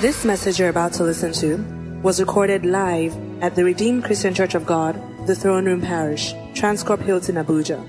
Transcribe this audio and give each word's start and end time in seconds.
This 0.00 0.24
message 0.24 0.58
you're 0.58 0.70
about 0.70 0.94
to 0.94 1.02
listen 1.02 1.30
to 1.34 1.58
was 2.02 2.20
recorded 2.20 2.64
live 2.64 3.14
at 3.42 3.54
the 3.54 3.64
Redeemed 3.64 4.02
Christian 4.02 4.32
Church 4.32 4.54
of 4.54 4.64
God, 4.64 4.98
the 5.26 5.36
Throne 5.36 5.66
Room 5.66 5.82
Parish, 5.82 6.32
Transcorp 6.54 7.02
Hilton, 7.02 7.34
Abuja. 7.34 7.86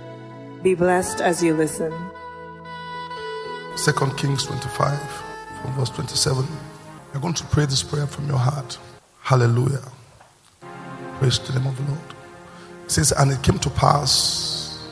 Be 0.62 0.76
blessed 0.76 1.22
as 1.22 1.42
you 1.42 1.54
listen. 1.54 1.94
Second 3.78 4.18
Kings 4.18 4.46
25, 4.46 5.00
from 5.62 5.74
verse 5.76 5.90
27. 5.92 6.46
You're 7.14 7.22
going 7.22 7.34
to 7.34 7.46
pray 7.46 7.64
this 7.64 7.82
prayer 7.82 8.08
from 8.08 8.28
your 8.28 8.40
heart. 8.40 8.78
Hallelujah. 9.22 9.90
Praise 11.20 11.40
the 11.40 11.58
name 11.58 11.66
of 11.66 11.78
the 11.78 11.84
Lord. 11.94 12.16
It 12.84 12.92
says, 12.92 13.14
And 13.14 13.32
it 13.32 13.42
came 13.42 13.60
to 13.60 13.70
pass 13.70 14.86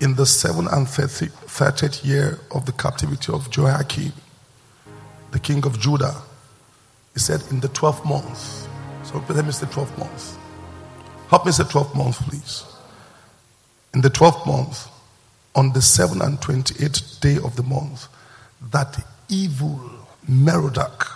in 0.00 0.16
the 0.16 0.26
seven 0.26 0.66
and 0.72 0.88
thirtieth 0.88 2.04
year 2.04 2.40
of 2.52 2.66
the 2.66 2.72
captivity 2.72 3.32
of 3.32 3.48
Jehoiakim, 3.48 4.12
the 5.32 5.38
king 5.38 5.64
of 5.64 5.78
Judah. 5.78 6.14
He 7.14 7.20
said, 7.20 7.42
In 7.50 7.60
the 7.60 7.68
twelfth 7.68 8.04
month. 8.04 8.68
So 9.04 9.22
let 9.28 9.44
me 9.44 9.52
say 9.52 9.66
twelfth 9.66 9.96
month. 9.98 10.38
Help 11.28 11.46
me 11.46 11.52
say 11.52 11.64
twelfth 11.64 11.94
month, 11.94 12.20
please. 12.28 12.64
In 13.94 14.00
the 14.00 14.10
twelfth 14.10 14.46
month, 14.46 14.88
on 15.54 15.72
the 15.72 15.82
seventh 15.82 16.22
and 16.22 16.40
twenty-eighth 16.40 17.20
day 17.20 17.36
of 17.36 17.56
the 17.56 17.62
month, 17.62 18.08
that 18.70 19.04
evil 19.28 19.80
Merodach, 20.28 21.06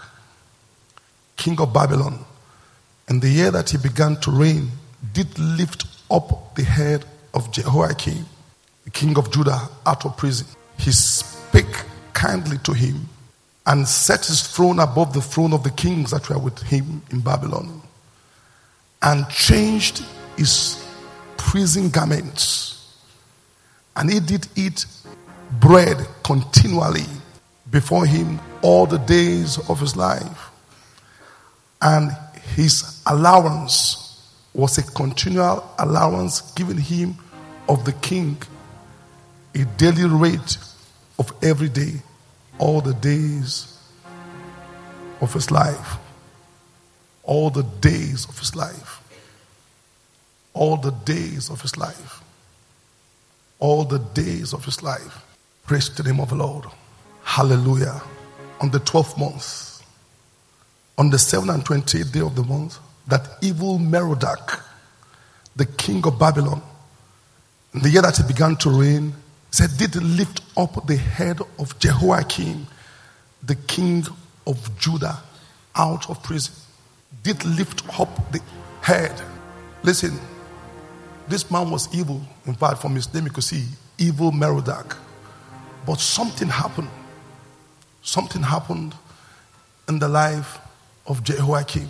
king 1.36 1.60
of 1.60 1.72
Babylon, 1.72 2.24
in 3.08 3.20
the 3.20 3.28
year 3.28 3.50
that 3.50 3.70
he 3.70 3.78
began 3.78 4.16
to 4.20 4.30
reign, 4.30 4.70
did 5.12 5.38
lift 5.38 5.84
up 6.10 6.54
the 6.54 6.64
head 6.64 7.04
of 7.34 7.52
Jehoiakim, 7.52 8.24
the 8.84 8.90
king 8.90 9.16
of 9.18 9.30
Judah, 9.30 9.68
out 9.86 10.04
of 10.04 10.16
prison. 10.16 10.46
He 10.78 10.90
spake 10.90 11.84
kindly 12.12 12.58
to 12.58 12.72
him 12.72 13.08
and 13.66 13.88
set 13.88 14.26
his 14.26 14.46
throne 14.46 14.78
above 14.78 15.12
the 15.14 15.22
throne 15.22 15.52
of 15.52 15.62
the 15.62 15.70
kings 15.70 16.10
that 16.10 16.28
were 16.28 16.38
with 16.38 16.60
him 16.62 17.02
in 17.10 17.20
Babylon, 17.20 17.80
and 19.02 19.28
changed 19.30 20.04
his 20.36 20.84
prison 21.36 21.88
garments. 21.90 22.96
And 23.96 24.10
he 24.10 24.20
did 24.20 24.48
eat 24.56 24.86
bread 25.60 25.96
continually 26.22 27.06
before 27.70 28.06
him 28.06 28.40
all 28.62 28.86
the 28.86 28.98
days 28.98 29.58
of 29.68 29.80
his 29.80 29.96
life. 29.96 30.50
And 31.80 32.10
his 32.54 33.02
allowance 33.06 34.30
was 34.52 34.78
a 34.78 34.82
continual 34.82 35.68
allowance 35.78 36.52
given 36.52 36.78
him 36.78 37.16
of 37.68 37.84
the 37.84 37.92
king, 37.92 38.36
a 39.54 39.64
daily 39.76 40.04
rate 40.06 40.58
of 41.18 41.32
every 41.42 41.68
day, 41.68 42.02
all 42.58 42.80
the 42.80 42.94
days 42.94 43.78
of 45.20 45.32
his 45.32 45.50
life. 45.50 45.96
All 47.22 47.50
the 47.50 47.62
days 47.62 48.26
of 48.28 48.38
his 48.38 48.54
life. 48.54 49.00
All 50.52 50.76
the 50.76 50.90
days 50.90 51.50
of 51.50 51.60
his 51.60 51.76
life. 51.76 52.20
All 53.58 53.84
the 53.84 53.98
days 53.98 54.52
of 54.52 54.64
his 54.64 54.82
life. 54.82 55.24
Praise 55.66 55.88
the 55.94 56.02
name 56.02 56.20
of 56.20 56.28
the 56.28 56.36
Lord. 56.36 56.66
Hallelujah. 57.22 58.02
On 58.60 58.70
the 58.70 58.80
12th 58.80 59.18
month, 59.18 59.82
on 60.98 61.10
the 61.10 61.16
7th 61.16 61.52
and 61.52 61.64
28th 61.64 62.12
day 62.12 62.20
of 62.20 62.36
the 62.36 62.44
month, 62.44 62.78
that 63.08 63.26
evil 63.42 63.78
Merodach, 63.78 64.60
the 65.56 65.66
king 65.66 66.06
of 66.06 66.18
Babylon, 66.18 66.62
in 67.72 67.80
the 67.80 67.90
year 67.90 68.02
that 68.02 68.16
he 68.16 68.22
began 68.22 68.56
to 68.56 68.70
reign, 68.70 69.12
said, 69.54 69.76
Did 69.78 69.94
lift 70.02 70.40
up 70.56 70.86
the 70.86 70.96
head 70.96 71.40
of 71.58 71.78
Jehoiakim, 71.78 72.66
the 73.42 73.54
king 73.54 74.04
of 74.46 74.78
Judah, 74.78 75.18
out 75.74 76.08
of 76.10 76.22
prison. 76.22 76.54
Did 77.22 77.44
lift 77.44 77.82
up 77.98 78.32
the 78.32 78.40
head. 78.82 79.12
Listen, 79.82 80.18
this 81.28 81.50
man 81.50 81.70
was 81.70 81.94
evil. 81.94 82.20
In 82.46 82.54
fact, 82.54 82.80
from 82.80 82.94
his 82.94 83.12
name 83.14 83.24
you 83.24 83.30
could 83.30 83.44
see 83.44 83.64
evil 83.98 84.32
Merodach. 84.32 84.96
But 85.86 86.00
something 86.00 86.48
happened. 86.48 86.90
Something 88.02 88.42
happened 88.42 88.94
in 89.88 89.98
the 89.98 90.08
life 90.08 90.58
of 91.06 91.22
Jehoiakim 91.22 91.88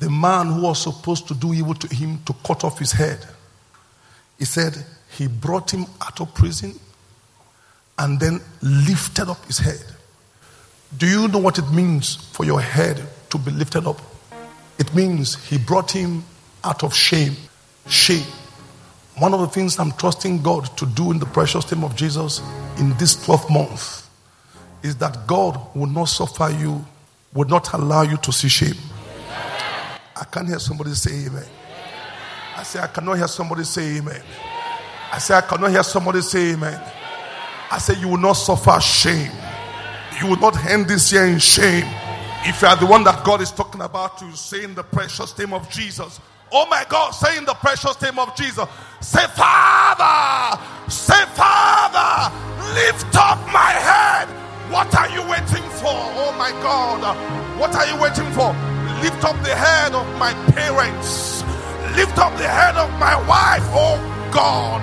the 0.00 0.10
man 0.10 0.46
who 0.46 0.62
was 0.62 0.82
supposed 0.82 1.28
to 1.28 1.34
do 1.34 1.52
evil 1.52 1.74
to 1.74 1.94
him 1.94 2.18
to 2.24 2.34
cut 2.44 2.64
off 2.64 2.78
his 2.78 2.90
head. 2.90 3.24
He 4.38 4.46
said 4.46 4.74
he 5.10 5.28
brought 5.28 5.72
him 5.72 5.84
out 6.00 6.20
of 6.22 6.34
prison 6.34 6.80
and 8.00 8.18
then 8.18 8.40
lifted 8.62 9.28
up 9.28 9.44
his 9.44 9.58
head. 9.58 9.84
Do 10.96 11.06
you 11.06 11.28
know 11.28 11.38
what 11.38 11.58
it 11.58 11.70
means 11.70 12.16
for 12.16 12.44
your 12.44 12.60
head 12.60 13.00
to 13.28 13.38
be 13.38 13.50
lifted 13.52 13.86
up? 13.86 14.00
It 14.78 14.92
means 14.94 15.36
he 15.44 15.58
brought 15.58 15.90
him 15.90 16.24
out 16.64 16.82
of 16.82 16.94
shame. 16.94 17.36
Shame. 17.86 18.26
One 19.18 19.34
of 19.34 19.40
the 19.40 19.48
things 19.48 19.78
I'm 19.78 19.92
trusting 19.92 20.42
God 20.42 20.64
to 20.78 20.86
do 20.86 21.10
in 21.12 21.18
the 21.18 21.26
precious 21.26 21.70
name 21.70 21.84
of 21.84 21.94
Jesus 21.94 22.40
in 22.78 22.96
this 22.96 23.14
12th 23.26 23.52
month 23.52 24.08
is 24.82 24.96
that 24.96 25.26
God 25.26 25.60
will 25.74 25.86
not 25.86 26.06
suffer 26.06 26.50
you, 26.58 26.82
will 27.34 27.48
not 27.48 27.72
allow 27.74 28.02
you 28.02 28.16
to 28.16 28.32
see 28.32 28.48
shame. 28.48 28.80
I 30.16 30.24
can't 30.24 30.48
hear 30.48 30.58
somebody 30.58 30.94
say 30.94 31.26
amen. 31.26 31.44
I 32.56 32.62
say, 32.62 32.80
I 32.80 32.86
cannot 32.86 33.18
hear 33.18 33.28
somebody 33.28 33.64
say 33.64 33.98
amen. 33.98 34.22
I 35.12 35.18
say, 35.18 35.34
I 35.34 35.42
cannot 35.42 35.70
hear 35.70 35.82
somebody 35.82 36.22
say 36.22 36.52
amen. 36.52 36.80
I 37.70 37.78
say, 37.78 37.98
you 38.00 38.08
will 38.08 38.18
not 38.18 38.32
suffer 38.32 38.80
shame. 38.80 39.30
You 40.20 40.26
will 40.26 40.38
not 40.38 40.56
end 40.66 40.88
this 40.88 41.12
year 41.12 41.26
in 41.26 41.38
shame. 41.38 41.86
If 42.42 42.62
you 42.62 42.68
are 42.68 42.76
the 42.76 42.86
one 42.86 43.04
that 43.04 43.24
God 43.24 43.40
is 43.40 43.52
talking 43.52 43.80
about, 43.80 44.18
to 44.18 44.36
say 44.36 44.64
in 44.64 44.74
the 44.74 44.82
precious 44.82 45.36
name 45.38 45.52
of 45.52 45.70
Jesus. 45.70 46.20
Oh 46.52 46.66
my 46.66 46.84
God, 46.88 47.10
say 47.10 47.38
in 47.38 47.44
the 47.44 47.54
precious 47.54 48.00
name 48.02 48.18
of 48.18 48.34
Jesus. 48.34 48.66
Say, 49.00 49.24
Father, 49.36 50.60
say, 50.90 51.24
Father, 51.36 52.34
lift 52.74 53.14
up 53.14 53.38
my 53.52 53.70
head. 53.70 54.26
What 54.72 54.92
are 54.96 55.08
you 55.10 55.22
waiting 55.30 55.68
for? 55.78 55.94
Oh 55.94 56.34
my 56.36 56.50
God, 56.62 57.00
what 57.58 57.74
are 57.76 57.86
you 57.86 58.00
waiting 58.00 58.30
for? 58.32 58.52
Lift 59.02 59.24
up 59.24 59.36
the 59.44 59.54
head 59.54 59.94
of 59.94 60.06
my 60.18 60.32
parents. 60.52 61.42
Lift 61.94 62.18
up 62.18 62.36
the 62.36 62.48
head 62.48 62.76
of 62.76 62.90
my 62.98 63.14
wife, 63.28 63.64
oh 63.72 63.98
God. 64.32 64.80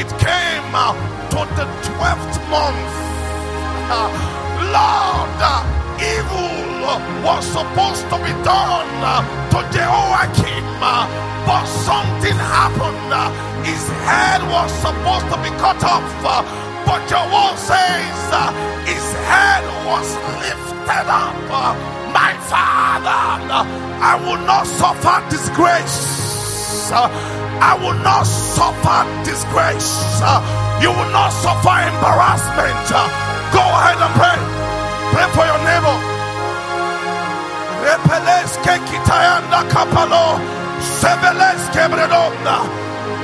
It 0.00 0.08
came 0.20 0.68
uh, 0.74 0.92
to 1.32 1.40
the 1.56 1.66
12th 1.88 2.36
month. 2.50 2.94
Lord, 4.72 5.38
uh, 5.40 5.62
evil 6.00 6.56
was 7.24 7.44
supposed 7.46 8.04
to 8.10 8.16
be 8.24 8.32
done 8.44 8.90
uh, 9.04 9.22
to 9.52 9.58
Jehoiakim, 9.72 10.66
but 11.46 11.64
something 11.86 12.36
happened. 12.36 13.12
His 13.64 13.84
head 14.04 14.42
was 14.50 14.70
supposed 14.84 15.28
to 15.32 15.38
be 15.42 15.50
cut 15.58 15.82
off 15.84 16.66
but 16.86 17.10
your 17.10 17.26
word 17.34 17.58
says 17.58 18.18
uh, 18.32 18.52
his 18.86 19.04
head 19.26 19.64
was 19.84 20.08
lifted 20.40 21.08
up. 21.10 21.95
My 22.16 22.32
father, 22.48 23.20
I 24.00 24.16
will 24.24 24.40
not 24.48 24.64
suffer 24.64 25.20
disgrace. 25.28 26.88
I 27.60 27.76
will 27.76 27.98
not 28.00 28.24
suffer 28.24 29.00
disgrace. 29.20 29.92
You 30.80 30.96
will 30.96 31.12
not 31.12 31.28
suffer 31.44 31.76
embarrassment. 31.76 32.88
Go 33.52 33.60
ahead 33.60 34.00
and 34.00 34.12
pray. 34.16 34.40
Pray 35.12 35.28
for 35.36 35.44
your 35.44 35.60
neighbor. 35.68 35.96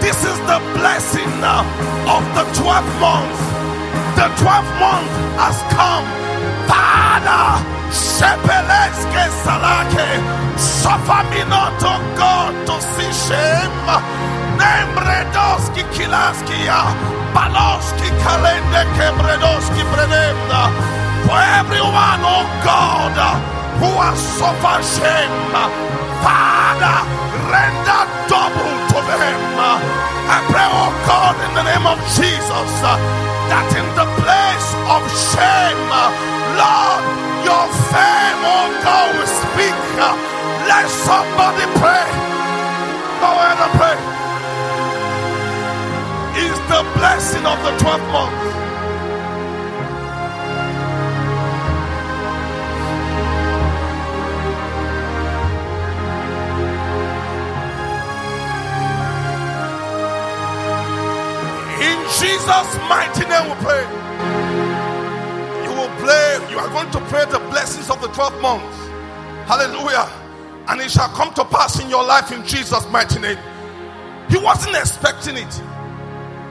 This 0.05 0.19
is 0.21 0.39
the 0.53 0.61
blessing 0.77 1.33
of 2.13 2.23
the 2.37 2.45
12th 2.61 3.01
month 3.01 3.53
the 4.17 4.29
12th 4.39 4.73
month 4.79 5.11
has 5.41 5.59
come. 5.73 6.07
Father, 6.69 7.82
Shepeleske 7.93 9.25
Salake, 9.45 10.09
suffer 10.57 11.23
me 11.31 11.45
not, 11.49 11.79
to 11.81 11.93
God, 12.17 12.55
to 12.67 12.77
see 12.81 13.13
shame. 13.13 13.89
Nembredoski 14.59 15.83
Kilaskia, 15.95 16.81
Baloski 17.35 18.09
Kalende 18.23 18.83
Kebredoski 18.97 19.83
Bredemda. 19.93 20.63
For 21.27 21.41
everyone, 21.61 22.21
oh 22.25 22.47
God, 22.65 23.17
who 23.81 23.91
has 24.01 24.19
suffered 24.39 24.85
shame, 24.97 25.53
Father, 26.25 26.99
render 27.53 28.03
double 28.29 28.75
to 28.91 28.99
them. 29.09 29.41
I 30.35 30.39
pray, 30.51 30.69
oh 30.81 30.93
God, 31.07 31.37
in 31.47 31.53
the 31.55 31.65
name 31.65 31.87
of 31.87 31.99
Jesus 32.17 32.73
that 33.53 33.69
in 33.77 33.87
the 34.01 34.09
place 34.23 34.69
of 34.89 35.03
shame, 35.31 35.91
Lord, 36.61 37.03
your 37.49 37.67
fame, 37.93 38.41
oh 38.45 38.69
God, 38.85 39.09
will 39.17 39.27
speak. 39.27 39.77
Let 40.69 40.89
somebody 41.09 41.67
pray. 41.81 42.07
Go 43.21 43.29
ahead 43.31 43.59
and 43.65 43.75
pray. 43.81 43.99
Is 46.47 46.59
the 46.73 46.83
blessing 46.99 47.47
of 47.47 47.59
the 47.65 47.73
12th 47.85 48.13
month. 48.13 48.43
In 61.83 61.99
Jesus' 62.21 62.73
mighty 62.89 63.25
name 63.29 63.49
we 63.51 63.57
pray 63.65 63.85
going 66.83 67.05
to 67.05 67.11
pray 67.11 67.25
the 67.27 67.39
blessings 67.51 67.91
of 67.91 68.01
the 68.01 68.09
12 68.09 68.41
months. 68.41 68.77
Hallelujah. 69.47 70.09
And 70.69 70.81
it 70.81 70.91
shall 70.91 71.09
come 71.11 71.33
to 71.35 71.45
pass 71.45 71.81
in 71.81 71.89
your 71.89 72.05
life 72.05 72.33
in 72.33 72.45
Jesus' 72.45 72.89
mighty 72.91 73.21
name. 73.21 73.39
He 74.29 74.39
wasn't 74.39 74.77
expecting 74.77 75.37
it. 75.37 75.63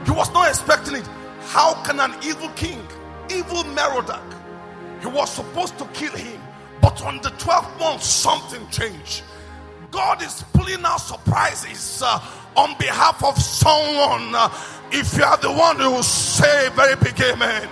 He 0.04 0.10
was 0.10 0.32
not 0.32 0.48
expecting 0.48 0.96
it. 0.96 1.06
How 1.46 1.74
can 1.84 2.00
an 2.00 2.14
evil 2.24 2.48
king, 2.50 2.80
evil 3.30 3.64
Merodach, 3.74 4.22
he 5.00 5.08
was 5.08 5.30
supposed 5.30 5.78
to 5.78 5.84
kill 5.86 6.12
him, 6.12 6.40
but 6.80 7.02
on 7.02 7.16
the 7.18 7.30
12th 7.30 7.78
month, 7.78 8.02
something 8.02 8.66
changed. 8.68 9.22
God 9.90 10.22
is 10.22 10.44
pulling 10.54 10.84
out 10.84 10.98
surprises 10.98 12.02
uh, 12.04 12.20
on 12.56 12.76
behalf 12.78 13.22
of 13.22 13.36
someone. 13.38 14.34
Uh, 14.34 14.48
if 14.92 15.16
you 15.16 15.24
are 15.24 15.36
the 15.36 15.52
one 15.52 15.78
who 15.78 15.90
will 15.90 16.02
say 16.02 16.70
very 16.70 16.96
big 16.96 17.20
amen, 17.20 17.68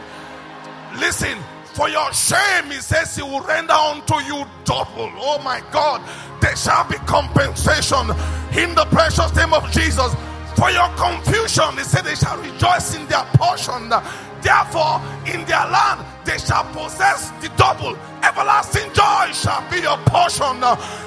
listen. 0.98 1.38
For 1.80 1.88
your 1.88 2.12
shame, 2.12 2.66
he 2.66 2.76
says 2.76 3.16
he 3.16 3.22
will 3.22 3.40
render 3.40 3.72
unto 3.72 4.16
you 4.16 4.44
double. 4.66 5.10
Oh 5.16 5.40
my 5.42 5.62
God, 5.72 6.02
there 6.42 6.54
shall 6.54 6.86
be 6.86 6.96
compensation 7.08 8.04
in 8.52 8.74
the 8.74 8.84
precious 8.92 9.34
name 9.34 9.54
of 9.54 9.64
Jesus. 9.72 10.14
For 10.56 10.70
your 10.70 10.90
confusion, 11.00 11.72
he 11.78 11.84
said 11.84 12.04
they 12.04 12.16
shall 12.16 12.36
rejoice 12.36 12.94
in 12.94 13.06
their 13.06 13.24
portion. 13.32 13.88
Therefore, 13.88 15.00
in 15.24 15.40
their 15.48 15.64
land 15.72 16.04
they 16.26 16.36
shall 16.36 16.68
possess 16.76 17.30
the 17.40 17.48
double. 17.56 17.96
Everlasting 18.22 18.92
joy 18.92 19.32
shall 19.32 19.64
be 19.72 19.80
your 19.80 19.96
portion. 20.04 20.60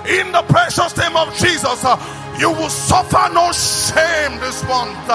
In 0.10 0.32
the 0.32 0.42
precious 0.50 0.98
name 0.98 1.16
of 1.16 1.30
Jesus, 1.38 1.86
you 2.42 2.50
will 2.50 2.74
suffer 2.74 3.30
no 3.32 3.52
shame 3.54 4.40
this 4.42 4.64
month. 4.66 5.06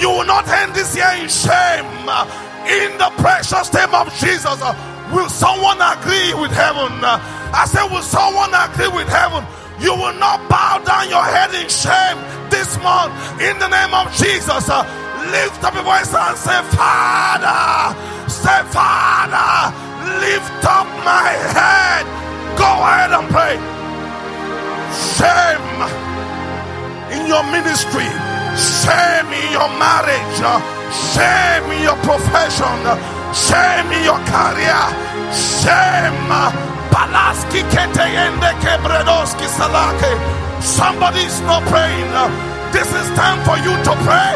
You 0.00 0.10
will 0.10 0.26
not 0.26 0.46
end 0.46 0.72
this 0.72 0.94
year 0.94 1.10
in 1.18 1.28
shame. 1.28 1.90
In 2.64 2.96
the 2.96 3.12
precious 3.20 3.72
name 3.72 3.92
of 3.94 4.08
Jesus, 4.16 4.56
uh, 4.64 4.72
will 5.12 5.28
someone 5.28 5.76
agree 5.80 6.32
with 6.34 6.50
heaven? 6.50 6.92
Uh, 7.04 7.20
I 7.52 7.66
said, 7.68 7.84
will 7.92 8.02
someone 8.02 8.52
agree 8.56 8.88
with 8.88 9.08
heaven? 9.08 9.44
You 9.80 9.92
will 9.92 10.16
not 10.16 10.48
bow 10.48 10.80
down 10.80 11.10
your 11.10 11.24
head 11.24 11.52
in 11.52 11.68
shame 11.68 12.16
this 12.48 12.78
month. 12.80 13.12
In 13.42 13.58
the 13.58 13.68
name 13.68 13.92
of 13.92 14.08
Jesus, 14.16 14.68
uh, 14.72 14.80
lift 15.28 15.60
up 15.64 15.74
your 15.74 15.84
voice 15.84 16.08
and 16.14 16.36
say, 16.40 16.56
Father, 16.72 17.92
say, 18.32 18.60
Father, 18.72 19.74
lift 20.24 20.64
up 20.64 20.88
my 21.04 21.36
head. 21.52 22.04
Go 22.56 22.64
ahead 22.64 23.12
and 23.12 23.28
pray. 23.28 23.60
Shame 25.18 26.14
in 27.12 27.26
your 27.26 27.44
ministry, 27.50 28.08
shame 28.56 29.28
in 29.36 29.52
your 29.52 29.68
marriage, 29.76 30.38
shame 31.12 31.70
in 31.72 31.82
your 31.82 31.98
profession, 32.02 32.78
shame 33.34 33.88
in 33.92 34.02
your 34.04 34.20
career, 34.30 34.82
shame. 35.32 36.74
Keteyende 37.70 38.50
kebredoski 38.60 39.46
salake. 39.46 40.12
Somebody 40.60 41.20
is 41.20 41.40
not 41.42 41.62
praying. 41.66 42.10
This 42.72 42.88
is 42.88 43.06
time 43.14 43.38
for 43.44 43.56
you 43.58 43.74
to 43.84 43.92
pray. 44.02 44.34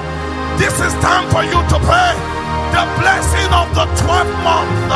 This 0.58 0.75
is 0.81 0.93
time 1.02 1.28
for 1.31 1.43
you 1.43 1.58
to 1.72 1.78
pray. 1.82 2.12
The 2.75 2.84
blessing 3.00 3.50
of 3.52 3.69
the 3.75 3.87
12th 4.02 4.34
month. 4.46 4.90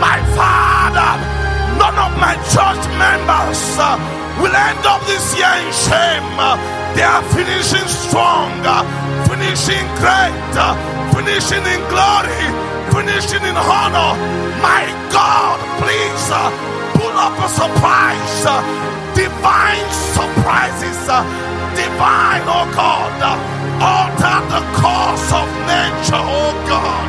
My 0.00 0.18
Father, 0.34 1.12
none 1.78 1.98
of 2.06 2.12
my 2.18 2.34
church 2.50 2.82
members 2.98 4.21
will 4.40 4.54
end 4.54 4.84
up 4.86 5.02
this 5.04 5.34
year 5.36 5.52
in 5.60 5.72
shame. 5.72 6.28
They 6.96 7.04
are 7.04 7.24
finishing 7.32 7.88
strong, 7.88 8.52
finishing 9.28 9.86
great, 10.00 10.54
finishing 11.12 11.64
in 11.64 11.80
glory, 11.88 12.44
finishing 12.92 13.44
in 13.44 13.56
honor. 13.56 14.16
My 14.60 14.84
God, 15.10 15.58
please 15.80 16.24
uh, 16.30 16.48
pull 16.94 17.16
up 17.16 17.34
a 17.40 17.48
surprise, 17.48 18.44
uh, 18.46 18.60
divine 19.14 19.88
surprises, 20.14 21.00
uh, 21.08 21.24
divine, 21.74 22.44
oh 22.46 22.68
God, 22.76 23.61
alter 23.80 24.38
the 24.52 24.62
course 24.76 25.28
of 25.32 25.48
nature, 25.64 26.20
oh 26.20 26.52
God. 26.68 27.02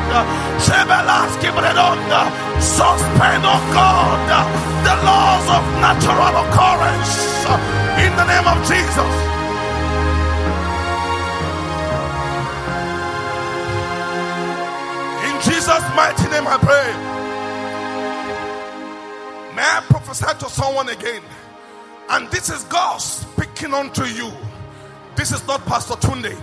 Suspend, 2.60 3.44
oh 3.44 3.60
God, 3.72 4.28
the 4.84 4.94
laws 5.04 5.46
of 5.50 5.62
natural 5.80 6.34
occurrence 6.44 7.44
in 8.00 8.12
the 8.16 8.24
name 8.24 8.46
of 8.48 8.58
Jesus. 8.66 9.12
In 15.28 15.34
Jesus' 15.42 15.86
mighty 15.94 16.28
name, 16.30 16.46
I 16.46 16.58
pray. 16.58 17.14
May 19.54 19.62
I 19.62 19.80
prophesy 19.88 20.38
to 20.38 20.48
someone 20.48 20.88
again? 20.88 21.22
And 22.10 22.30
this 22.30 22.50
is 22.50 22.64
God 22.64 22.98
speaking 22.98 23.72
unto 23.74 24.04
you. 24.04 24.32
This 25.16 25.32
is 25.32 25.46
not 25.46 25.64
Pastor 25.66 25.94
Tunde. 25.94 26.36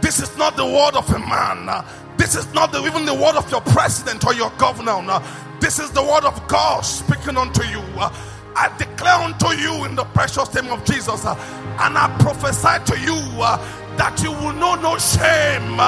This 0.00 0.20
is 0.20 0.36
not 0.36 0.56
the 0.56 0.64
word 0.64 0.96
of 0.96 1.08
a 1.10 1.18
man. 1.18 1.84
This 2.16 2.34
is 2.34 2.52
not 2.52 2.72
the, 2.72 2.84
even 2.84 3.06
the 3.06 3.14
word 3.14 3.36
of 3.36 3.50
your 3.50 3.60
president 3.62 4.26
or 4.26 4.34
your 4.34 4.50
governor. 4.58 5.22
This 5.60 5.78
is 5.78 5.90
the 5.90 6.02
word 6.02 6.24
of 6.24 6.46
God 6.48 6.80
speaking 6.82 7.36
unto 7.36 7.64
you. 7.64 7.82
I 8.56 8.74
declare 8.78 9.14
unto 9.14 9.54
you 9.56 9.84
in 9.84 9.94
the 9.94 10.04
precious 10.04 10.52
name 10.54 10.72
of 10.72 10.84
Jesus, 10.84 11.24
and 11.24 11.96
I 11.96 12.14
prophesy 12.18 12.82
to 12.92 13.00
you 13.00 13.16
that 13.96 14.20
you 14.22 14.32
will 14.32 14.52
know 14.54 14.74
no 14.76 14.98
shame. 14.98 15.78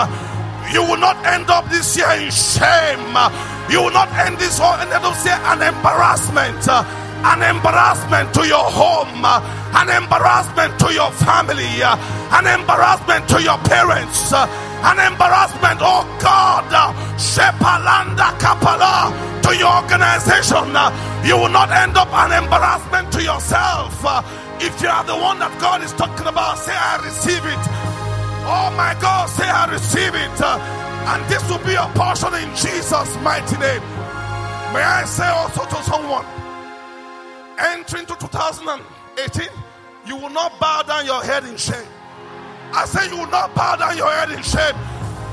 You 0.73 0.82
will 0.88 1.00
not 1.00 1.17
end 1.26 1.50
up 1.50 1.69
this 1.69 1.97
year 1.97 2.09
in 2.12 2.31
shame. 2.31 3.12
You 3.69 3.82
will 3.82 3.93
not 3.93 4.09
end 4.12 4.38
this 4.38 4.61
or 4.61 4.73
end 4.79 4.93
up 4.93 5.03
this 5.14 5.25
year 5.26 5.41
an 5.44 5.61
embarrassment 5.61 6.64
an 7.25 7.43
embarrassment 7.43 8.35
to 8.35 8.47
your 8.47 8.67
home, 8.67 9.25
an 9.25 9.89
embarrassment 9.91 10.79
to 10.81 10.93
your 10.93 11.11
family, 11.13 11.83
an 11.83 12.47
embarrassment 12.47 13.29
to 13.29 13.43
your 13.43 13.59
parents, 13.67 14.33
an 14.35 14.99
embarrassment, 14.99 15.79
oh 15.81 16.02
God, 16.21 16.67
Shepalanda 17.17 18.35
Kapala, 18.43 19.14
to 19.43 19.57
your 19.57 19.71
organization. 19.83 20.75
You 21.25 21.38
will 21.38 21.49
not 21.55 21.71
end 21.71 21.97
up 21.97 22.12
an 22.12 22.43
embarrassment 22.43 23.12
to 23.12 23.23
yourself. 23.23 24.02
If 24.61 24.83
you 24.83 24.88
are 24.88 25.05
the 25.05 25.17
one 25.17 25.38
that 25.38 25.55
God 25.61 25.83
is 25.83 25.93
talking 25.93 26.26
about, 26.26 26.59
say, 26.59 26.75
I 26.75 26.99
receive 27.05 27.45
it. 27.47 27.62
Oh 28.47 28.75
my 28.76 28.95
God, 29.00 29.31
say, 29.31 29.49
I 29.49 29.71
receive 29.71 30.14
it. 30.14 30.38
And 30.43 31.23
this 31.31 31.43
will 31.50 31.62
be 31.67 31.75
a 31.75 31.87
portion 31.95 32.35
in 32.35 32.50
Jesus' 32.55 33.14
mighty 33.23 33.59
name. 33.59 33.83
May 34.75 34.83
I 34.83 35.05
say 35.07 35.26
also 35.29 35.64
to 35.67 35.83
someone, 35.83 36.25
entering 37.62 38.07
to 38.07 38.14
2018, 38.16 39.49
you 40.07 40.16
will 40.16 40.31
not 40.31 40.59
bow 40.61 40.83
down 40.83 41.07
your 41.07 41.23
head 41.23 41.45
in 41.45 41.57
shame. 41.57 41.87
I 42.75 42.85
say 42.87 43.09
you 43.09 43.16
will 43.19 43.31
not 43.31 43.54
bow 43.54 43.76
down 43.76 43.97
your 43.97 44.11
head 44.11 44.31
in 44.31 44.42
shame. 44.42 44.75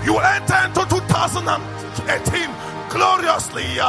You 0.06 0.14
will 0.14 0.22
enter 0.22 0.56
into 0.66 0.86
2018 0.88 2.50
gloriously. 2.90 3.80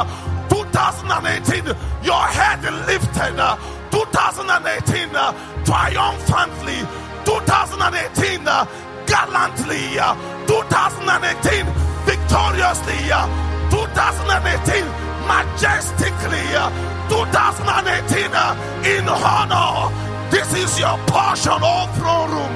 2018, 0.49 1.65
your 2.03 2.23
head 2.27 2.63
lifted. 2.87 3.37
2018, 3.91 5.09
triumphantly. 5.65 6.79
2018, 7.25 8.43
gallantly. 9.05 9.99
2018, 10.47 11.65
victoriously. 12.07 13.11
2018, 13.71 15.10
majestically. 15.31 16.47
Uh, 16.51 16.67
2018 17.09 18.31
uh, 18.33 18.55
in 18.87 19.07
honor. 19.07 19.91
This 20.29 20.53
is 20.53 20.79
your 20.79 20.97
portion, 21.07 21.59
all 21.61 21.87
throne 21.99 22.31
room. 22.31 22.53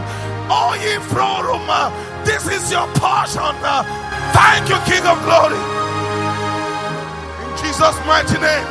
All 0.50 0.75
ye 0.77 0.96
throne 1.12 1.44
room, 1.46 1.65
uh, 1.67 1.89
this 2.24 2.48
is 2.48 2.72
your 2.72 2.88
portion. 2.96 3.55
Thank 4.32 4.70
you, 4.70 4.79
King 4.89 5.05
of 5.08 5.17
Glory. 5.25 5.60
In 7.44 7.51
Jesus' 7.62 7.98
mighty 8.05 8.39
name. 8.39 8.67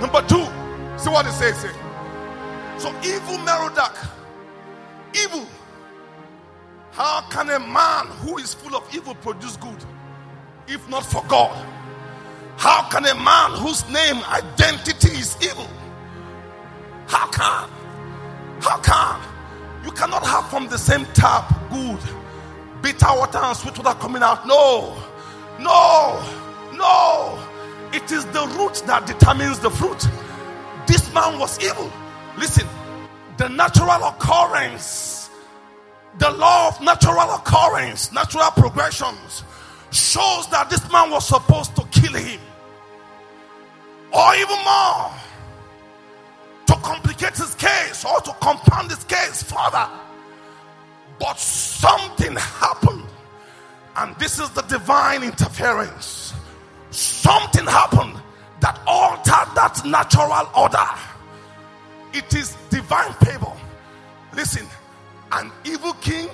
Number 0.00 0.22
two, 0.30 0.46
see 0.98 1.10
what 1.10 1.26
it 1.26 1.32
says 1.32 1.62
here. 1.62 1.74
So 2.78 2.88
evil 3.04 3.38
Merodach, 3.46 3.96
evil. 5.14 5.46
How 6.92 7.20
can 7.30 7.50
a 7.50 7.60
man 7.60 8.06
who 8.22 8.38
is 8.38 8.54
full 8.54 8.74
of 8.74 8.82
evil 8.94 9.14
produce 9.16 9.56
good 9.56 9.84
if 10.68 10.88
not 10.88 11.04
for 11.04 11.24
God? 11.28 11.54
How 12.56 12.88
can 12.88 13.04
a 13.04 13.14
man 13.14 13.52
whose 13.52 13.88
name 13.90 14.16
identity 14.24 15.12
is 15.18 15.36
evil? 15.42 15.68
How 17.06 17.28
can? 17.30 17.68
How 18.60 18.78
can? 18.80 19.20
You 19.84 19.92
cannot 19.92 20.26
have 20.26 20.48
from 20.48 20.68
the 20.68 20.78
same 20.78 21.04
tap 21.14 21.48
good, 21.70 22.00
bitter 22.82 23.06
water 23.08 23.38
and 23.38 23.56
sweet 23.56 23.78
water 23.78 23.98
coming 24.00 24.22
out. 24.22 24.46
No, 24.46 24.96
no, 25.60 26.22
no. 26.74 27.38
It 27.92 28.10
is 28.10 28.24
the 28.26 28.46
root 28.58 28.82
that 28.86 29.06
determines 29.06 29.60
the 29.60 29.70
fruit. 29.70 30.08
This 30.86 31.12
man 31.14 31.38
was 31.38 31.62
evil. 31.62 31.92
Listen, 32.36 32.66
the 33.36 33.48
natural 33.48 34.04
occurrence 34.08 35.16
the 36.18 36.30
law 36.30 36.68
of 36.68 36.80
natural 36.80 37.34
occurrence, 37.34 38.10
natural 38.12 38.50
progressions, 38.52 39.44
shows 39.90 40.48
that 40.48 40.68
this 40.70 40.90
man 40.90 41.10
was 41.10 41.26
supposed 41.26 41.74
to 41.76 41.84
kill 41.86 42.14
him. 42.14 42.40
Or 44.12 44.34
even 44.34 44.56
more, 44.64 45.12
to 46.66 46.74
complicate 46.82 47.36
his 47.36 47.54
case 47.54 48.04
or 48.04 48.20
to 48.20 48.32
compound 48.40 48.90
his 48.90 49.04
case 49.04 49.42
further. 49.42 49.88
But 51.18 51.38
something 51.38 52.36
happened, 52.36 53.04
and 53.96 54.16
this 54.18 54.38
is 54.38 54.50
the 54.50 54.62
divine 54.62 55.22
interference. 55.22 56.34
Something 56.90 57.66
happened 57.66 58.20
that 58.60 58.80
altered 58.86 59.54
that 59.54 59.82
natural 59.84 60.48
order. 60.56 60.78
It 62.12 62.32
is 62.34 62.56
divine 62.70 63.12
favor. 63.14 63.52
Listen, 64.34 64.66
an 65.32 65.50
evil 65.64 65.92
king 65.94 66.28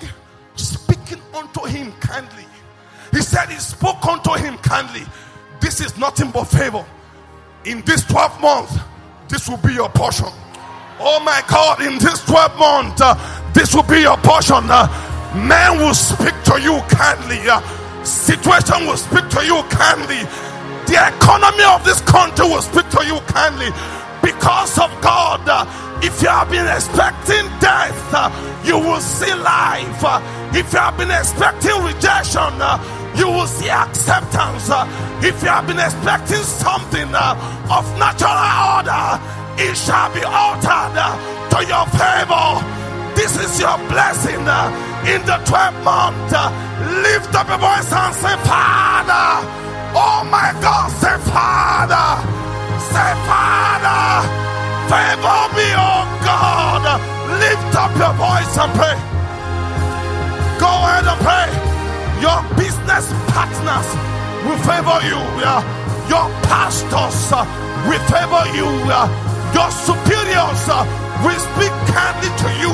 speaking 0.56 1.21
unto 1.35 1.64
him 1.64 1.92
kindly. 2.00 2.47
He 3.12 3.21
said 3.21 3.49
he 3.49 3.59
spoke 3.59 4.04
unto 4.07 4.33
him 4.33 4.57
kindly. 4.59 5.02
This 5.61 5.81
is 5.81 5.97
nothing 5.97 6.31
but 6.31 6.45
favor. 6.45 6.85
In 7.64 7.83
this 7.83 8.04
12 8.07 8.40
months, 8.40 8.76
this 9.28 9.49
will 9.49 9.59
be 9.59 9.75
your 9.75 9.88
portion. 9.90 10.26
Oh 10.99 11.21
my 11.25 11.42
God, 11.49 11.83
in 11.83 11.99
this 11.99 12.25
12 12.25 12.59
months, 12.59 13.00
uh, 13.00 13.14
this 13.52 13.75
will 13.75 13.85
be 13.85 14.00
your 14.00 14.16
portion. 14.19 14.64
Uh, 14.69 14.88
man 15.35 15.78
will 15.78 15.95
speak 15.95 16.35
to 16.45 16.61
you 16.61 16.81
kindly. 16.88 17.38
Uh, 17.49 17.61
situation 18.04 18.87
will 18.87 18.97
speak 18.97 19.28
to 19.31 19.45
you 19.45 19.62
kindly. 19.71 20.25
The 20.87 20.99
economy 21.14 21.64
of 21.64 21.85
this 21.85 22.00
country 22.02 22.47
will 22.47 22.62
speak 22.62 22.88
to 22.90 23.07
you 23.07 23.21
kindly 23.28 23.71
because 24.23 24.78
of 24.78 24.90
God. 25.00 25.47
Uh, 25.47 25.64
if 26.02 26.21
you 26.21 26.28
have 26.28 26.50
been 26.50 26.66
expecting 26.66 27.47
death, 27.61 27.95
uh, 28.12 28.31
you 28.64 28.78
will 28.78 29.00
see 29.00 29.33
life. 29.35 30.02
Uh, 30.04 30.21
if 30.54 30.73
you 30.73 30.78
have 30.78 30.97
been 30.99 31.11
expecting 31.11 31.73
rejection, 31.83 32.50
you 33.16 33.26
will 33.28 33.47
see 33.47 33.69
acceptance. 33.71 34.71
Uh, 34.71 34.87
if 35.23 35.42
you 35.42 35.49
have 35.49 35.66
been 35.66 35.78
expecting 35.78 36.42
something 36.42 37.09
uh, 37.12 37.37
of 37.71 37.85
natural 37.99 38.33
order, 38.76 39.21
it 39.61 39.76
shall 39.76 40.09
be 40.14 40.25
altered 40.25 40.97
uh, 40.97 41.16
to 41.52 41.59
your 41.66 41.87
favor. 41.97 42.49
This 43.14 43.37
is 43.37 43.61
your 43.61 43.76
blessing 43.92 44.40
in 45.04 45.21
the 45.28 45.38
12th 45.45 45.83
month. 45.85 46.33
Lift 47.04 47.35
up 47.35 47.49
your 47.49 47.59
voice 47.59 47.92
and 47.92 48.14
say, 48.14 48.37
Father. 48.49 49.47
Oh 49.95 50.25
my 50.31 50.57
God, 50.64 50.88
say, 50.97 51.16
Father. 51.28 52.09
Say, 52.88 53.12
Father. 53.28 54.25
Favor 54.88 55.42
me, 55.57 55.69
oh 55.76 56.04
God. 56.25 56.85
Lift 57.40 57.76
up 57.76 57.92
your 57.97 58.14
voice 58.16 58.57
and 58.57 58.73
pray. 58.75 58.91
Partners 63.32 63.88
will 64.44 64.60
favor 64.68 65.00
you. 65.08 65.20
Your 66.12 66.28
pastors 66.44 67.32
uh, 67.32 67.44
will 67.88 68.02
favor 68.12 68.44
you. 68.52 68.68
Your 69.56 69.70
superiors 69.72 70.64
uh, 70.68 70.84
will 71.24 71.40
speak 71.40 71.72
kindly 71.88 72.28
to 72.44 72.48
you. 72.60 72.72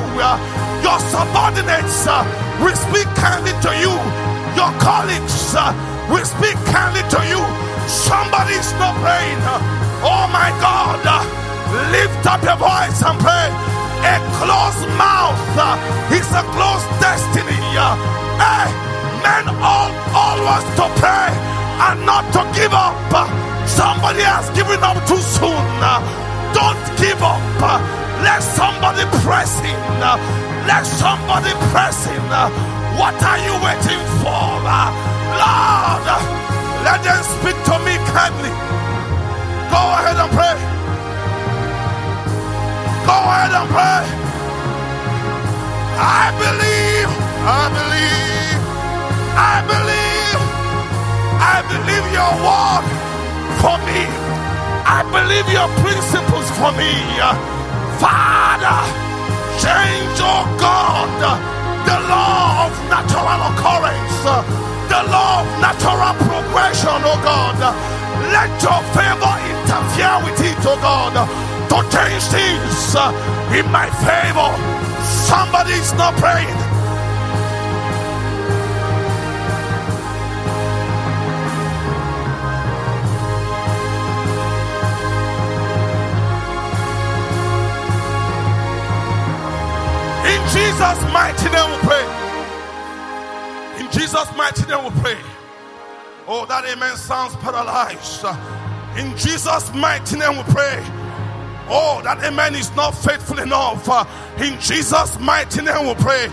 Your 0.82 0.98
subordinates 1.14 2.06
uh, 2.06 2.26
will 2.62 2.74
speak 2.74 3.06
kindly 3.14 3.54
to 3.62 3.70
you. 3.78 3.94
Your 4.58 4.72
colleagues 4.82 5.54
will 6.10 6.26
speak 6.26 6.58
kindly 6.74 7.02
to 7.14 7.20
you. 7.30 7.40
Somebody 7.86 8.54
is 8.58 8.72
not 8.82 8.98
praying. 9.02 9.38
Oh 10.02 10.26
my 10.34 10.50
God. 10.58 10.98
Lift 11.92 12.26
up 12.26 12.42
your 12.42 12.56
voice 12.56 12.98
and 13.04 13.18
pray. 13.20 13.48
A 14.02 14.16
closed 14.40 14.86
mouth 14.96 15.38
is 16.10 16.26
a 16.32 16.42
closed 16.54 16.88
destiny. 16.98 17.58
Hey, 18.38 18.87
men 19.22 19.44
ought 19.62 19.94
always 20.14 20.64
to 20.78 20.86
pray 21.00 21.30
and 21.86 22.04
not 22.06 22.24
to 22.34 22.42
give 22.58 22.74
up. 22.74 22.94
Somebody 23.68 24.22
has 24.22 24.50
given 24.56 24.82
up 24.82 24.98
too 25.06 25.20
soon. 25.20 25.64
Don't 26.56 26.84
give 26.98 27.20
up. 27.22 27.40
Let 28.24 28.42
somebody 28.42 29.04
press 29.22 29.60
in. 29.62 29.78
Let 30.66 30.84
somebody 30.84 31.52
press 31.70 32.06
in. 32.08 32.22
What 32.98 33.14
are 33.22 33.40
you 33.46 33.54
waiting 33.62 34.02
for? 34.22 34.48
Lord, 35.38 36.06
let 36.84 36.98
them 37.04 37.22
speak 37.22 37.58
to 37.68 37.76
me 37.86 37.94
kindly. 38.10 38.52
Go 39.70 39.80
ahead 39.96 40.18
and 40.18 40.32
pray. 40.34 40.56
Go 43.06 43.14
ahead 43.14 43.52
and 43.54 43.68
pray. 43.70 44.04
I 46.00 46.30
believe, 46.42 47.10
I 47.46 47.64
believe, 47.78 48.57
I 49.34 49.60
believe, 49.66 50.40
I 51.42 51.58
believe 51.68 52.06
your 52.14 52.32
word 52.40 52.84
for 53.60 53.76
me. 53.84 54.06
I 54.88 55.04
believe 55.10 55.48
your 55.52 55.68
principles 55.82 56.48
for 56.56 56.72
me. 56.78 56.92
Father, 58.00 58.80
change, 59.60 60.16
oh 60.22 60.46
God, 60.56 61.10
the 61.84 61.98
law 62.08 62.68
of 62.68 62.72
natural 62.88 63.40
occurrence, 63.52 64.18
the 64.88 65.02
law 65.12 65.42
of 65.42 65.48
natural 65.60 66.14
progression, 66.24 67.00
oh 67.04 67.18
God. 67.20 67.58
Let 68.32 68.50
your 68.62 68.80
favor 68.94 69.34
interfere 69.50 70.18
with 70.24 70.40
it, 70.40 70.64
oh 70.64 70.78
God 70.80 71.48
to 71.68 71.76
change 71.92 72.24
things 72.32 72.96
in 73.52 73.70
my 73.70 73.88
favor. 74.00 74.50
Somebody 75.28 75.74
is 75.74 75.92
not 75.94 76.14
praying. 76.16 76.67
Jesus' 90.78 91.12
mighty 91.12 91.50
name 91.50 91.70
we 91.72 91.78
pray. 91.88 92.06
In 93.80 93.90
Jesus' 93.90 94.30
mighty 94.36 94.64
name 94.70 94.84
we 94.84 94.90
pray. 95.00 95.18
Oh, 96.28 96.46
that 96.46 96.64
amen 96.66 96.96
sounds 96.96 97.34
paralyzed. 97.34 98.24
In 98.96 99.10
Jesus' 99.16 99.74
mighty 99.74 100.16
name 100.16 100.36
we 100.36 100.44
pray. 100.44 100.78
Oh, 101.68 102.00
that 102.04 102.22
amen 102.22 102.54
is 102.54 102.70
not 102.76 102.92
faithful 102.92 103.40
enough. 103.40 103.88
In 104.40 104.56
Jesus' 104.60 105.18
mighty 105.18 105.62
name 105.62 105.88
we 105.88 105.94
pray. 105.94 106.30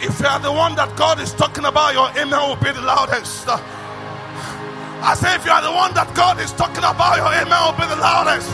If 0.00 0.18
you 0.18 0.26
are 0.28 0.40
the 0.40 0.50
one 0.50 0.74
that 0.76 0.96
God 0.96 1.20
is 1.20 1.34
talking 1.34 1.66
about, 1.66 1.92
your 1.92 2.08
amen 2.08 2.48
will 2.48 2.56
be 2.56 2.72
the 2.72 2.80
loudest. 2.80 3.44
I 3.48 5.14
say, 5.14 5.34
if 5.34 5.44
you 5.44 5.52
are 5.52 5.60
the 5.60 5.72
one 5.72 5.92
that 5.92 6.10
God 6.14 6.40
is 6.40 6.52
talking 6.54 6.84
about, 6.84 7.18
your 7.18 7.28
amen 7.28 7.60
will 7.66 7.76
be 7.76 7.84
the 7.84 8.00
loudest. 8.00 8.48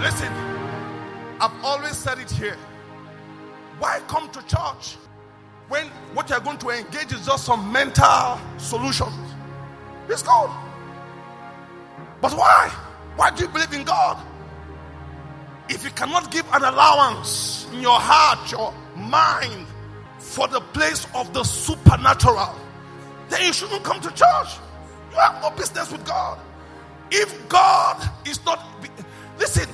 Listen, 0.00 0.32
I've 1.40 1.64
always 1.64 1.96
said 1.96 2.20
it 2.20 2.30
here. 2.30 2.56
Why 3.78 4.00
come 4.08 4.30
to 4.30 4.40
church 4.46 4.96
when 5.68 5.86
what 6.14 6.30
you're 6.30 6.40
going 6.40 6.58
to 6.58 6.70
engage 6.70 7.12
is 7.12 7.26
just 7.26 7.44
some 7.44 7.70
mental 7.72 8.40
solutions? 8.58 9.14
It's 10.08 10.22
good. 10.22 10.50
But 12.20 12.32
why? 12.32 12.68
Why 13.16 13.30
do 13.30 13.44
you 13.44 13.48
believe 13.48 13.72
in 13.72 13.84
God? 13.84 14.18
If 15.68 15.84
you 15.84 15.90
cannot 15.90 16.30
give 16.30 16.46
an 16.52 16.62
allowance 16.62 17.66
in 17.72 17.80
your 17.80 17.98
heart, 17.98 18.50
your 18.52 18.72
mind, 18.96 19.66
for 20.18 20.46
the 20.48 20.60
place 20.60 21.06
of 21.14 21.32
the 21.32 21.42
supernatural, 21.44 22.54
then 23.28 23.42
you 23.42 23.52
shouldn't 23.52 23.82
come 23.82 24.00
to 24.00 24.08
church. 24.08 24.58
You 25.10 25.18
have 25.18 25.40
no 25.42 25.50
business 25.50 25.90
with 25.90 26.04
God. 26.04 26.38
If 27.10 27.48
God 27.48 28.10
is 28.26 28.44
not, 28.44 28.64
listen, 29.38 29.68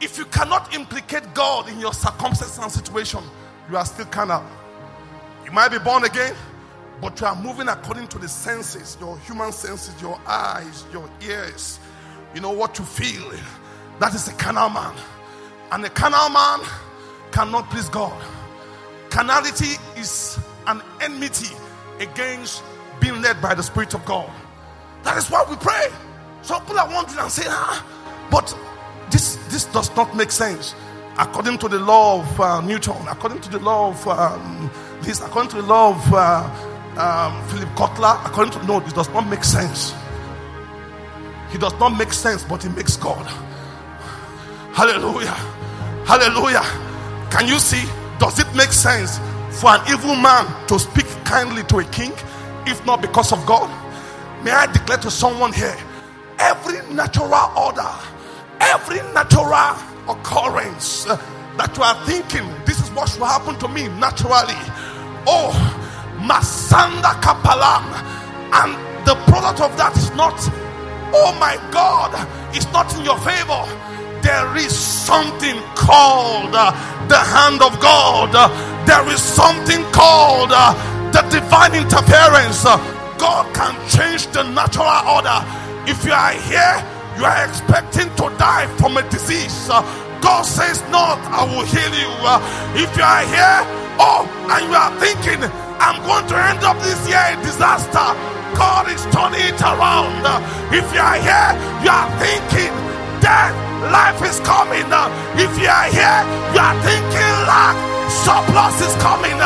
if 0.00 0.18
you 0.18 0.24
cannot 0.26 0.74
implicate 0.74 1.34
God 1.34 1.68
in 1.68 1.78
your 1.78 1.92
circumstance 1.92 2.58
and 2.58 2.70
situation, 2.70 3.22
you 3.70 3.76
are 3.76 3.84
still 3.84 4.06
carnal. 4.06 4.44
You 5.44 5.52
might 5.52 5.68
be 5.68 5.78
born 5.78 6.04
again, 6.04 6.34
but 7.00 7.20
you 7.20 7.26
are 7.26 7.36
moving 7.36 7.68
according 7.68 8.08
to 8.08 8.18
the 8.18 8.28
senses, 8.28 8.96
your 9.00 9.18
human 9.20 9.52
senses, 9.52 10.00
your 10.00 10.18
eyes, 10.26 10.84
your 10.92 11.08
ears, 11.22 11.78
you 12.34 12.40
know 12.40 12.52
what 12.52 12.78
you 12.78 12.84
feel. 12.84 13.32
That 13.98 14.14
is 14.14 14.28
a 14.28 14.32
carnal 14.32 14.70
man. 14.70 14.94
And 15.72 15.84
a 15.84 15.90
carnal 15.90 16.30
man 16.30 16.60
cannot 17.32 17.68
please 17.70 17.88
God. 17.88 18.20
Carnality 19.10 19.76
is 19.96 20.38
an 20.66 20.82
enmity 21.00 21.54
against 21.98 22.62
being 23.00 23.20
led 23.22 23.40
by 23.42 23.54
the 23.54 23.62
Spirit 23.62 23.94
of 23.94 24.04
God. 24.04 24.30
That 25.02 25.16
is 25.16 25.28
why 25.30 25.44
we 25.48 25.56
pray. 25.56 25.88
Some 26.42 26.60
people 26.62 26.78
are 26.78 26.88
wondering 26.88 27.18
and 27.18 27.30
saying, 27.30 27.48
ah, 27.50 27.84
but 28.30 28.56
this, 29.10 29.38
this 29.50 29.64
does 29.66 29.94
not 29.96 30.16
make 30.16 30.30
sense. 30.30 30.74
According 31.18 31.58
to 31.58 31.68
the 31.68 31.78
law 31.78 32.20
of 32.20 32.40
uh, 32.40 32.60
Newton, 32.62 32.96
according 33.08 33.40
to 33.42 33.50
the 33.50 33.58
law 33.58 33.90
of 33.90 34.08
um, 34.08 34.70
this, 35.02 35.20
according 35.20 35.50
to 35.50 35.56
the 35.56 35.62
law 35.62 35.90
of 35.90 36.14
uh, 36.14 36.48
um, 36.96 37.48
Philip 37.48 37.68
Kotler, 37.70 38.24
according 38.24 38.52
to 38.58 38.66
no, 38.66 38.80
this 38.80 38.92
does 38.92 39.08
not 39.10 39.28
make 39.28 39.44
sense. 39.44 39.92
He 41.50 41.58
does 41.58 41.74
not 41.80 41.90
make 41.98 42.12
sense, 42.12 42.44
but 42.44 42.62
he 42.62 42.68
makes 42.70 42.96
God. 42.96 43.26
Hallelujah. 44.72 45.34
Hallelujah. 46.06 46.62
Can 47.30 47.46
you 47.48 47.58
see? 47.58 47.84
Does 48.18 48.38
it 48.38 48.46
make 48.54 48.72
sense 48.72 49.18
for 49.60 49.70
an 49.70 49.80
evil 49.90 50.14
man 50.14 50.46
to 50.68 50.78
speak 50.78 51.06
kindly 51.24 51.62
to 51.64 51.78
a 51.78 51.84
king 51.84 52.12
if 52.66 52.84
not 52.86 53.02
because 53.02 53.32
of 53.32 53.44
God? 53.46 53.68
May 54.44 54.52
I 54.52 54.70
declare 54.72 54.98
to 54.98 55.10
someone 55.10 55.52
here 55.52 55.76
every 56.38 56.78
natural 56.94 57.34
order, 57.56 57.88
every 58.60 58.98
natural 59.12 59.76
occurrence 60.08 61.04
that 61.04 61.72
you 61.76 61.82
are 61.82 61.98
thinking, 62.06 62.46
this 62.64 62.80
is 62.80 62.90
what 62.92 63.08
should 63.08 63.22
happen 63.22 63.58
to 63.58 63.68
me 63.68 63.88
naturally. 63.98 64.58
Oh, 65.26 65.52
Masanda 66.18 67.16
Kapalam, 67.20 67.84
and 68.52 68.72
the 69.06 69.14
product 69.30 69.60
of 69.60 69.76
that 69.76 69.96
is 69.96 70.10
not, 70.12 70.34
oh 71.12 71.36
my 71.40 71.56
God, 71.72 72.12
it's 72.54 72.70
not 72.72 72.92
in 72.96 73.04
your 73.04 73.18
favor. 73.18 73.64
There 74.22 74.56
is 74.56 74.76
something 74.76 75.56
called 75.74 76.52
uh, 76.52 76.72
the 77.08 77.16
hand 77.16 77.62
of 77.62 77.80
God, 77.80 78.32
there 78.86 79.06
is 79.08 79.22
something 79.22 79.82
called 79.92 80.50
uh, 80.52 80.72
the 81.12 81.22
divine 81.28 81.74
interference. 81.74 82.64
God 83.18 83.54
can 83.54 83.74
change 83.88 84.26
the 84.28 84.42
natural 84.44 84.88
order. 85.08 85.44
If 85.90 86.04
you 86.04 86.12
are 86.12 86.32
here, 86.32 86.99
you 87.18 87.24
are 87.24 87.44
expecting 87.46 88.08
to 88.16 88.26
die 88.38 88.66
from 88.78 88.96
a 88.96 89.02
disease. 89.10 89.68
Uh, 89.70 89.82
God 90.20 90.42
says, 90.42 90.82
Not, 90.90 91.18
I 91.30 91.44
will 91.48 91.64
heal 91.64 91.92
you. 91.94 92.10
Uh, 92.22 92.38
if 92.76 92.90
you 92.96 93.02
are 93.02 93.24
here, 93.24 93.60
oh, 93.98 94.28
and 94.52 94.62
you 94.68 94.74
are 94.76 94.92
thinking, 95.00 95.40
I'm 95.80 95.98
going 96.04 96.26
to 96.28 96.36
end 96.36 96.62
up 96.62 96.76
this 96.84 97.00
year 97.08 97.24
in 97.32 97.40
disaster. 97.40 98.12
God 98.54 98.90
is 98.92 99.00
turning 99.14 99.40
it 99.40 99.60
around. 99.62 100.20
Uh, 100.22 100.38
if 100.70 100.84
you 100.92 101.00
are 101.00 101.18
here, 101.18 101.50
you 101.80 101.90
are 101.90 102.10
thinking 102.20 102.74
death, 103.20 103.54
life 103.92 104.20
is 104.24 104.40
coming. 104.44 104.84
If 105.36 105.52
you 105.60 105.68
are 105.68 105.88
here, 105.88 106.20
you 106.52 106.60
are 106.60 106.76
thinking 106.84 107.34
lack, 107.48 107.76
surplus 108.08 108.80
is 108.84 108.94
coming. 109.00 109.36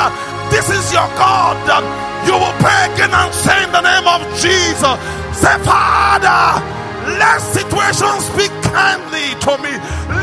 This 0.51 0.71
is 0.71 0.93
your 0.93 1.07
God. 1.19 1.59
Um, 1.71 1.85
you 2.27 2.33
will 2.33 2.57
pray 2.63 2.89
and 2.99 3.35
say 3.35 3.63
in 3.63 3.71
the 3.71 3.83
name 3.83 4.07
of 4.09 4.23
Jesus, 4.41 4.97
say, 5.37 5.57
Father, 5.67 6.84
let 7.19 7.41
situations 7.41 8.25
speak 8.33 8.53
kindly 8.73 9.35
to 9.45 9.53
me. 9.65 9.73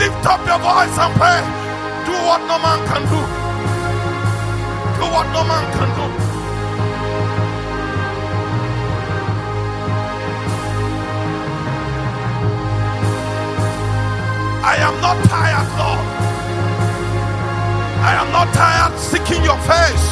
Lift 0.01 0.23
up 0.25 0.41
your 0.45 0.59
voice 0.59 0.95
and 0.97 1.13
pray. 1.19 1.41
Do 2.05 2.13
what 2.27 2.41
no 2.47 2.57
man 2.59 2.79
can 2.88 3.03
do 3.09 3.41
do 5.01 5.07
what 5.07 5.27
no 5.33 5.41
man 5.43 5.65
can 5.77 5.89
do. 5.97 6.05
I 14.73 14.75
am 14.88 14.95
not 15.01 15.17
tired, 15.25 15.69
Lord. 15.81 16.05
I 18.09 18.13
am 18.21 18.29
not 18.31 18.47
tired 18.53 18.93
seeking 19.00 19.43
your 19.43 19.57
face. 19.71 20.09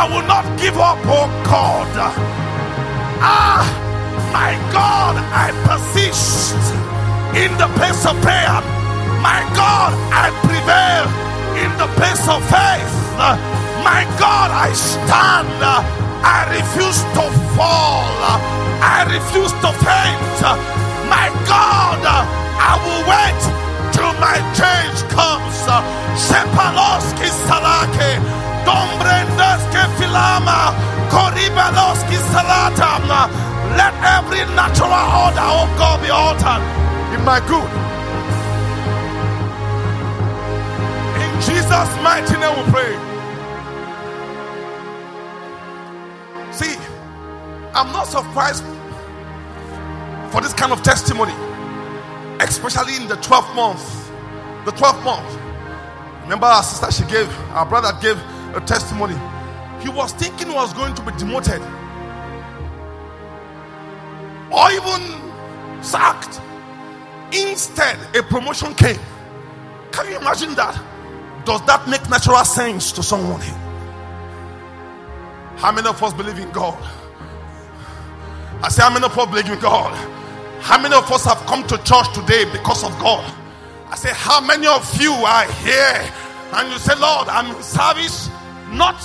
I 0.00 0.08
will 0.10 0.26
not 0.26 0.46
give 0.58 0.78
up, 0.78 0.98
oh 1.04 1.28
God. 1.44 1.92
Ah, 3.22 3.62
my 4.32 4.52
God, 4.72 5.16
I 5.32 5.50
persist 5.66 6.54
in 7.34 7.50
the 7.58 7.68
place 7.78 8.04
of 8.06 8.14
prayer. 8.20 8.60
My 9.24 9.40
God, 9.56 9.92
I 10.12 10.30
prevail 10.44 11.06
in 11.60 11.70
the 11.76 11.88
place 11.98 12.24
of 12.28 12.40
faith. 12.48 12.94
My 13.84 14.04
God, 14.18 14.50
I 14.50 14.72
stand. 14.72 15.60
I 16.22 16.44
refuse 16.52 17.00
to 17.16 17.24
fall. 17.56 18.08
I 18.84 19.08
refuse 19.08 19.52
to 19.64 19.70
faint. 19.84 20.40
My 21.08 21.28
God, 21.48 22.00
I 22.04 22.72
will 22.84 23.02
wait 23.08 23.40
till 23.92 24.12
my 24.20 24.38
change 24.56 24.98
comes. 25.12 25.58
Sepaloski 26.16 27.28
salake, 27.46 28.20
dombrendeske 28.64 29.82
filama, 29.96 30.74
koribaloski. 31.10 32.10
Let 33.76 33.94
every 34.02 34.40
natural 34.54 34.90
order 34.90 35.46
of 35.60 35.68
God 35.78 36.02
be 36.02 36.10
altered 36.10 36.62
in 37.14 37.24
my 37.24 37.38
good. 37.46 37.70
In 41.22 41.30
Jesus' 41.40 41.92
mighty 42.02 42.36
name 42.38 42.56
we 42.58 42.64
pray. 42.72 42.92
See, 46.52 46.76
I'm 47.74 47.92
not 47.92 48.06
surprised 48.08 48.64
for 50.32 50.40
this 50.40 50.52
kind 50.52 50.72
of 50.72 50.82
testimony, 50.82 51.32
especially 52.40 52.96
in 52.96 53.08
the 53.08 53.16
12th 53.16 53.54
month. 53.54 54.10
The 54.64 54.72
12th 54.72 55.04
month. 55.04 55.38
Remember, 56.22 56.46
our 56.46 56.62
sister, 56.62 56.90
she 56.92 57.10
gave, 57.10 57.28
our 57.50 57.66
brother 57.66 57.92
gave 58.00 58.16
a 58.54 58.60
testimony. 58.66 59.14
He 59.80 59.88
was 59.88 60.12
thinking 60.12 60.48
he 60.48 60.54
was 60.54 60.72
going 60.74 60.94
to 60.94 61.02
be 61.02 61.12
demoted 61.18 61.62
or 64.50 64.70
even 64.72 65.82
sacked. 65.82 66.40
Instead, 67.32 67.98
a 68.16 68.22
promotion 68.22 68.74
came. 68.74 68.98
Can 69.92 70.08
you 70.10 70.18
imagine 70.18 70.54
that? 70.54 70.74
Does 71.44 71.64
that 71.66 71.88
make 71.88 72.08
natural 72.10 72.44
sense 72.44 72.92
to 72.92 73.02
someone 73.02 73.40
here? 73.40 73.54
How 75.56 75.72
many 75.72 75.88
of 75.88 76.02
us 76.02 76.12
believe 76.12 76.38
in 76.38 76.50
God? 76.50 76.78
I 78.62 78.68
say, 78.68 78.82
How 78.82 78.90
many 78.90 79.04
of 79.06 79.18
us 79.18 79.26
believe 79.28 79.48
in 79.48 79.58
God? 79.60 79.92
How 80.60 80.80
many 80.80 80.94
of 80.94 81.10
us 81.10 81.24
have 81.24 81.38
come 81.46 81.66
to 81.68 81.78
church 81.78 82.12
today 82.14 82.44
because 82.52 82.84
of 82.84 82.96
God? 82.98 83.24
I 83.88 83.96
say, 83.96 84.10
How 84.12 84.40
many 84.40 84.66
of 84.66 85.00
you 85.00 85.12
are 85.12 85.44
here 85.52 86.12
and 86.54 86.70
you 86.70 86.78
say, 86.78 86.94
Lord, 86.98 87.28
I'm 87.28 87.54
in 87.54 87.62
service 87.62 88.28
not 88.70 89.00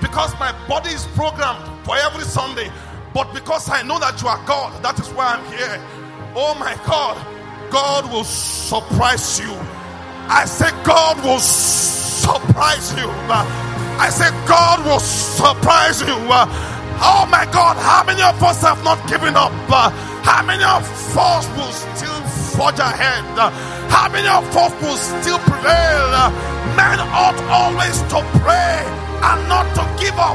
because 0.00 0.32
my 0.38 0.52
body 0.68 0.90
is 0.90 1.06
programmed 1.14 1.64
for 1.84 1.96
every 1.96 2.24
Sunday, 2.24 2.70
but 3.14 3.32
because 3.32 3.70
I 3.70 3.82
know 3.82 3.98
that 4.00 4.20
you 4.20 4.26
are 4.28 4.44
God. 4.44 4.82
That 4.82 4.98
is 4.98 5.08
why 5.14 5.38
I'm 5.38 5.44
here. 5.46 5.80
Oh 6.34 6.54
my 6.58 6.74
God, 6.84 7.16
God 7.70 8.10
will 8.12 8.24
surprise 8.24 9.38
you. 9.38 9.54
I 10.26 10.44
say, 10.46 10.70
God 10.82 11.22
will 11.22 11.38
surprise 11.38 12.90
you. 12.98 13.06
I 14.02 14.10
said, 14.10 14.32
God 14.48 14.84
will 14.84 14.98
surprise 14.98 16.00
you. 16.02 16.16
Oh 17.06 17.26
my 17.30 17.46
God, 17.52 17.76
how 17.76 18.02
many 18.02 18.20
of 18.20 18.42
us 18.42 18.62
have 18.62 18.82
not 18.82 18.98
given 19.08 19.36
up? 19.36 19.52
How 20.26 20.42
many 20.42 20.64
of 20.64 20.82
us 21.14 21.46
will 21.54 21.70
still 21.70 22.20
forge 22.58 22.80
ahead? 22.80 23.22
How 23.94 24.10
many 24.10 24.26
of 24.26 24.42
us 24.56 24.72
will 24.82 24.96
still 24.98 25.38
prevail? 25.38 26.10
Men 26.74 26.98
ought 27.14 27.38
always 27.46 28.02
to 28.10 28.18
pray 28.42 28.82
and 29.22 29.48
not 29.48 29.70
to 29.78 29.84
give 30.02 30.18
up. 30.18 30.34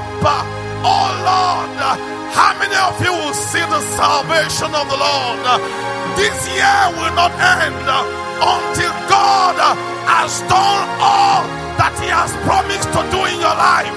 Oh 0.82 1.12
Lord, 1.28 2.18
how 2.34 2.58
many 2.58 2.76
of 2.76 2.96
you 3.02 3.12
will 3.12 3.34
see 3.34 3.62
the 3.62 3.82
salvation 3.96 4.74
of 4.76 4.86
the 4.89 4.98
Lord? 4.98 5.89
this 6.20 6.48
year 6.52 6.84
will 7.00 7.15
not 7.15 7.32
end 7.39 7.80
until 7.80 8.94
God 9.08 9.56
has 10.04 10.42
done 10.52 10.88
all 11.00 11.44
that 11.80 11.96
He 12.02 12.12
has 12.12 12.32
promised 12.44 12.92
to 12.92 13.02
do 13.08 13.24
in 13.24 13.39
your 13.39 13.56
life. 13.56 13.88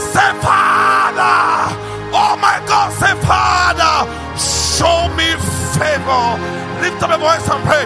Say, 0.00 0.32
Father, 0.40 1.76
oh 2.16 2.34
my 2.40 2.56
God, 2.64 2.88
say, 2.96 3.12
Father, 3.28 4.08
show 4.40 5.12
me 5.12 5.36
favor. 5.76 6.40
Lift 6.80 7.02
up 7.02 7.10
your 7.10 7.20
voice 7.20 7.46
and 7.52 7.62
pray. 7.68 7.84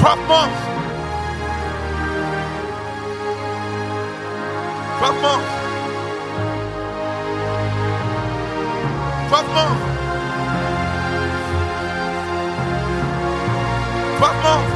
12 0.00 0.28
months. 0.28 0.60
12 4.98 5.22
months. 5.22 5.69
12 9.30 9.46
months. 9.54 9.84
12 14.18 14.42
months. 14.42 14.74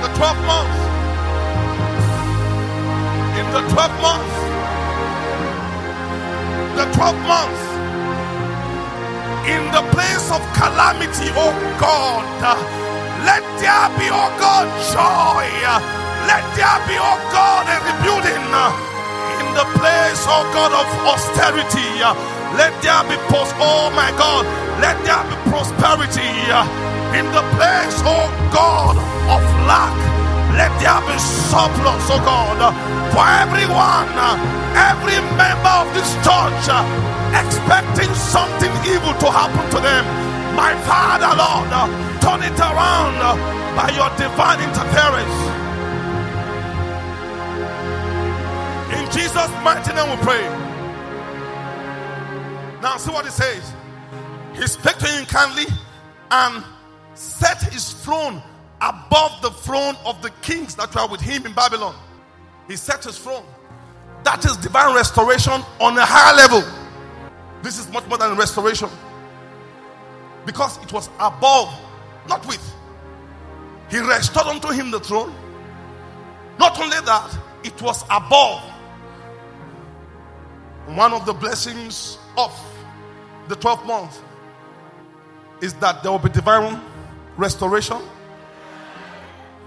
The 0.00 0.08
12 0.14 0.46
months. 0.46 0.80
In 3.34 3.46
the 3.50 3.62
12 3.66 3.90
months. 3.98 4.36
The 6.78 6.86
12 6.94 7.18
months. 7.26 7.64
In 9.50 9.62
the 9.74 9.82
place 9.90 10.30
of 10.30 10.38
calamity, 10.54 11.34
oh 11.34 11.50
God, 11.82 12.30
let 13.26 13.42
there 13.58 13.90
be, 13.98 14.06
oh 14.06 14.30
God, 14.38 14.70
joy. 14.94 15.50
Let 16.30 16.46
there 16.54 16.78
be, 16.86 16.94
oh 16.94 17.18
God, 17.34 17.66
a 17.66 17.76
rebuilding. 17.90 18.89
In 19.50 19.58
the 19.58 19.66
place, 19.82 20.22
oh 20.30 20.46
God, 20.54 20.70
of 20.70 20.86
austerity, 21.10 21.90
let 22.54 22.70
there 22.86 23.02
be 23.10 23.18
oh 23.58 23.90
my 23.98 24.14
God, 24.14 24.46
let 24.78 24.94
there 25.02 25.26
be 25.26 25.34
prosperity. 25.50 26.22
In 27.18 27.26
the 27.34 27.42
place, 27.58 27.98
oh 28.06 28.30
God, 28.54 28.94
of 29.26 29.42
lack. 29.66 29.90
Let 30.54 30.70
there 30.78 31.02
be 31.02 31.18
surplus, 31.18 32.06
oh 32.14 32.22
God, 32.22 32.62
for 33.10 33.26
everyone, 33.42 34.14
every 34.78 35.18
member 35.34 35.74
of 35.82 35.90
this 35.98 36.14
church 36.22 36.70
expecting 37.34 38.14
something 38.14 38.70
evil 38.86 39.18
to 39.18 39.28
happen 39.34 39.66
to 39.74 39.82
them. 39.82 40.06
My 40.54 40.78
Father, 40.86 41.34
Lord, 41.34 41.74
turn 42.22 42.46
it 42.46 42.54
around 42.54 43.18
by 43.74 43.90
your 43.98 44.14
divine 44.14 44.62
interference. 44.62 45.69
Jesus' 49.12 49.50
mighty 49.62 49.92
name 49.92 50.10
we 50.10 50.24
pray. 50.24 50.42
Now, 52.80 52.96
see 52.96 53.10
what 53.10 53.24
he 53.24 53.30
says. 53.30 53.72
He 54.54 54.66
spake 54.66 54.98
to 54.98 55.06
him 55.06 55.26
kindly 55.26 55.66
and 56.30 56.64
set 57.14 57.62
his 57.62 57.92
throne 57.92 58.42
above 58.80 59.42
the 59.42 59.50
throne 59.50 59.96
of 60.06 60.22
the 60.22 60.30
kings 60.42 60.74
that 60.76 60.94
were 60.94 61.06
with 61.08 61.20
him 61.20 61.44
in 61.44 61.52
Babylon. 61.52 61.94
He 62.68 62.76
set 62.76 63.04
his 63.04 63.18
throne. 63.18 63.44
That 64.24 64.44
is 64.44 64.56
divine 64.58 64.94
restoration 64.94 65.62
on 65.80 65.98
a 65.98 66.04
higher 66.04 66.36
level. 66.36 66.62
This 67.62 67.78
is 67.78 67.90
much 67.92 68.06
more 68.06 68.16
than 68.18 68.36
restoration 68.36 68.88
because 70.46 70.78
it 70.82 70.92
was 70.92 71.08
above, 71.18 71.68
not 72.28 72.46
with. 72.46 72.74
He 73.90 73.98
restored 73.98 74.46
unto 74.46 74.68
him 74.68 74.90
the 74.90 75.00
throne. 75.00 75.34
Not 76.58 76.78
only 76.80 77.00
that, 77.00 77.38
it 77.64 77.80
was 77.82 78.04
above. 78.04 78.69
One 80.94 81.12
of 81.12 81.24
the 81.24 81.32
blessings 81.32 82.18
of 82.36 82.52
the 83.48 83.54
12th 83.54 83.86
month 83.86 84.20
is 85.60 85.72
that 85.74 86.02
there 86.02 86.10
will 86.10 86.18
be 86.18 86.30
divine 86.30 86.80
restoration. 87.36 87.98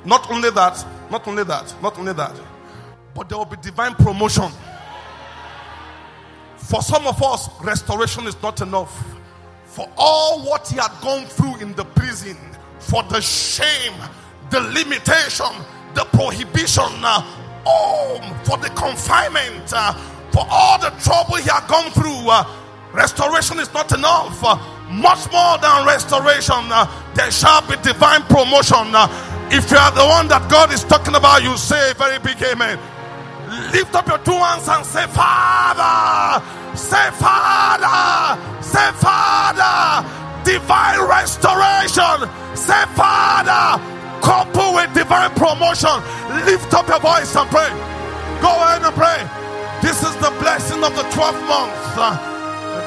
Not 0.03 0.29
only 0.29 0.49
that, 0.51 0.85
not 1.09 1.25
only 1.27 1.45
that, 1.45 1.73
not 1.81 1.97
only 1.97 2.11
that, 2.13 2.37
but 3.15 3.29
there 3.29 3.37
will 3.37 3.45
be 3.45 3.55
divine 3.61 3.95
promotion. 3.95 4.51
For 6.57 6.81
some 6.81 7.07
of 7.07 7.21
us, 7.23 7.49
restoration 7.61 8.27
is 8.27 8.41
not 8.41 8.59
enough. 8.59 9.05
For 9.65 9.89
all 9.97 10.41
what 10.41 10.67
he 10.67 10.75
had 10.75 10.91
gone 11.01 11.25
through 11.25 11.57
in 11.61 11.73
the 11.75 11.85
prison, 11.85 12.37
for 12.79 13.01
the 13.03 13.21
shame, 13.21 13.93
the 14.49 14.59
limitation, 14.59 15.47
the 15.93 16.03
prohibition, 16.11 16.83
uh, 17.01 17.25
oh, 17.65 18.41
for 18.43 18.57
the 18.57 18.69
confinement, 18.71 19.71
uh, 19.73 19.93
for 20.33 20.45
all 20.49 20.79
the 20.79 20.89
trouble 20.97 21.35
he 21.35 21.47
had 21.47 21.67
gone 21.69 21.91
through, 21.91 22.25
uh, 22.27 22.43
restoration 22.91 23.59
is 23.59 23.71
not 23.71 23.91
enough. 23.93 24.43
Uh, 24.43 24.57
much 24.89 25.29
more 25.31 25.57
than 25.61 25.85
restoration, 25.85 26.57
uh, 26.73 26.89
there 27.13 27.29
shall 27.29 27.61
be 27.69 27.77
divine 27.85 28.23
promotion. 28.23 28.89
Uh, 28.89 29.05
if 29.51 29.69
you 29.69 29.77
are 29.77 29.91
the 29.93 30.03
one 30.03 30.27
that 30.27 30.49
God 30.49 30.73
is 30.73 30.83
talking 30.83 31.13
about, 31.13 31.43
you 31.43 31.55
say 31.55 31.91
a 31.91 31.93
very 31.93 32.17
big 32.17 32.41
amen. 32.41 32.79
Lift 33.71 33.93
up 33.93 34.07
your 34.07 34.17
two 34.25 34.33
hands 34.33 34.67
and 34.67 34.81
say, 34.83 35.05
Father, 35.13 36.41
say, 36.73 37.09
Father, 37.21 38.41
say, 38.65 38.89
Father, 38.97 40.01
divine 40.41 41.05
restoration, 41.05 42.25
say, 42.57 42.81
Father, 42.97 43.77
couple 44.25 44.73
with 44.73 44.89
divine 44.97 45.29
promotion. 45.37 45.93
Lift 46.49 46.73
up 46.73 46.87
your 46.87 46.99
voice 46.99 47.35
and 47.35 47.47
pray. 47.53 47.69
Go 48.41 48.49
ahead 48.49 48.81
and 48.81 48.95
pray. 48.97 49.21
This 49.83 50.01
is 50.01 50.15
the 50.15 50.31
blessing 50.39 50.81
of 50.81 50.95
the 50.95 51.03
12th 51.11 51.43
month. 51.45 51.75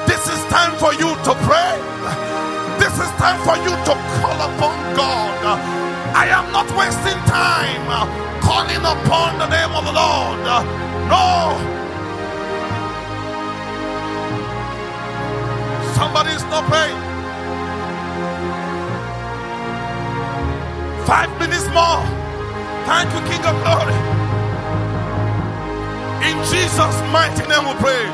This 0.07 0.27
is 0.33 0.43
time 0.49 0.73
for 0.81 0.91
you 0.93 1.13
to 1.13 1.33
pray. 1.45 1.77
This 2.81 2.93
is 2.97 3.09
time 3.21 3.37
for 3.45 3.55
you 3.61 3.69
to 3.69 3.93
call 4.17 4.37
upon 4.49 4.75
God. 4.97 5.59
I 6.17 6.25
am 6.25 6.51
not 6.51 6.65
wasting 6.75 7.21
time 7.29 7.85
calling 8.41 8.81
upon 8.81 9.37
the 9.37 9.47
name 9.47 9.71
of 9.77 9.85
the 9.85 9.93
Lord. 9.93 10.41
No. 11.13 11.53
Somebody 15.93 16.31
is 16.31 16.43
not 16.45 16.65
praying. 16.65 16.97
Five 21.05 21.29
minutes 21.37 21.67
more. 21.77 22.01
Thank 22.89 23.13
you, 23.13 23.21
King 23.29 23.45
of 23.45 23.55
Glory. 23.63 24.36
In 26.23 26.37
Jesus' 26.45 27.01
mighty 27.11 27.47
name 27.47 27.67
we 27.67 27.73
pray. 27.75 28.05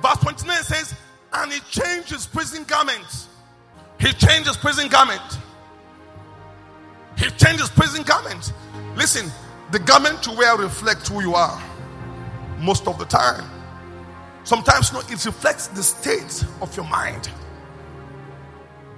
Verse 0.00 0.18
29 0.18 0.62
says, 0.62 0.94
And 1.32 1.52
he 1.52 1.60
changed 1.60 2.10
his 2.10 2.26
prison 2.26 2.64
garment. 2.64 3.28
He 4.00 4.12
changed 4.12 4.48
his 4.48 4.56
prison 4.56 4.88
garment. 4.88 5.22
He 7.16 7.30
changed 7.30 7.60
his 7.60 7.70
prison 7.70 8.02
garment. 8.02 8.52
Listen, 8.96 9.30
the 9.70 9.78
garment 9.78 10.22
to 10.22 10.30
wear 10.32 10.56
reflects 10.56 11.08
who 11.08 11.20
you 11.20 11.34
are 11.34 11.62
most 12.58 12.86
of 12.86 12.98
the 12.98 13.04
time. 13.04 13.44
Sometimes 14.44 14.92
no, 14.92 15.00
it 15.00 15.24
reflects 15.24 15.68
the 15.68 15.82
state 15.82 16.44
of 16.60 16.74
your 16.76 16.86
mind. 16.86 17.30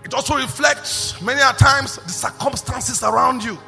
It 0.04 0.14
also 0.14 0.36
reflects 0.36 1.20
many 1.20 1.40
a 1.40 1.52
times 1.52 1.96
the 1.96 2.10
circumstances 2.10 3.02
around 3.02 3.42
you. 3.42 3.58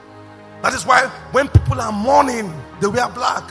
That 0.63 0.75
is 0.75 0.87
why 0.87 1.07
when 1.33 1.49
people 1.49 1.81
are 1.81 1.93
mourning, 1.93 2.53
they 2.81 2.87
wear 2.87 3.09
black. 3.09 3.51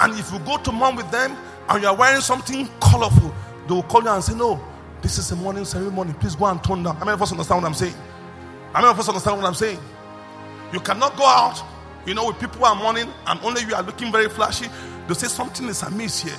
And 0.00 0.18
if 0.18 0.32
you 0.32 0.38
go 0.40 0.56
to 0.58 0.72
mourn 0.72 0.96
with 0.96 1.10
them 1.10 1.36
and 1.68 1.82
you 1.82 1.88
are 1.88 1.96
wearing 1.96 2.20
something 2.20 2.68
colorful, 2.80 3.34
they 3.68 3.74
will 3.74 3.82
call 3.84 4.02
you 4.02 4.08
and 4.08 4.24
say, 4.24 4.34
No, 4.34 4.60
this 5.02 5.18
is 5.18 5.30
a 5.30 5.36
morning 5.36 5.64
ceremony. 5.64 6.14
Please 6.14 6.34
go 6.34 6.46
and 6.46 6.62
tone 6.62 6.82
down. 6.82 6.96
How 6.96 7.04
many 7.04 7.14
of 7.14 7.22
us 7.22 7.32
understand 7.32 7.62
what 7.62 7.68
I'm 7.68 7.74
saying? 7.74 7.94
How 8.72 8.80
many 8.80 8.90
of 8.90 8.98
us 8.98 9.08
understand 9.08 9.36
what 9.36 9.46
I'm 9.46 9.54
saying? 9.54 9.78
You 10.72 10.80
cannot 10.80 11.16
go 11.16 11.24
out, 11.24 11.62
you 12.06 12.14
know, 12.14 12.26
with 12.26 12.38
people 12.38 12.64
are 12.64 12.74
mourning 12.74 13.12
and 13.26 13.40
only 13.42 13.62
you 13.62 13.74
are 13.74 13.82
looking 13.82 14.12
very 14.12 14.28
flashy. 14.28 14.68
They 15.08 15.14
say 15.14 15.26
something 15.26 15.66
is 15.68 15.82
amiss 15.82 16.22
here. 16.22 16.36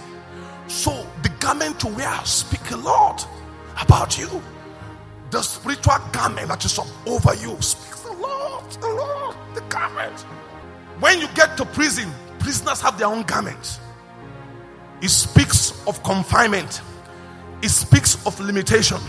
So 0.67 1.05
the 1.21 1.29
garment 1.39 1.79
to 1.81 1.87
wear 1.87 2.13
speak 2.23 2.71
a 2.71 2.77
lot 2.77 3.27
about 3.81 4.17
you. 4.17 4.41
The 5.29 5.41
spiritual 5.41 5.97
garment 6.11 6.47
that 6.47 6.63
is 6.63 6.79
over 7.05 7.35
you 7.35 7.61
speaks 7.61 8.05
a 8.05 8.11
lot, 8.13 8.77
a 8.81 8.87
lot. 8.87 9.35
The 9.53 9.61
garment. 9.61 10.25
When 11.01 11.19
you 11.19 11.27
get 11.29 11.57
to 11.57 11.65
prison, 11.65 12.11
prisoners 12.37 12.79
have 12.81 12.99
their 12.99 13.07
own 13.07 13.23
garments. 13.23 13.79
It 15.01 15.09
speaks 15.09 15.85
of 15.87 16.01
confinement. 16.03 16.81
It 17.63 17.69
speaks 17.69 18.23
of 18.27 18.39
limitation. 18.39 18.99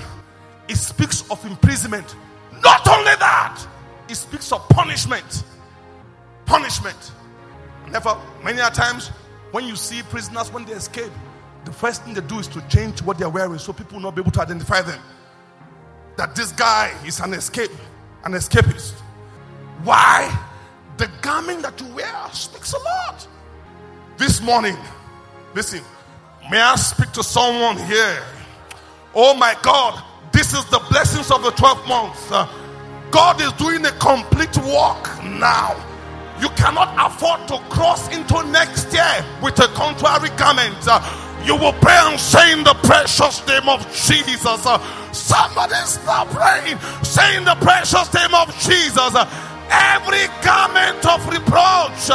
It 0.68 0.76
speaks 0.76 1.22
of 1.30 1.44
imprisonment. 1.44 2.16
Not 2.62 2.88
only 2.88 3.14
that, 3.16 3.62
it 4.08 4.14
speaks 4.14 4.52
of 4.52 4.66
punishment. 4.70 5.44
Punishment. 6.46 7.12
Never, 7.90 8.16
many 8.42 8.58
times, 8.70 9.08
when 9.50 9.66
you 9.66 9.76
see 9.76 10.02
prisoners 10.04 10.50
when 10.50 10.64
they 10.64 10.72
escape, 10.72 11.12
the 11.66 11.72
first 11.72 12.04
thing 12.04 12.14
they 12.14 12.22
do 12.22 12.38
is 12.38 12.48
to 12.48 12.66
change 12.68 13.02
what 13.02 13.18
they're 13.18 13.28
wearing 13.28 13.58
so 13.58 13.74
people 13.74 13.96
will 13.96 14.02
not 14.04 14.14
be 14.14 14.22
able 14.22 14.30
to 14.32 14.40
identify 14.40 14.80
them. 14.80 15.00
That 16.16 16.34
this 16.34 16.52
guy 16.52 16.90
is 17.04 17.20
an 17.20 17.34
escape, 17.34 17.70
an 18.24 18.32
escapist. 18.32 18.94
Why? 19.84 20.48
The 20.96 21.10
garment 21.20 21.62
that 21.62 21.80
you 21.80 21.88
wear 21.94 22.14
speaks 22.32 22.72
a 22.72 22.78
lot. 22.78 23.26
This 24.18 24.40
morning, 24.40 24.76
listen, 25.54 25.80
may 26.50 26.60
I 26.60 26.76
speak 26.76 27.12
to 27.12 27.22
someone 27.24 27.76
here? 27.76 28.22
Oh 29.14 29.34
my 29.34 29.56
God, 29.62 30.02
this 30.32 30.54
is 30.54 30.64
the 30.66 30.80
blessings 30.90 31.30
of 31.30 31.42
the 31.42 31.50
12 31.50 31.88
months. 31.88 32.30
Uh, 32.30 32.48
God 33.10 33.40
is 33.40 33.52
doing 33.54 33.84
a 33.84 33.92
complete 33.92 34.56
work 34.58 35.22
now. 35.24 35.76
You 36.40 36.48
cannot 36.50 36.94
afford 36.98 37.46
to 37.48 37.58
cross 37.68 38.08
into 38.14 38.42
next 38.50 38.92
year 38.92 39.24
with 39.42 39.58
a 39.60 39.68
contrary 39.68 40.30
garment. 40.30 40.76
Uh, 40.86 41.00
you 41.44 41.56
will 41.56 41.72
pray 41.74 41.94
and 41.94 42.18
say 42.18 42.52
in 42.52 42.64
the 42.64 42.74
precious 42.82 43.46
name 43.46 43.68
of 43.68 43.80
Jesus. 43.92 44.66
Uh, 44.66 44.78
somebody 45.12 45.74
stop 45.84 46.28
praying. 46.30 46.78
Say 47.02 47.36
in 47.36 47.44
the 47.44 47.54
precious 47.56 48.12
name 48.14 48.34
of 48.34 48.48
Jesus. 48.58 49.14
Every 49.72 50.26
garment 50.44 51.04
of 51.06 51.26
reproach, 51.26 52.10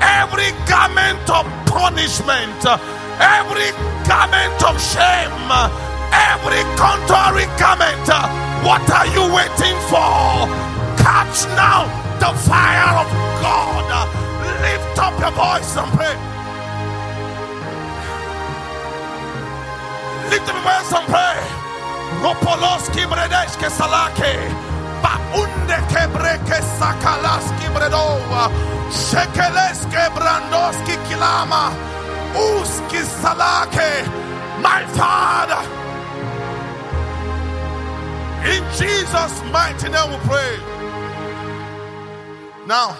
every 0.00 0.52
garment 0.68 1.24
of 1.30 1.44
punishment, 1.66 2.62
every 3.20 3.70
garment 4.06 4.62
of 4.62 4.76
shame 4.80 5.88
every 6.12 6.62
contrary 6.76 7.46
garment. 7.58 8.08
What 8.64 8.84
are 8.90 9.06
you 9.06 9.24
waiting 9.32 9.78
for? 9.90 10.48
Catch 11.00 11.46
now 11.56 11.86
the 12.18 12.32
fire 12.46 12.92
of 13.02 13.08
God. 13.42 13.88
Lift 14.64 14.98
up 14.98 15.14
your 15.20 15.32
voice 15.32 15.76
and 15.76 15.90
pray. 15.96 16.16
Lift 20.30 20.48
up 20.48 20.54
your 20.54 20.64
voice 20.64 20.92
and 20.92 21.06
pray. 21.08 21.38
Bredeshke 23.08 23.68
salake. 23.70 24.77
Baunde 25.02 25.78
kebreke 25.92 26.58
sakalaski 26.78 27.68
bredova. 27.74 28.50
Shekeleske 28.90 30.02
brandoski 30.14 30.96
kilama. 31.08 31.72
Uski 32.34 33.02
salake. 33.20 33.90
My 34.62 34.84
Father. 34.96 35.62
In 38.44 38.62
Jesus' 38.78 39.42
mighty 39.52 39.88
name 39.88 40.10
we 40.10 40.18
pray. 40.28 40.56
Now, 42.66 42.96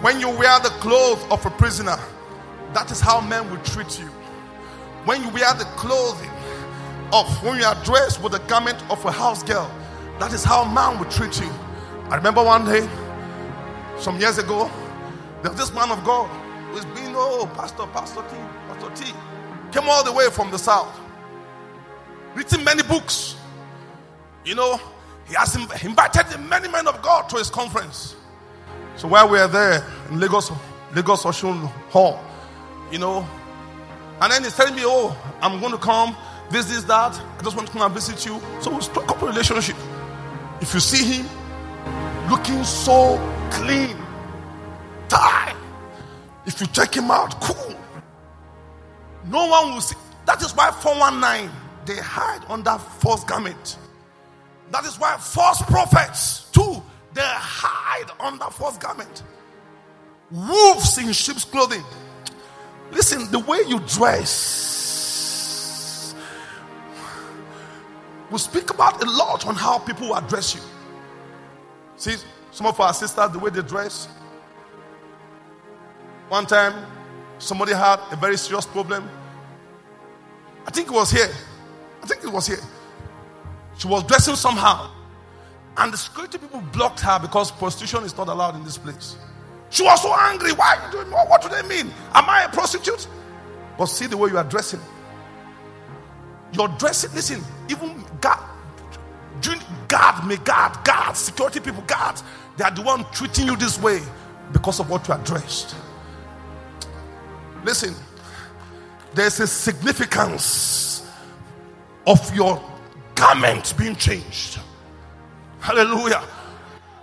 when 0.00 0.20
you 0.20 0.28
wear 0.30 0.58
the 0.60 0.70
clothes 0.80 1.24
of 1.30 1.44
a 1.46 1.50
prisoner, 1.50 1.98
that 2.72 2.90
is 2.90 3.00
how 3.00 3.20
men 3.20 3.50
will 3.50 3.62
treat 3.62 3.98
you. 3.98 4.06
When 5.06 5.22
you 5.22 5.28
wear 5.30 5.52
the 5.54 5.64
clothing 5.76 6.30
of 7.12 7.26
when 7.42 7.58
you 7.58 7.64
are 7.64 7.76
dressed 7.84 8.22
with 8.22 8.32
the 8.32 8.40
garment 8.40 8.78
of 8.90 9.04
a 9.04 9.12
house 9.12 9.42
girl. 9.42 9.70
That 10.18 10.32
is 10.32 10.44
how 10.44 10.64
man 10.64 10.98
will 10.98 11.10
treat 11.10 11.38
you. 11.40 11.50
I 12.10 12.16
remember 12.16 12.42
one 12.42 12.64
day, 12.64 12.88
some 13.98 14.18
years 14.18 14.38
ago, 14.38 14.70
there 15.42 15.50
was 15.50 15.60
this 15.60 15.74
man 15.74 15.90
of 15.90 16.02
God 16.04 16.28
who's 16.70 16.84
been, 16.86 17.12
oh, 17.14 17.50
Pastor, 17.54 17.86
Pastor 17.88 18.22
T, 18.30 18.36
Pastor 18.68 19.04
T, 19.04 19.12
came 19.72 19.88
all 19.88 20.04
the 20.04 20.12
way 20.12 20.30
from 20.30 20.50
the 20.50 20.58
south, 20.58 20.98
written 22.34 22.64
many 22.64 22.82
books. 22.82 23.36
You 24.44 24.54
know, 24.54 24.80
he 25.26 25.34
has 25.34 25.56
invited 25.56 26.38
many 26.48 26.68
men 26.68 26.86
of 26.86 27.02
God 27.02 27.28
to 27.30 27.36
his 27.36 27.50
conference. 27.50 28.14
So 28.96 29.08
while 29.08 29.28
we 29.28 29.38
are 29.38 29.48
there 29.48 29.84
in 30.10 30.20
Lagos, 30.20 30.50
Lagos 30.94 31.26
Ocean 31.26 31.66
Hall, 31.90 32.22
you 32.90 32.98
know, 32.98 33.26
and 34.20 34.32
then 34.32 34.44
he's 34.44 34.56
telling 34.56 34.74
me, 34.74 34.82
oh, 34.84 35.14
I'm 35.42 35.60
going 35.60 35.72
to 35.72 35.78
come, 35.78 36.16
this, 36.50 36.66
this, 36.66 36.84
that. 36.84 37.20
I 37.38 37.42
just 37.42 37.56
want 37.56 37.66
to 37.68 37.72
come 37.72 37.82
and 37.82 37.92
visit 37.92 38.24
you. 38.24 38.40
So 38.60 38.74
we 38.74 38.80
struck 38.80 39.10
up 39.10 39.20
a 39.20 39.26
relationship. 39.26 39.76
If 40.60 40.72
you 40.74 40.80
see 40.80 41.18
him 41.18 41.26
looking 42.30 42.64
so 42.64 43.18
clean, 43.50 43.96
tie. 45.08 45.54
If 46.46 46.60
you 46.60 46.66
check 46.68 46.96
him 46.96 47.10
out, 47.10 47.40
cool. 47.40 47.74
No 49.26 49.46
one 49.46 49.74
will 49.74 49.80
see. 49.80 49.96
That 50.26 50.42
is 50.42 50.54
why 50.54 50.70
419 50.70 51.50
they 51.84 51.96
hide 51.96 52.44
under 52.48 52.78
false 52.78 53.24
garment. 53.24 53.78
That 54.72 54.84
is 54.84 54.98
why 54.98 55.16
false 55.18 55.62
prophets 55.62 56.50
too 56.50 56.82
they 57.14 57.22
hide 57.22 58.10
under 58.20 58.46
false 58.46 58.78
garment. 58.78 59.22
Wolves 60.30 60.98
in 60.98 61.12
sheep's 61.12 61.44
clothing. 61.44 61.84
Listen, 62.90 63.30
the 63.30 63.38
way 63.38 63.58
you 63.66 63.80
dress 63.80 64.75
we 68.30 68.38
speak 68.38 68.70
about 68.70 69.02
a 69.02 69.10
lot 69.10 69.46
on 69.46 69.54
how 69.54 69.78
people 69.78 70.14
address 70.16 70.54
you. 70.54 70.60
See, 71.96 72.16
some 72.50 72.66
of 72.66 72.78
our 72.80 72.92
sisters, 72.92 73.30
the 73.30 73.38
way 73.38 73.50
they 73.50 73.62
dress. 73.62 74.08
One 76.28 76.46
time, 76.46 76.74
somebody 77.38 77.72
had 77.72 78.00
a 78.10 78.16
very 78.16 78.36
serious 78.36 78.66
problem. 78.66 79.08
I 80.66 80.70
think 80.70 80.88
it 80.88 80.92
was 80.92 81.10
here. 81.10 81.30
I 82.02 82.06
think 82.06 82.24
it 82.24 82.32
was 82.32 82.46
here. 82.46 82.60
She 83.78 83.86
was 83.86 84.02
dressing 84.04 84.34
somehow. 84.34 84.90
And 85.76 85.92
the 85.92 85.96
security 85.96 86.38
people 86.38 86.60
blocked 86.72 87.00
her 87.00 87.18
because 87.20 87.50
prostitution 87.52 88.04
is 88.04 88.16
not 88.16 88.28
allowed 88.28 88.56
in 88.56 88.64
this 88.64 88.78
place. 88.78 89.16
She 89.70 89.82
was 89.82 90.02
so 90.02 90.14
angry. 90.18 90.52
Why 90.52 90.76
are 90.76 90.86
you 90.86 90.92
doing 90.92 91.10
what? 91.10 91.28
What 91.28 91.42
do 91.42 91.48
they 91.48 91.62
mean? 91.62 91.92
Am 92.14 92.28
I 92.28 92.44
a 92.44 92.48
prostitute? 92.48 93.06
But 93.76 93.86
see 93.86 94.06
the 94.06 94.16
way 94.16 94.30
you 94.30 94.38
are 94.38 94.44
dressing. 94.44 94.80
You're 96.52 96.68
dressing, 96.68 97.12
listen, 97.12 97.42
even 97.68 98.04
God, 98.20 98.42
God, 99.88 100.26
may 100.26 100.36
God, 100.36 100.84
God, 100.84 101.12
security 101.12 101.60
people, 101.60 101.82
God, 101.86 102.20
they 102.56 102.64
are 102.64 102.70
the 102.70 102.82
one 102.82 103.04
treating 103.12 103.46
you 103.46 103.56
this 103.56 103.80
way 103.80 104.00
because 104.52 104.80
of 104.80 104.90
what 104.90 105.06
you 105.06 105.14
are 105.14 105.22
dressed. 105.24 105.76
Listen, 107.64 107.94
there's 109.14 109.40
a 109.40 109.46
significance 109.46 111.08
of 112.06 112.34
your 112.34 112.62
garment 113.14 113.74
being 113.76 113.96
changed. 113.96 114.58
Hallelujah. 115.60 116.22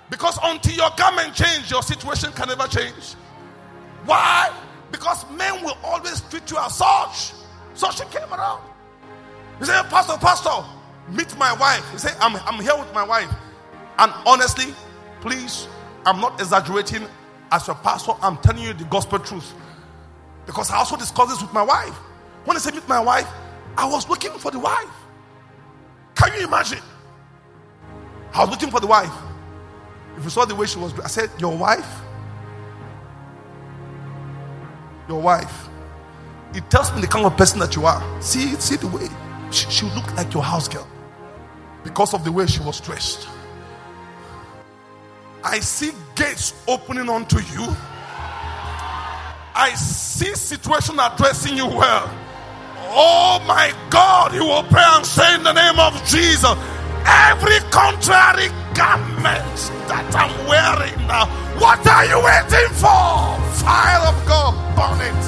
Because 0.09 0.37
until 0.43 0.73
your 0.73 0.89
garment 0.95 1.33
change, 1.33 1.71
your 1.71 1.81
situation 1.81 2.31
can 2.33 2.47
never 2.47 2.67
change. 2.67 3.15
Why? 4.05 4.53
Because 4.91 5.25
men 5.31 5.63
will 5.63 5.77
always 5.83 6.21
treat 6.21 6.49
you 6.51 6.57
as 6.59 6.77
such. 6.77 7.33
So 7.73 7.89
she 7.91 8.03
came 8.05 8.31
around. 8.31 8.72
He 9.63 9.67
said, 9.67 9.83
Pastor, 9.83 10.17
Pastor, 10.17 10.65
meet 11.07 11.37
my 11.37 11.53
wife. 11.53 11.89
He 11.93 11.97
said, 11.97 12.17
I'm, 12.19 12.35
I'm 12.45 12.61
here 12.61 12.77
with 12.77 12.93
my 12.93 13.01
wife. 13.01 13.33
And 13.97 14.11
honestly, 14.25 14.73
please, 15.21 15.69
I'm 16.05 16.19
not 16.19 16.37
exaggerating 16.41 17.07
as 17.49 17.65
your 17.67 17.77
pastor. 17.77 18.11
I'm 18.21 18.35
telling 18.39 18.61
you 18.61 18.73
the 18.73 18.83
gospel 18.83 19.19
truth. 19.19 19.53
Because 20.45 20.69
I 20.69 20.75
also 20.75 20.97
discussed 20.97 21.29
this 21.29 21.41
with 21.41 21.53
my 21.53 21.61
wife. 21.61 21.93
When 22.43 22.57
I 22.57 22.59
said 22.59 22.73
meet 22.73 22.85
my 22.89 22.99
wife, 22.99 23.25
I 23.77 23.87
was 23.87 24.09
looking 24.09 24.31
for 24.31 24.51
the 24.51 24.59
wife. 24.59 24.89
Can 26.15 26.37
you 26.37 26.45
imagine? 26.45 26.83
I 28.33 28.41
was 28.41 28.49
looking 28.49 28.69
for 28.69 28.81
the 28.81 28.87
wife. 28.87 29.13
If 30.17 30.25
you 30.25 30.29
saw 30.29 30.43
the 30.43 30.55
way 30.55 30.65
she 30.65 30.77
was, 30.77 30.93
I 30.99 31.07
said, 31.07 31.29
Your 31.39 31.55
wife? 31.55 32.01
Your 35.07 35.21
wife. 35.21 35.69
It 36.53 36.69
tells 36.69 36.93
me 36.93 36.99
the 36.99 37.07
kind 37.07 37.25
of 37.25 37.37
person 37.37 37.59
that 37.59 37.77
you 37.77 37.85
are. 37.85 38.21
See, 38.21 38.55
see 38.55 38.75
the 38.75 38.87
way 38.87 39.07
she, 39.53 39.69
she 39.69 39.85
looked 39.91 40.15
like 40.15 40.33
your 40.33 40.43
house 40.43 40.67
girl 40.67 40.87
because 41.83 42.13
of 42.13 42.23
the 42.23 42.31
way 42.31 42.45
she 42.47 42.61
was 42.61 42.79
dressed. 42.81 43.27
I 45.43 45.59
see 45.59 45.91
gates 46.15 46.53
opening 46.67 47.09
onto 47.09 47.39
you. 47.39 47.75
I 49.55 49.71
see 49.75 50.33
situation 50.35 50.97
addressing 50.99 51.55
you 51.57 51.67
well. 51.67 52.09
Oh 52.95 53.43
my 53.47 53.73
God, 53.89 54.33
you 54.33 54.45
will 54.45 54.63
pray 54.63 54.83
and 54.85 55.05
say 55.05 55.35
in 55.35 55.43
the 55.43 55.53
name 55.53 55.79
of 55.79 55.93
Jesus, 56.05 56.55
every 57.05 57.59
contrary 57.69 58.47
garment 58.73 59.57
that 59.89 60.09
I'm 60.15 60.33
wearing 60.47 61.07
now, 61.07 61.25
what 61.59 61.85
are 61.87 62.05
you 62.05 62.17
waiting 62.23 62.69
for? 62.73 63.37
Fire 63.61 64.07
of 64.07 64.25
God, 64.25 64.53
burn 64.75 65.01
it. 65.01 65.23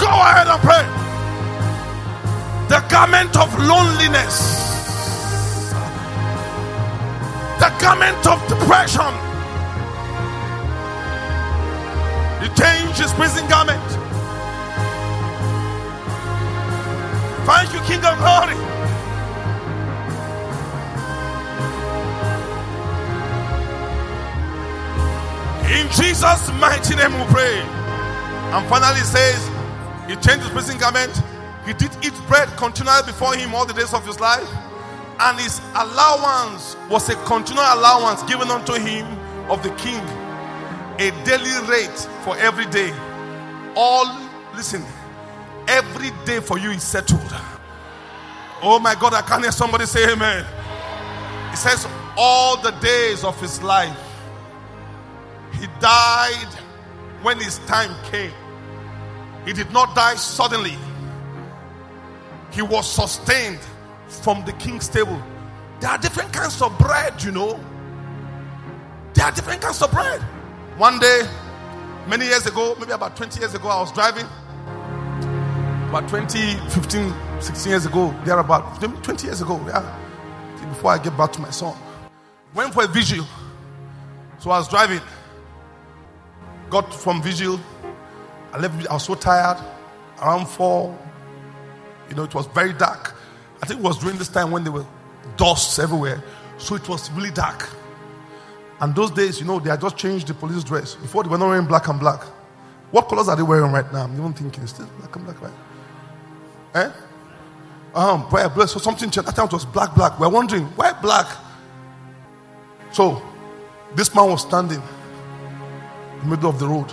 Go 0.00 0.08
ahead 0.08 0.48
and 0.48 0.60
pray. 0.60 1.13
The 2.68 2.84
garment 2.88 3.36
of 3.36 3.52
loneliness 3.58 4.64
the 7.64 7.70
garment 7.80 8.26
of 8.26 8.38
depression. 8.46 9.12
He 12.42 12.48
changed 12.60 12.98
his 13.00 13.12
prison 13.14 13.48
garment. 13.48 13.88
Thank 17.46 17.72
you, 17.72 17.80
King 17.88 18.04
of 18.04 18.18
Glory. 18.18 18.58
In 25.78 25.86
Jesus' 25.92 26.50
mighty 26.60 26.96
name 26.96 27.12
we 27.18 27.24
pray. 27.32 27.60
And 28.52 28.68
finally 28.68 29.00
says, 29.00 29.40
He 30.06 30.16
changed 30.16 30.42
his 30.42 30.50
prison 30.50 30.76
garment. 30.76 31.12
He 31.66 31.72
did 31.72 31.90
eat 32.04 32.14
bread 32.28 32.48
continually 32.56 33.02
before 33.06 33.34
him 33.34 33.54
all 33.54 33.64
the 33.66 33.72
days 33.72 33.94
of 33.94 34.06
his 34.06 34.20
life 34.20 34.48
and 35.20 35.38
his 35.38 35.60
allowance 35.76 36.76
was 36.90 37.08
a 37.08 37.14
continual 37.24 37.64
allowance 37.74 38.22
given 38.24 38.48
unto 38.50 38.72
him 38.74 39.06
of 39.50 39.62
the 39.62 39.70
king, 39.76 40.00
a 40.98 41.10
daily 41.24 41.68
rate 41.68 41.98
for 42.24 42.36
every 42.38 42.66
day. 42.66 42.92
All, 43.76 44.06
listen, 44.54 44.84
every 45.68 46.10
day 46.24 46.40
for 46.40 46.58
you 46.58 46.70
is 46.70 46.82
settled. 46.82 47.34
Oh 48.62 48.78
my 48.80 48.94
God, 48.94 49.14
I 49.14 49.22
can't 49.22 49.42
hear 49.42 49.52
somebody 49.52 49.86
say 49.86 50.10
amen. 50.10 50.44
He 51.50 51.56
says, 51.56 51.86
all 52.16 52.56
the 52.60 52.70
days 52.72 53.24
of 53.24 53.40
his 53.40 53.62
life, 53.62 53.96
he 55.52 55.66
died 55.80 56.48
when 57.22 57.38
his 57.38 57.58
time 57.60 57.94
came. 58.10 58.32
He 59.44 59.52
did 59.52 59.70
not 59.72 59.94
die 59.94 60.16
suddenly, 60.16 60.76
he 62.54 62.62
was 62.62 62.90
sustained 62.90 63.58
from 64.06 64.44
the 64.44 64.52
king's 64.52 64.88
table. 64.88 65.20
There 65.80 65.90
are 65.90 65.98
different 65.98 66.32
kinds 66.32 66.62
of 66.62 66.78
bread, 66.78 67.20
you 67.22 67.32
know. 67.32 67.58
There 69.12 69.24
are 69.24 69.32
different 69.32 69.60
kinds 69.60 69.82
of 69.82 69.90
bread. 69.90 70.20
One 70.76 71.00
day, 71.00 71.28
many 72.06 72.26
years 72.26 72.46
ago, 72.46 72.76
maybe 72.78 72.92
about 72.92 73.16
20 73.16 73.40
years 73.40 73.54
ago, 73.54 73.68
I 73.68 73.80
was 73.80 73.92
driving. 73.92 74.26
About 75.88 76.08
20, 76.08 76.54
15, 76.70 77.12
16 77.40 77.70
years 77.70 77.86
ago, 77.86 78.14
there 78.24 78.38
about 78.38 78.80
20 78.80 79.26
years 79.26 79.42
ago, 79.42 79.60
yeah. 79.66 80.00
Before 80.68 80.92
I 80.92 80.98
get 80.98 81.16
back 81.16 81.32
to 81.32 81.40
my 81.40 81.50
son. 81.50 81.76
Went 82.54 82.72
for 82.72 82.84
a 82.84 82.88
vigil. 82.88 83.26
So 84.38 84.50
I 84.50 84.58
was 84.58 84.68
driving. 84.68 85.00
Got 86.70 86.94
from 86.94 87.20
vigil. 87.22 87.60
I 88.52 88.58
left, 88.58 88.88
I 88.88 88.94
was 88.94 89.04
so 89.04 89.14
tired. 89.14 89.62
Around 90.20 90.46
four. 90.46 90.96
You 92.08 92.16
know, 92.16 92.24
it 92.24 92.34
was 92.34 92.46
very 92.46 92.72
dark. 92.72 93.14
I 93.62 93.66
think 93.66 93.80
it 93.80 93.82
was 93.82 93.98
during 93.98 94.18
this 94.18 94.28
time 94.28 94.50
when 94.50 94.62
there 94.62 94.72
were 94.72 94.86
dusts 95.36 95.78
everywhere. 95.78 96.22
So 96.58 96.74
it 96.74 96.88
was 96.88 97.10
really 97.12 97.30
dark. 97.30 97.68
And 98.80 98.94
those 98.94 99.10
days, 99.10 99.40
you 99.40 99.46
know, 99.46 99.58
they 99.58 99.70
had 99.70 99.80
just 99.80 99.96
changed 99.96 100.26
the 100.26 100.34
police 100.34 100.64
dress. 100.64 100.94
Before 100.94 101.22
they 101.22 101.28
were 101.28 101.38
not 101.38 101.48
wearing 101.48 101.66
black 101.66 101.88
and 101.88 101.98
black. 101.98 102.22
What 102.90 103.08
colors 103.08 103.28
are 103.28 103.36
they 103.36 103.42
wearing 103.42 103.72
right 103.72 103.90
now? 103.92 104.04
I'm 104.04 104.12
even 104.14 104.32
thinking, 104.32 104.66
still 104.66 104.86
black 104.98 105.16
and 105.16 105.24
black, 105.24 105.40
right? 105.40 105.52
Eh? 106.74 106.90
Um, 107.94 108.28
prayer 108.28 108.48
bless. 108.48 108.72
So 108.72 108.80
something 108.80 109.10
changed. 109.10 109.28
That 109.28 109.36
time 109.36 109.46
it 109.46 109.52
was 109.52 109.64
black, 109.64 109.94
black. 109.94 110.18
We're 110.18 110.28
wondering, 110.28 110.64
why 110.76 110.92
black? 110.92 111.26
So 112.92 113.22
this 113.94 114.14
man 114.14 114.28
was 114.28 114.42
standing 114.42 114.80
in 114.80 116.20
the 116.20 116.26
middle 116.26 116.50
of 116.50 116.58
the 116.58 116.68
road. 116.68 116.92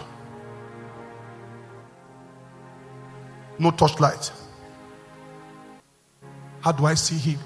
No 3.60 3.72
torchlight. 3.72 4.32
How 6.62 6.72
do 6.72 6.86
I 6.86 6.94
see 6.94 7.18
him? 7.18 7.40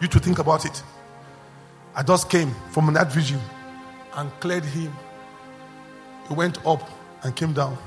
You 0.00 0.08
to 0.08 0.18
think 0.18 0.38
about 0.38 0.64
it. 0.64 0.82
I 1.94 2.02
just 2.02 2.28
came 2.28 2.54
from 2.70 2.92
that 2.94 3.12
vision 3.12 3.40
and 4.14 4.30
cleared 4.40 4.64
him. 4.64 4.92
He 6.28 6.34
went 6.34 6.64
up 6.66 6.88
and 7.22 7.34
came 7.36 7.52
down. 7.52 7.78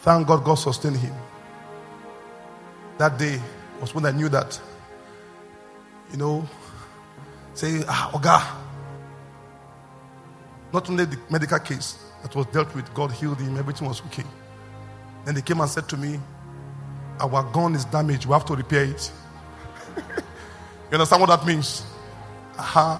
Thank 0.00 0.28
God 0.28 0.44
God 0.44 0.54
sustained 0.54 0.96
him. 0.96 1.14
That 2.98 3.18
day 3.18 3.40
was 3.80 3.94
when 3.94 4.04
I 4.06 4.12
knew 4.12 4.28
that, 4.28 4.60
you 6.10 6.18
know, 6.18 6.46
say, 7.54 7.82
ah, 7.88 8.10
Oga. 8.12 8.56
Not 10.72 10.88
only 10.88 11.04
the 11.06 11.18
medical 11.30 11.58
case 11.58 11.98
that 12.22 12.34
was 12.36 12.46
dealt 12.46 12.74
with, 12.74 12.92
God 12.94 13.10
healed 13.10 13.40
him, 13.40 13.56
everything 13.56 13.88
was 13.88 14.00
okay. 14.02 14.24
Then 15.24 15.34
they 15.34 15.42
came 15.42 15.60
and 15.60 15.68
said 15.70 15.88
to 15.88 15.96
me, 15.96 16.20
Our 17.18 17.42
gun 17.52 17.74
is 17.74 17.84
damaged, 17.86 18.26
we 18.26 18.32
have 18.32 18.44
to 18.46 18.54
repair 18.54 18.84
it. 18.84 19.10
You 20.90 20.94
understand 20.94 21.20
what 21.20 21.28
that 21.28 21.46
means? 21.46 21.84
Uh-huh. 22.58 22.98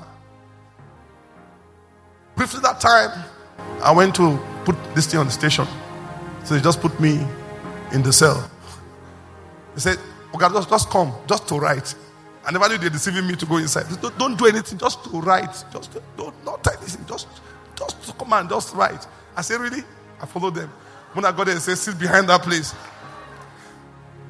Briefly 2.36 2.60
that 2.60 2.80
time, 2.80 3.24
I 3.82 3.92
went 3.92 4.14
to 4.16 4.38
put 4.64 4.76
this 4.94 5.06
thing 5.06 5.20
on 5.20 5.26
the 5.26 5.32
station. 5.32 5.66
So 6.44 6.54
they 6.54 6.60
just 6.60 6.80
put 6.80 6.98
me 7.00 7.26
in 7.92 8.02
the 8.02 8.12
cell. 8.12 8.48
They 9.74 9.80
said, 9.80 9.98
Okay, 10.34 10.46
just, 10.52 10.70
just 10.70 10.90
come, 10.90 11.12
just 11.26 11.48
to 11.48 11.56
write. 11.56 11.94
I 12.44 12.52
never 12.52 12.68
knew 12.68 12.78
they're 12.78 12.90
deceiving 12.90 13.26
me 13.26 13.34
to 13.36 13.46
go 13.46 13.56
inside. 13.56 13.86
Don't, 14.00 14.16
don't 14.16 14.38
do 14.38 14.46
anything, 14.46 14.78
just 14.78 15.04
to 15.04 15.20
write. 15.20 15.52
Just 15.72 15.98
don't 16.16 16.44
not 16.44 16.66
anything, 16.66 17.04
just 17.06 17.26
just 17.76 18.02
to 18.06 18.12
come 18.12 18.32
and 18.32 18.48
just 18.48 18.74
write. 18.74 19.06
I 19.36 19.42
said, 19.42 19.60
Really? 19.60 19.82
I 20.20 20.26
followed 20.26 20.54
them. 20.54 20.70
When 21.12 21.24
I 21.24 21.32
got 21.32 21.46
there, 21.46 21.54
they 21.54 21.60
said, 21.60 21.78
Sit 21.78 21.98
behind 21.98 22.28
that 22.28 22.42
place. 22.42 22.74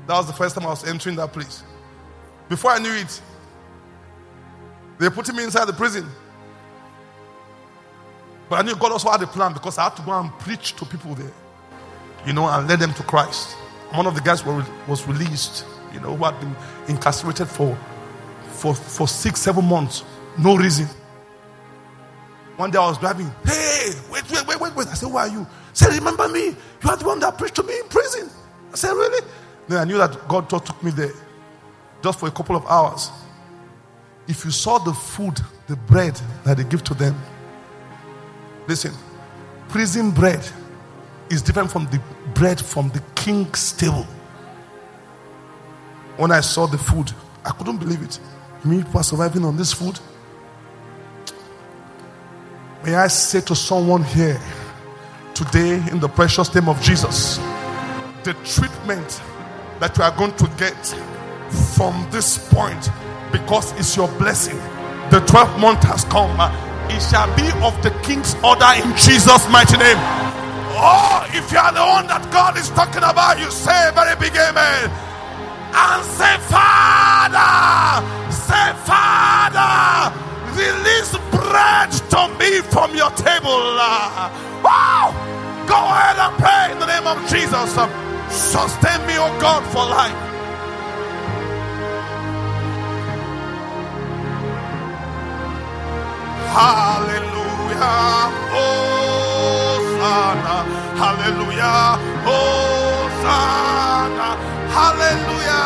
That 0.07 0.16
was 0.16 0.27
the 0.27 0.33
first 0.33 0.55
time 0.57 0.66
I 0.66 0.70
was 0.70 0.85
entering 0.85 1.16
that 1.16 1.33
place. 1.33 1.62
Before 2.49 2.70
I 2.70 2.79
knew 2.79 2.92
it, 2.92 3.20
they 5.00 5.08
putting 5.08 5.34
me 5.34 5.44
inside 5.44 5.64
the 5.64 5.72
prison. 5.72 6.06
But 8.50 8.60
I 8.60 8.62
knew 8.62 8.76
God 8.76 8.92
also 8.92 9.10
had 9.10 9.22
a 9.22 9.26
plan 9.26 9.54
because 9.54 9.78
I 9.78 9.84
had 9.84 9.96
to 9.96 10.02
go 10.02 10.12
and 10.12 10.30
preach 10.40 10.76
to 10.76 10.84
people 10.84 11.14
there, 11.14 11.32
you 12.26 12.34
know, 12.34 12.46
and 12.46 12.68
lead 12.68 12.80
them 12.80 12.92
to 12.94 13.02
Christ. 13.04 13.56
One 13.92 14.06
of 14.06 14.14
the 14.14 14.20
guys 14.20 14.44
was 14.44 15.06
released, 15.06 15.64
you 15.94 16.00
know, 16.00 16.14
who 16.14 16.24
had 16.24 16.38
been 16.40 16.54
incarcerated 16.88 17.48
for, 17.48 17.78
for, 18.50 18.74
for 18.74 19.08
six, 19.08 19.40
seven 19.40 19.64
months. 19.64 20.04
No 20.38 20.56
reason. 20.56 20.86
One 22.56 22.70
day 22.70 22.78
I 22.78 22.86
was 22.86 22.98
driving. 22.98 23.32
Hey, 23.44 23.92
wait, 24.12 24.30
wait, 24.30 24.46
wait, 24.46 24.60
wait, 24.60 24.76
wait. 24.76 24.86
I 24.88 24.94
said, 24.94 25.08
Who 25.08 25.16
are 25.16 25.28
you? 25.28 25.44
He 25.44 25.46
said, 25.72 25.94
Remember 25.94 26.28
me? 26.28 26.48
You 26.48 26.90
are 26.90 26.96
the 26.96 27.06
one 27.06 27.20
that 27.20 27.38
preached 27.38 27.54
to 27.54 27.62
me 27.62 27.78
in 27.78 27.88
prison. 27.88 28.28
I 28.70 28.76
said, 28.76 28.92
Really? 28.92 29.26
Then 29.66 29.78
I 29.78 29.84
knew 29.84 29.96
that 29.96 30.28
God 30.28 30.50
just 30.50 30.66
took 30.66 30.82
me 30.82 30.90
there 30.90 31.12
just 32.02 32.18
for 32.20 32.28
a 32.28 32.30
couple 32.30 32.54
of 32.54 32.66
hours. 32.66 33.10
If 34.28 34.44
you 34.44 34.50
saw 34.50 34.78
the 34.78 34.92
food, 34.92 35.40
the 35.66 35.76
bread 35.76 36.20
that 36.44 36.56
they 36.56 36.64
give 36.64 36.85
to 36.85 36.94
them, 36.94 37.20
listen, 38.68 38.92
prison 39.68 40.11
bread 40.11 40.46
is 41.30 41.42
different 41.42 41.70
from 41.70 41.87
the 41.87 42.00
bread 42.35 42.61
from 42.61 42.88
the 42.90 43.02
king's 43.14 43.72
table. 43.72 44.06
When 46.16 46.33
I 46.33 46.40
saw 46.40 46.66
the 46.66 46.78
food, 46.78 47.12
I 47.44 47.50
couldn't 47.50 47.78
believe 47.78 48.02
it. 48.02 48.18
You 48.64 48.70
mean 48.70 48.85
people 48.85 49.00
are 49.00 49.04
surviving 49.04 49.44
on 49.44 49.56
this 49.56 49.72
food? 49.72 49.98
May 52.85 52.94
I 52.94 53.09
say 53.09 53.40
to 53.42 53.54
someone 53.54 54.04
here 54.04 54.40
today, 55.35 55.83
in 55.90 56.00
the 56.00 56.09
precious 56.09 56.54
name 56.54 56.68
of 56.68 56.80
Jesus, 56.83 57.38
the 58.24 58.35
treatment 58.44 59.22
that 59.80 59.96
you 59.96 60.04
are 60.04 60.16
going 60.16 60.35
to 60.37 60.46
get 60.59 60.87
from 61.74 62.06
this 62.11 62.38
point 62.52 62.90
because 63.32 63.72
it's 63.78 63.96
your 63.96 64.08
blessing. 64.18 64.58
The 65.10 65.20
12th 65.26 65.58
month 65.60 65.82
has 65.84 66.04
come. 66.04 66.38
It 66.90 67.00
shall 67.02 67.28
be 67.36 67.46
of 67.64 67.74
the 67.82 67.90
king's 68.02 68.34
order 68.42 68.70
in 68.76 68.94
Jesus' 68.96 69.48
mighty 69.48 69.76
name. 69.76 69.98
Oh, 70.74 71.26
if 71.34 71.50
you 71.52 71.58
are 71.58 71.72
the 71.72 71.82
one 71.82 72.06
that 72.06 72.26
God 72.32 72.56
is 72.56 72.70
talking 72.70 73.02
about, 73.02 73.38
you 73.38 73.50
say 73.50 73.90
very 73.94 74.16
big 74.16 74.34
amen. 74.34 74.90
And 75.70 76.02
say, 76.06 76.34
Father, 76.50 78.02
say, 78.30 78.74
Father, 78.86 80.14
release 80.54 81.14
bread 81.30 81.90
to 82.10 82.26
me 82.38 82.62
from 82.70 82.94
your 82.94 83.10
table. 83.18 83.78
Wow! 84.62 85.14
Go 85.66 85.78
ahead 85.78 86.18
and 86.18 86.34
pray 86.38 86.72
in 86.72 86.78
the 86.78 86.86
name 86.86 87.06
of 87.06 87.18
Jesus. 87.30 87.74
Sustain 88.30 89.06
me, 89.06 89.14
oh 89.18 89.30
God, 89.38 89.62
for 89.70 89.86
life. 89.86 90.29
Hallelujah. 96.56 97.94
Hosanna. 98.52 100.56
Hallelujah. 101.00 101.82
Hosanna. 102.26 104.28
Hallelujah. 104.74 105.64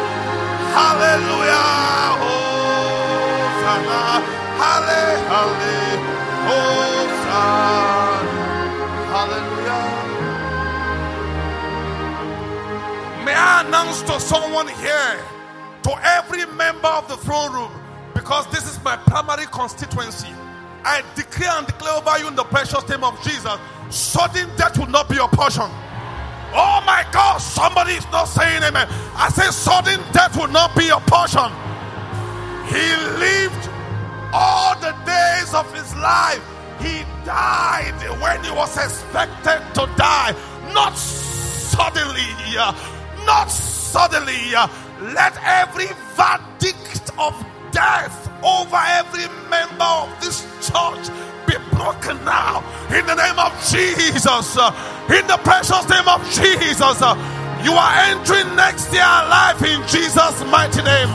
Hallelujah. 0.75 2.19
hosanna! 2.21 4.01
Hallelujah. 4.62 5.17
I 13.38 13.63
announce 13.65 14.02
to 14.04 14.19
someone 14.19 14.67
here, 14.67 15.26
to 15.84 15.91
every 16.04 16.45
member 16.56 16.88
of 16.88 17.08
the 17.08 17.17
throne 17.17 17.54
room, 17.54 17.71
because 18.13 18.47
this 18.47 18.69
is 18.69 18.84
my 18.84 18.97
primary 18.97 19.45
constituency. 19.47 20.30
I 20.84 21.04
declare 21.15 21.52
and 21.52 21.67
declare 21.67 21.97
over 21.97 22.17
you 22.19 22.28
in 22.28 22.36
the 22.36 22.43
precious 22.45 22.88
name 22.89 23.04
of 23.04 23.21
Jesus, 23.23 23.54
sudden 23.89 24.50
death 24.58 24.78
will 24.78 24.88
not 24.88 25.10
be 25.10 25.15
your 25.15 25.30
portion. 25.30 25.69
Oh 26.54 26.82
my 26.86 27.06
God, 27.12 27.38
somebody 27.38 27.93
is 27.93 28.06
not 28.12 28.26
saying 28.26 28.63
amen. 28.63 28.88
I 29.15 29.30
say, 29.30 29.52
sudden 29.52 30.00
death 30.13 30.38
will 30.38 30.47
not 30.47 30.76
be 30.76 30.86
your 30.86 31.02
portion. 31.02 31.52
He 32.67 32.88
lived 33.19 33.69
all 34.34 34.76
the 34.80 34.95
days 35.06 35.54
of 35.54 35.71
his 35.73 35.93
life. 35.95 36.41
He 36.80 37.04
died 37.26 37.95
when 38.21 38.43
he 38.43 38.52
was 38.52 38.76
expected 38.78 39.62
to 39.76 39.86
die, 39.97 40.36
not 40.73 40.97
suddenly, 40.97 42.26
uh, 42.58 42.73
not 43.27 43.51
suddenly. 43.51 44.55
Uh, 44.55 44.67
let 45.13 45.37
every 45.43 45.85
verdict 46.17 47.11
of 47.19 47.35
death 47.71 48.17
over 48.41 48.81
every 48.97 49.27
member 49.51 49.91
of 50.01 50.09
this 50.19 50.41
church 50.65 51.05
be 51.45 51.53
broken 51.77 52.17
now 52.25 52.65
in 52.89 53.05
the 53.05 53.13
name 53.13 53.37
of 53.37 53.53
Jesus. 53.69 54.57
Uh, 54.57 54.73
in 55.13 55.27
the 55.27 55.37
precious 55.43 55.85
name 55.87 56.07
of 56.09 56.23
Jesus. 56.33 56.97
Uh, 56.97 57.13
you 57.63 57.73
are 57.73 57.93
entering 58.09 58.55
next 58.55 58.91
year 58.91 59.05
life 59.29 59.61
in 59.61 59.85
Jesus' 59.87 60.41
mighty 60.49 60.81
name 60.81 61.11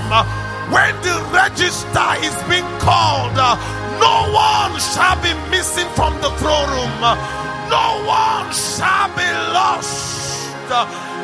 when 0.71 0.95
the 1.03 1.17
register 1.35 2.09
is 2.25 2.37
being 2.49 2.65
called, 2.81 3.37
uh, 3.37 3.57
no 4.01 4.33
one 4.33 4.73
shall 4.81 5.21
be 5.21 5.33
missing 5.51 5.89
from 5.93 6.15
the 6.23 6.31
throne 6.41 6.71
room. 6.71 7.01
No 7.69 8.05
one 8.09 8.49
shall 8.53 9.09
be 9.17 9.29
lost. 9.53 10.33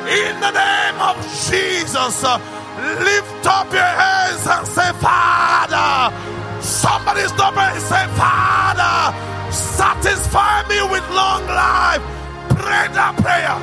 In 0.09 0.41
the 0.41 0.51
name 0.51 0.99
of 1.01 1.17
Jesus, 1.51 2.25
uh, 2.25 2.41
lift 3.05 3.47
up 3.47 3.71
your 3.73 3.83
hands 3.83 4.47
and 4.47 4.67
say, 4.67 4.91
Father. 5.05 6.15
Somebody 6.63 7.23
stop 7.29 7.57
and 7.57 7.81
say, 7.83 8.07
Father, 8.17 9.53
satisfy 9.53 10.67
me 10.69 10.81
with 10.91 11.05
long 11.11 11.45
life. 11.47 12.03
Pray 12.49 12.89
that 12.97 13.15
prayer. 13.21 13.57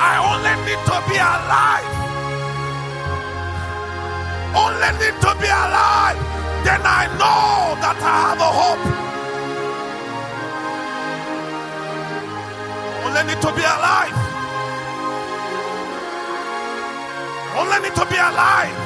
I 0.00 0.14
only 0.24 0.54
need 0.66 0.82
to 0.88 0.96
be 1.08 1.16
alive. 1.20 1.90
Only 4.56 4.90
need 4.98 5.16
to 5.20 5.32
be 5.38 5.46
alive. 5.46 6.18
Then 6.64 6.80
I 6.82 7.06
know 7.20 7.76
that 7.80 7.96
I 8.00 8.16
have 8.28 8.40
a 8.40 8.52
hope. 8.60 9.19
Only 13.04 13.22
need 13.28 13.40
to 13.42 13.52
be 13.52 13.62
alive. 13.62 14.16
Only 17.56 17.78
need 17.84 17.96
to 17.96 18.06
be 18.06 18.16
alive. 18.16 18.76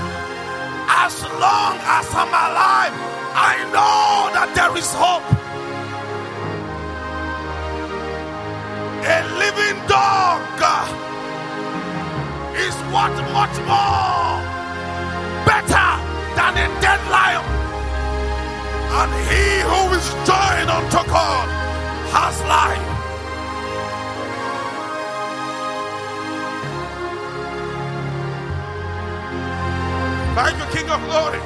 As 0.86 1.22
long 1.44 1.76
as 1.98 2.06
I'm 2.14 2.28
alive, 2.28 2.94
I 3.34 3.54
know 3.74 4.30
that 4.36 4.48
there 4.54 4.76
is 4.76 4.90
hope. 4.94 5.26
A 9.06 9.18
living 9.38 9.78
dog 9.86 10.44
is 12.56 12.74
what 12.94 13.10
much 13.34 13.56
more 13.66 14.38
better 15.44 15.90
than 16.36 16.52
a 16.64 16.68
dead 16.80 17.00
lion. 17.10 17.44
And 19.00 19.12
he 19.28 19.44
who 19.68 19.80
is 19.98 20.06
joined 20.24 20.70
unto 20.70 21.02
God 21.10 21.48
has 22.14 22.40
life. 22.44 22.93
Thank 30.34 30.58
you, 30.58 30.66
King 30.76 30.90
of 30.90 31.00
Glory. 31.04 31.38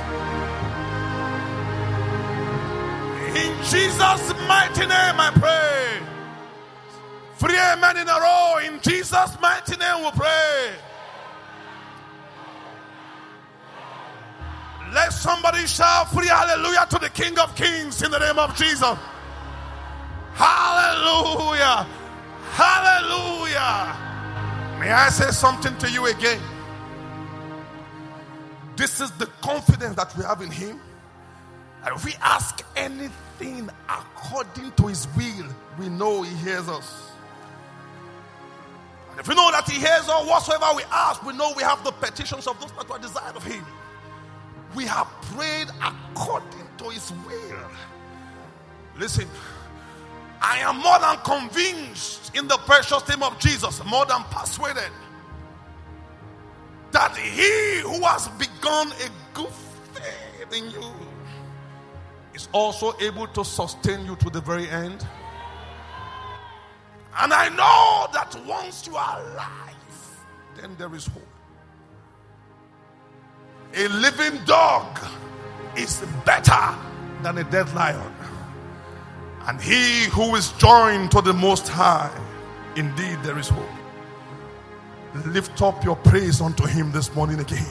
In 3.38 3.54
Jesus' 3.64 4.32
mighty 4.48 4.80
name, 4.80 5.20
I 5.20 5.30
pray. 5.34 6.06
Three 7.36 7.58
amen 7.58 7.98
in 7.98 8.08
a 8.08 8.18
row. 8.18 8.58
In 8.64 8.80
Jesus' 8.80 9.38
mighty 9.42 9.76
name, 9.76 10.04
we 10.04 10.10
pray. 10.12 10.72
Let 14.94 15.12
somebody 15.12 15.66
shout 15.66 16.10
free 16.10 16.26
hallelujah 16.26 16.86
to 16.88 16.98
the 16.98 17.10
King 17.10 17.38
of 17.38 17.54
Kings 17.54 18.00
in 18.02 18.10
the 18.10 18.18
name 18.18 18.38
of 18.38 18.56
Jesus. 18.56 18.96
Hallelujah. 20.32 21.86
Hallelujah. 22.52 23.94
May 24.80 24.90
I 24.90 25.10
say 25.10 25.30
something 25.30 25.76
to 25.76 25.90
you 25.90 26.06
again? 26.06 26.40
This 28.78 29.00
is 29.00 29.10
the 29.10 29.26
confidence 29.42 29.96
that 29.96 30.16
we 30.16 30.22
have 30.22 30.40
in 30.40 30.52
Him. 30.52 30.80
And 31.84 31.96
if 31.96 32.04
we 32.04 32.14
ask 32.22 32.64
anything 32.76 33.68
according 33.88 34.70
to 34.70 34.86
His 34.86 35.08
will, 35.16 35.46
we 35.80 35.88
know 35.88 36.22
He 36.22 36.32
hears 36.36 36.68
us. 36.68 37.10
And 39.10 39.18
if 39.18 39.26
we 39.26 39.34
know 39.34 39.50
that 39.50 39.68
He 39.68 39.80
hears 39.80 40.08
us, 40.08 40.28
whatsoever 40.28 40.66
we 40.76 40.84
ask, 40.92 41.24
we 41.26 41.36
know 41.36 41.52
we 41.56 41.64
have 41.64 41.82
the 41.82 41.90
petitions 41.90 42.46
of 42.46 42.60
those 42.60 42.70
that 42.70 42.88
were 42.88 43.00
desired 43.00 43.34
of 43.34 43.42
Him. 43.42 43.66
We 44.76 44.86
have 44.86 45.08
prayed 45.22 45.66
according 45.82 46.68
to 46.78 46.84
His 46.90 47.12
will. 47.26 47.70
Listen, 48.96 49.26
I 50.40 50.58
am 50.58 50.78
more 50.78 51.00
than 51.00 51.16
convinced 51.24 52.36
in 52.36 52.46
the 52.46 52.58
precious 52.58 53.08
name 53.08 53.24
of 53.24 53.40
Jesus, 53.40 53.84
more 53.84 54.06
than 54.06 54.22
persuaded 54.30 54.92
that 56.98 57.16
he 57.16 57.80
who 57.82 58.04
has 58.04 58.26
begun 58.40 58.88
a 58.90 59.08
good 59.32 59.54
faith 59.94 60.52
in 60.52 60.68
you 60.68 60.82
is 62.34 62.48
also 62.52 62.92
able 63.00 63.28
to 63.28 63.44
sustain 63.44 64.04
you 64.04 64.16
to 64.16 64.28
the 64.30 64.40
very 64.40 64.68
end. 64.68 65.06
And 67.16 67.32
I 67.32 67.50
know 67.50 68.08
that 68.12 68.36
once 68.44 68.88
you 68.88 68.96
are 68.96 69.20
alive, 69.20 70.26
then 70.56 70.74
there 70.76 70.92
is 70.92 71.06
hope. 71.06 71.22
A 73.74 73.86
living 73.86 74.44
dog 74.44 74.98
is 75.76 76.04
better 76.24 76.74
than 77.22 77.38
a 77.38 77.44
dead 77.44 77.72
lion. 77.76 78.12
And 79.46 79.60
he 79.60 80.06
who 80.06 80.34
is 80.34 80.50
joined 80.58 81.12
to 81.12 81.20
the 81.20 81.32
Most 81.32 81.68
High, 81.68 82.10
indeed 82.74 83.18
there 83.22 83.38
is 83.38 83.48
hope. 83.48 83.77
Lift 85.14 85.62
up 85.62 85.82
your 85.84 85.96
praise 85.96 86.40
unto 86.40 86.66
him 86.66 86.92
this 86.92 87.14
morning 87.14 87.40
again. 87.40 87.66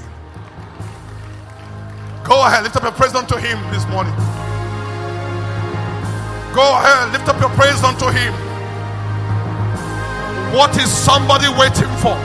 Go 2.24 2.46
ahead, 2.46 2.64
lift 2.64 2.76
up 2.76 2.84
your 2.84 2.92
praise 2.92 3.14
unto 3.14 3.38
him 3.38 3.62
this 3.72 3.88
morning. 3.88 4.14
Go 6.54 6.66
ahead, 6.76 7.14
lift 7.14 7.30
up 7.30 7.40
your 7.40 7.52
praise 7.52 7.84
unto 7.84 8.08
him. 8.10 8.34
What 10.54 10.76
is 10.78 10.92
somebody 10.92 11.48
waiting 11.60 11.94
for? 12.02 12.18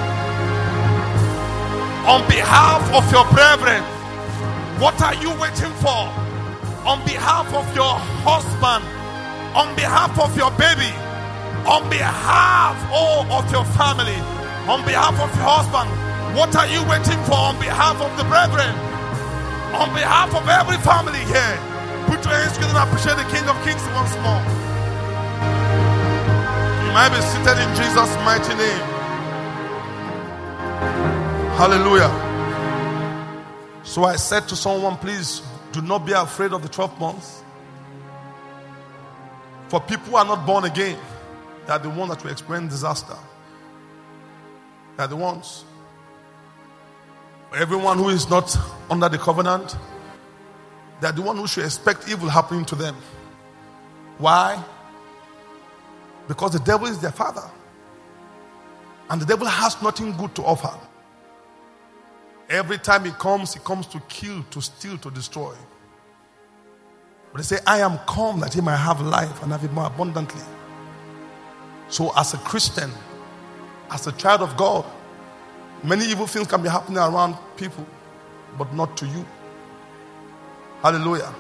On 2.09 2.27
behalf 2.27 2.83
of 2.95 3.05
your 3.13 3.27
brethren, 3.33 3.83
what 4.81 5.01
are 5.03 5.15
you 5.15 5.31
waiting 5.39 5.73
for? 5.79 6.09
On 6.89 7.05
behalf 7.05 7.53
of 7.53 7.77
your 7.77 7.95
husband, 8.25 8.83
on 9.55 9.77
behalf 9.77 10.19
of 10.19 10.35
your 10.37 10.51
baby, 10.53 10.91
on 11.69 11.89
behalf 11.91 12.77
oh, 12.91 13.27
of 13.31 13.53
your 13.53 13.65
family 13.77 14.42
on 14.69 14.85
behalf 14.85 15.19
of 15.19 15.31
your 15.35 15.49
husband. 15.49 15.91
What 16.37 16.55
are 16.55 16.67
you 16.67 16.81
waiting 16.87 17.19
for 17.27 17.35
on 17.35 17.59
behalf 17.59 18.01
of 18.01 18.11
the 18.17 18.25
brethren? 18.25 18.71
On 19.75 19.91
behalf 19.95 20.35
of 20.35 20.47
every 20.49 20.79
family 20.79 21.19
here. 21.27 21.57
Put 22.07 22.25
your 22.25 22.35
hands 22.35 22.55
together 22.55 22.79
and 22.79 22.89
appreciate 22.89 23.17
the 23.19 23.29
King 23.33 23.45
of 23.49 23.57
Kings 23.67 23.83
once 23.93 24.15
more. 24.23 24.43
You 26.87 26.91
might 26.95 27.11
be 27.11 27.21
seated 27.21 27.59
in 27.59 27.71
Jesus' 27.75 28.15
mighty 28.23 28.55
name. 28.55 28.85
Hallelujah. 31.59 32.11
So 33.85 34.05
I 34.05 34.17
said 34.17 34.49
to 34.49 34.57
someone, 34.57 34.97
please 34.97 35.43
do 35.73 35.83
not 35.83 36.07
be 36.07 36.13
afraid 36.13 36.53
of 36.53 36.63
the 36.63 36.69
12 36.69 37.01
months. 37.01 37.43
For 39.69 39.81
people 39.81 40.13
who 40.13 40.17
are 40.17 40.25
not 40.25 40.47
born 40.47 40.65
again, 40.65 40.99
they 41.67 41.73
are 41.73 41.79
the 41.79 41.91
ones 41.91 42.11
that 42.11 42.23
will 42.23 42.31
experience 42.31 42.73
disaster. 42.73 43.17
Are 45.03 45.09
the 45.09 45.17
ones. 45.17 45.65
Everyone 47.59 47.99
who 47.99 48.11
is 48.11 48.31
not 48.31 48.57
under 48.89 49.09
the 49.09 49.19
covenant, 49.19 49.77
they 51.01 51.09
are 51.09 51.13
the 51.13 51.23
one 51.23 51.37
who 51.37 51.49
should 51.49 51.65
expect 51.65 52.09
evil 52.09 52.29
happening 52.29 52.65
to 52.67 52.77
them. 52.77 52.95
Why? 54.19 54.63
Because 56.29 56.53
the 56.53 56.61
devil 56.61 56.87
is 56.87 57.01
their 57.01 57.11
father. 57.11 57.43
And 59.11 59.21
the 59.21 59.27
devil 59.27 59.49
has 59.49 59.83
nothing 59.83 60.17
good 60.17 60.37
to 60.37 60.45
offer. 60.45 60.73
Every 62.49 62.79
time 62.79 63.05
he 63.05 63.11
comes, 63.11 63.55
he 63.55 63.61
comes 63.61 63.89
to 63.89 63.99
kill, 64.09 64.45
to 64.53 64.63
steal, 64.63 64.99
to 64.99 65.11
destroy. 65.11 65.57
But 67.33 67.39
they 67.39 67.57
say, 67.57 67.59
I 67.67 67.81
am 67.81 67.99
come 68.07 68.39
that 68.39 68.55
he 68.55 68.61
might 68.61 68.77
have 68.77 69.01
life 69.01 69.43
and 69.43 69.51
have 69.51 69.65
it 69.65 69.73
more 69.73 69.87
abundantly. 69.87 70.43
So, 71.89 72.13
as 72.17 72.35
a 72.35 72.39
Christian, 72.39 72.93
as 73.93 74.07
a 74.07 74.13
child 74.13 74.41
of 74.41 74.57
God, 74.57 74.85
many 75.85 76.07
evil 76.07 76.27
things 76.27 76.47
can 76.47 76.63
be 76.63 76.69
happening 76.69 76.99
around 76.99 77.37
people, 77.57 77.87
but 78.57 78.73
not 78.75 78.97
to 78.97 79.07
you. 79.07 79.25
Hallelujah. 80.83 81.33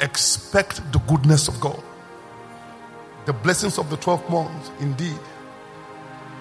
Expect 0.00 0.92
the 0.92 0.98
goodness 1.00 1.48
of 1.48 1.58
God. 1.60 1.82
The 3.26 3.32
blessings 3.32 3.78
of 3.78 3.90
the 3.90 3.96
12 3.96 4.28
months, 4.30 4.70
indeed, 4.80 5.18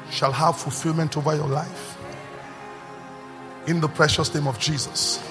shall 0.10 0.32
have 0.32 0.58
fulfillment 0.58 1.18
over 1.18 1.36
your 1.36 1.48
life. 1.48 1.98
In 3.68 3.80
the 3.82 3.90
precious 3.90 4.34
name 4.34 4.48
of 4.48 4.58
Jesus. 4.58 5.22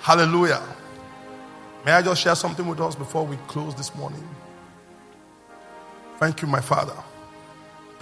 Hallelujah. 0.00 0.62
May 1.84 1.92
I 1.92 2.02
just 2.02 2.20
share 2.22 2.34
something 2.34 2.66
with 2.66 2.80
us 2.80 2.94
before 2.94 3.26
we 3.26 3.36
close 3.48 3.74
this 3.74 3.94
morning? 3.94 4.26
Thank 6.18 6.42
you, 6.42 6.48
my 6.48 6.60
Father. 6.60 6.96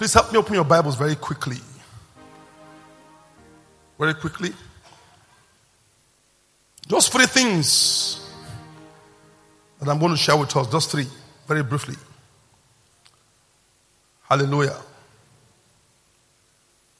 Please 0.02 0.14
help 0.14 0.32
me 0.32 0.38
open 0.40 0.54
your 0.54 0.64
Bibles 0.64 0.96
very 0.96 1.14
quickly. 1.14 1.58
Very 4.00 4.14
quickly. 4.14 4.52
Just 6.88 7.12
three 7.12 7.26
things 7.26 8.18
that 9.78 9.88
I'm 9.88 10.00
going 10.00 10.10
to 10.10 10.16
share 10.16 10.36
with 10.36 10.56
us. 10.56 10.66
Just 10.72 10.90
three, 10.90 11.06
very 11.46 11.62
briefly. 11.62 11.94
Hallelujah. 14.24 14.76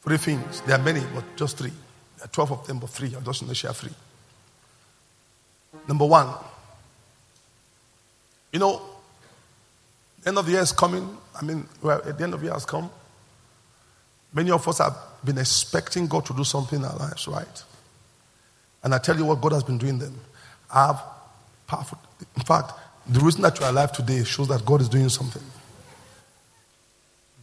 Three 0.03 0.19
things. 0.19 0.61
There 0.61 0.79
are 0.79 0.83
many, 0.85 1.03
but 1.13 1.25
just 1.35 1.59
three. 1.59 1.73
There 2.19 2.27
are 2.27 2.29
12 2.29 2.53
of 2.53 2.67
them, 2.69 2.79
but 2.79 2.91
three. 2.91 3.13
I'm 3.17 3.25
just 3.25 3.41
going 3.41 3.49
to 3.49 3.55
share 3.57 3.73
three. 3.73 3.95
Number 5.89 6.07
one, 6.07 6.29
you 8.53 8.61
know, 8.61 8.81
end 10.27 10.39
of 10.39 10.47
the 10.47 10.53
year 10.53 10.61
is 10.61 10.73
coming. 10.73 11.17
I 11.41 11.45
mean, 11.45 11.67
well, 11.83 12.01
at 12.05 12.17
the 12.17 12.25
end 12.25 12.35
of 12.35 12.41
the 12.41 12.47
year 12.47 12.55
has 12.55 12.65
come. 12.65 12.91
Many 14.33 14.51
of 14.51 14.67
us 14.67 14.79
have 14.79 14.97
been 15.25 15.39
expecting 15.39 16.07
God 16.07 16.25
to 16.27 16.35
do 16.35 16.45
something 16.45 16.79
in 16.79 16.85
our 16.85 16.97
lives, 16.97 17.29
right? 17.29 17.65
And 18.83 18.95
I 18.95 18.99
tell 18.99 19.17
you 19.17 19.25
what 19.25 19.41
God 19.41 19.53
has 19.53 19.63
been 19.63 19.79
doing 19.79 19.99
them. 19.99 20.19
I 20.73 20.87
have 20.87 21.03
powerful. 21.67 21.99
In 22.37 22.43
fact, 22.43 22.73
the 23.07 23.21
reason 23.21 23.43
that 23.43 23.59
you 23.59 23.67
are 23.67 23.71
alive 23.71 23.93
today 23.93 24.25
shows 24.25 24.49
that 24.49 24.65
God 24.65 24.81
is 24.81 24.89
doing 24.89 25.09
something. 25.09 25.43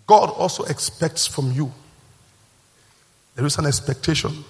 God 0.07 0.29
also 0.31 0.63
expects 0.63 1.27
from 1.27 1.51
you. 1.51 1.71
There 3.35 3.45
is 3.45 3.57
an 3.57 3.65
expectation 3.65 4.43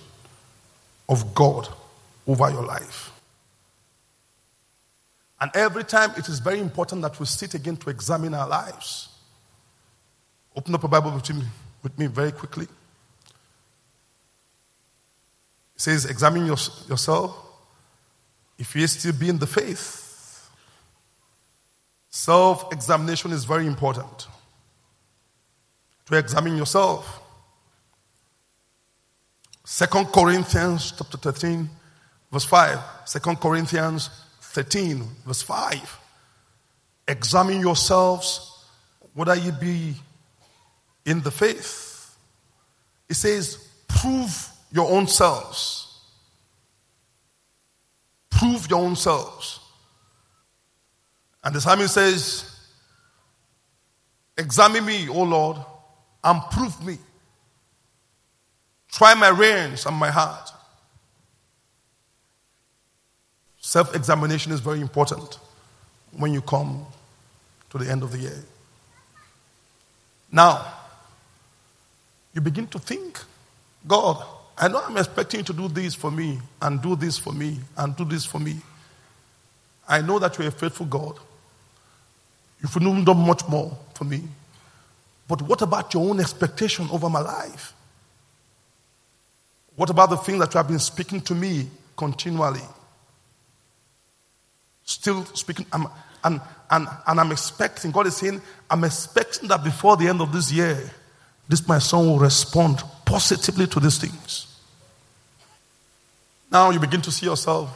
of 1.09 1.35
God 1.35 1.67
over 2.25 2.49
your 2.49 2.63
life. 2.63 3.11
And 5.41 5.51
every 5.53 5.83
time 5.83 6.11
it 6.17 6.27
is 6.27 6.39
very 6.39 6.59
important 6.59 7.01
that 7.01 7.19
we 7.19 7.25
sit 7.25 7.53
again 7.53 7.77
to 7.77 7.89
examine 7.89 8.33
our 8.33 8.47
lives. 8.47 9.09
Open 10.55 10.75
up 10.75 10.83
a 10.83 10.87
Bible 10.87 11.11
with 11.11 11.33
me, 11.33 11.43
with 11.81 11.97
me 11.97 12.07
very 12.07 12.31
quickly. 12.31 12.65
It 15.75 15.81
says, 15.81 16.05
Examine 16.05 16.45
your, 16.45 16.57
yourself 16.89 17.35
if 18.57 18.75
you 18.75 18.85
still 18.87 19.13
be 19.13 19.29
in 19.29 19.39
the 19.39 19.47
faith. 19.47 20.49
Self 22.09 22.73
examination 22.73 23.31
is 23.31 23.45
very 23.45 23.65
important. 23.65 24.27
To 26.07 26.17
examine 26.17 26.57
yourself. 26.57 27.21
Second 29.63 30.07
Corinthians 30.07 30.93
chapter 30.97 31.17
13, 31.17 31.69
verse 32.31 32.45
5. 32.45 32.79
Second 33.05 33.39
Corinthians 33.39 34.09
13, 34.59 35.07
verse 35.25 35.41
5. 35.41 35.99
Examine 37.07 37.61
yourselves 37.61 38.65
whether 39.13 39.33
ye 39.33 39.51
be 39.51 39.95
in 41.05 41.21
the 41.21 41.31
faith. 41.31 42.17
It 43.07 43.13
says, 43.13 43.69
prove 43.87 44.49
your 44.69 44.91
own 44.91 45.07
selves. 45.07 46.01
Prove 48.29 48.69
your 48.69 48.81
own 48.81 48.97
selves. 48.97 49.61
And 51.41 51.55
the 51.55 51.61
psalmist 51.61 51.93
says, 51.93 52.67
Examine 54.37 54.85
me, 54.85 55.07
O 55.07 55.23
Lord, 55.23 55.57
and 56.21 56.41
prove 56.51 56.85
me. 56.85 56.97
Try 58.91 59.13
my 59.13 59.29
reins 59.29 59.85
and 59.85 59.95
my 59.95 60.09
heart. 60.09 60.51
Self 63.69 63.95
examination 63.95 64.51
is 64.51 64.61
very 64.61 64.81
important 64.81 65.37
when 66.17 66.33
you 66.33 66.41
come 66.41 66.87
to 67.69 67.77
the 67.77 67.87
end 67.87 68.01
of 68.01 68.11
the 68.11 68.17
year. 68.17 68.43
Now, 70.31 70.73
you 72.33 72.41
begin 72.41 72.65
to 72.65 72.79
think, 72.79 73.19
God, 73.87 74.25
I 74.57 74.69
know 74.69 74.81
I'm 74.83 74.97
expecting 74.97 75.41
you 75.41 75.43
to 75.43 75.53
do 75.53 75.67
this 75.67 75.93
for 75.93 76.09
me, 76.09 76.39
and 76.59 76.81
do 76.81 76.95
this 76.95 77.19
for 77.19 77.31
me, 77.31 77.59
and 77.77 77.95
do 77.95 78.05
this 78.05 78.25
for 78.25 78.39
me. 78.39 78.55
I 79.87 80.01
know 80.01 80.17
that 80.17 80.39
you're 80.39 80.47
a 80.47 80.51
faithful 80.51 80.87
God. 80.87 81.19
You've 82.63 82.73
done 83.05 83.19
much 83.19 83.47
more 83.47 83.77
for 83.93 84.03
me. 84.03 84.23
But 85.27 85.43
what 85.43 85.61
about 85.61 85.93
your 85.93 86.09
own 86.09 86.19
expectation 86.19 86.87
over 86.91 87.07
my 87.07 87.21
life? 87.21 87.73
What 89.75 89.91
about 89.91 90.09
the 90.09 90.17
things 90.17 90.39
that 90.39 90.55
you 90.55 90.57
have 90.57 90.67
been 90.67 90.79
speaking 90.79 91.21
to 91.21 91.35
me 91.35 91.67
continually? 91.95 92.63
Still 94.89 95.23
speaking, 95.35 95.67
I'm, 95.71 95.87
and, 96.23 96.41
and, 96.71 96.87
and 97.05 97.19
I'm 97.19 97.31
expecting, 97.31 97.91
God 97.91 98.07
is 98.07 98.17
saying, 98.17 98.41
I'm 98.71 98.83
expecting 98.83 99.47
that 99.49 99.63
before 99.63 99.95
the 99.97 100.07
end 100.07 100.19
of 100.19 100.33
this 100.33 100.51
year, 100.51 100.89
this 101.47 101.67
my 101.67 101.77
son 101.77 102.07
will 102.07 102.17
respond 102.17 102.81
positively 103.05 103.67
to 103.67 103.79
these 103.79 103.99
things. 103.99 104.47
Now 106.51 106.71
you 106.71 106.79
begin 106.79 107.03
to 107.03 107.11
see 107.11 107.27
yourself, 107.27 107.69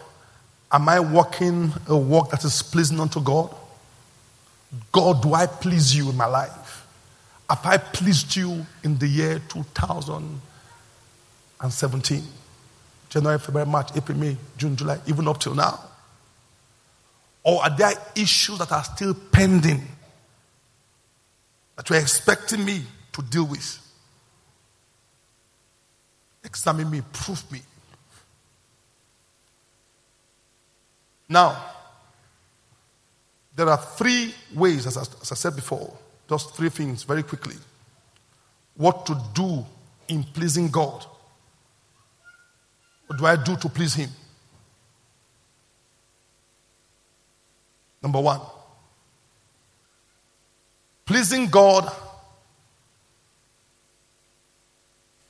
am 0.71 0.89
I 0.89 0.99
walking 1.01 1.71
a 1.87 1.95
walk 1.95 2.31
that 2.31 2.43
is 2.43 2.63
pleasing 2.63 2.99
unto 2.99 3.21
God? 3.21 3.55
God, 4.91 5.21
do 5.21 5.35
I 5.35 5.45
please 5.45 5.95
you 5.95 6.09
in 6.09 6.17
my 6.17 6.25
life? 6.25 6.87
Have 7.47 7.63
I 7.63 7.77
pleased 7.77 8.35
you 8.35 8.65
in 8.83 8.97
the 8.97 9.07
year 9.07 9.39
2017? 9.49 12.23
January, 13.09 13.37
February, 13.37 13.69
March, 13.69 13.95
April, 13.95 14.17
May, 14.17 14.35
June, 14.57 14.75
July, 14.75 14.97
even 15.05 15.27
up 15.27 15.39
till 15.39 15.53
now? 15.53 15.79
Or 17.43 17.61
are 17.63 17.75
there 17.75 17.93
issues 18.15 18.57
that 18.59 18.71
are 18.71 18.83
still 18.83 19.13
pending 19.13 19.85
that 21.75 21.89
you're 21.89 21.99
expecting 21.99 22.63
me 22.63 22.83
to 23.11 23.21
deal 23.21 23.45
with? 23.45 23.79
Examine 26.43 26.89
me, 26.89 27.01
prove 27.11 27.51
me. 27.51 27.61
Now, 31.27 31.57
there 33.55 33.69
are 33.69 33.77
three 33.77 34.33
ways, 34.53 34.87
as 34.87 34.97
I, 34.97 35.01
as 35.01 35.31
I 35.31 35.35
said 35.35 35.55
before, 35.55 35.93
just 36.29 36.55
three 36.55 36.69
things 36.69 37.03
very 37.03 37.23
quickly. 37.23 37.55
What 38.75 39.05
to 39.05 39.21
do 39.33 39.65
in 40.07 40.23
pleasing 40.23 40.69
God. 40.69 41.05
What 43.07 43.19
do 43.19 43.25
I 43.25 43.35
do 43.35 43.55
to 43.57 43.69
please 43.69 43.93
Him? 43.93 44.09
Number 48.03 48.19
one, 48.19 48.41
pleasing 51.05 51.47
God 51.47 51.89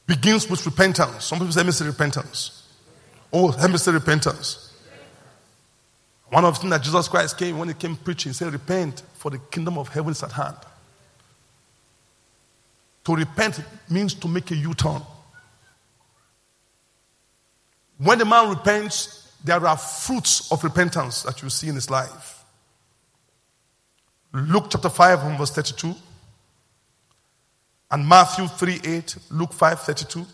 begins 0.07 0.49
with 0.49 0.65
repentance. 0.65 1.25
Some 1.25 1.37
people 1.37 1.53
say, 1.53 1.59
let 1.61 1.67
repentance. 1.85 2.67
Oh, 3.31 3.45
let 3.45 3.69
me 3.69 3.77
say 3.77 3.91
repentance. 3.91 4.73
One 6.29 6.45
of 6.45 6.55
the 6.55 6.61
things 6.61 6.71
that 6.71 6.81
Jesus 6.81 7.07
Christ 7.07 7.37
came 7.37 7.59
when 7.59 7.67
he 7.67 7.75
came 7.75 7.95
preaching, 7.95 8.31
he 8.31 8.33
said, 8.33 8.51
Repent, 8.51 9.03
for 9.13 9.29
the 9.29 9.37
kingdom 9.37 9.77
of 9.77 9.89
heaven 9.89 10.11
is 10.11 10.23
at 10.23 10.31
hand. 10.31 10.57
To 13.05 13.15
repent 13.15 13.61
means 13.87 14.15
to 14.15 14.27
make 14.27 14.49
a 14.49 14.55
U 14.55 14.73
turn. 14.73 15.01
When 17.99 18.17
the 18.17 18.25
man 18.25 18.49
repents, 18.49 19.31
there 19.43 19.65
are 19.65 19.77
fruits 19.77 20.51
of 20.51 20.63
repentance 20.63 21.21
that 21.23 21.41
you 21.43 21.49
see 21.49 21.67
in 21.67 21.75
his 21.75 21.89
life. 21.91 22.42
Luke 24.33 24.65
chapter 24.69 24.89
5 24.89 25.23
and 25.23 25.37
verse 25.37 25.51
32. 25.51 25.93
And 27.91 28.07
Matthew 28.07 28.47
3 28.47 28.81
8, 28.83 29.17
Luke 29.31 29.53
5 29.53 29.79
32. 29.81 30.25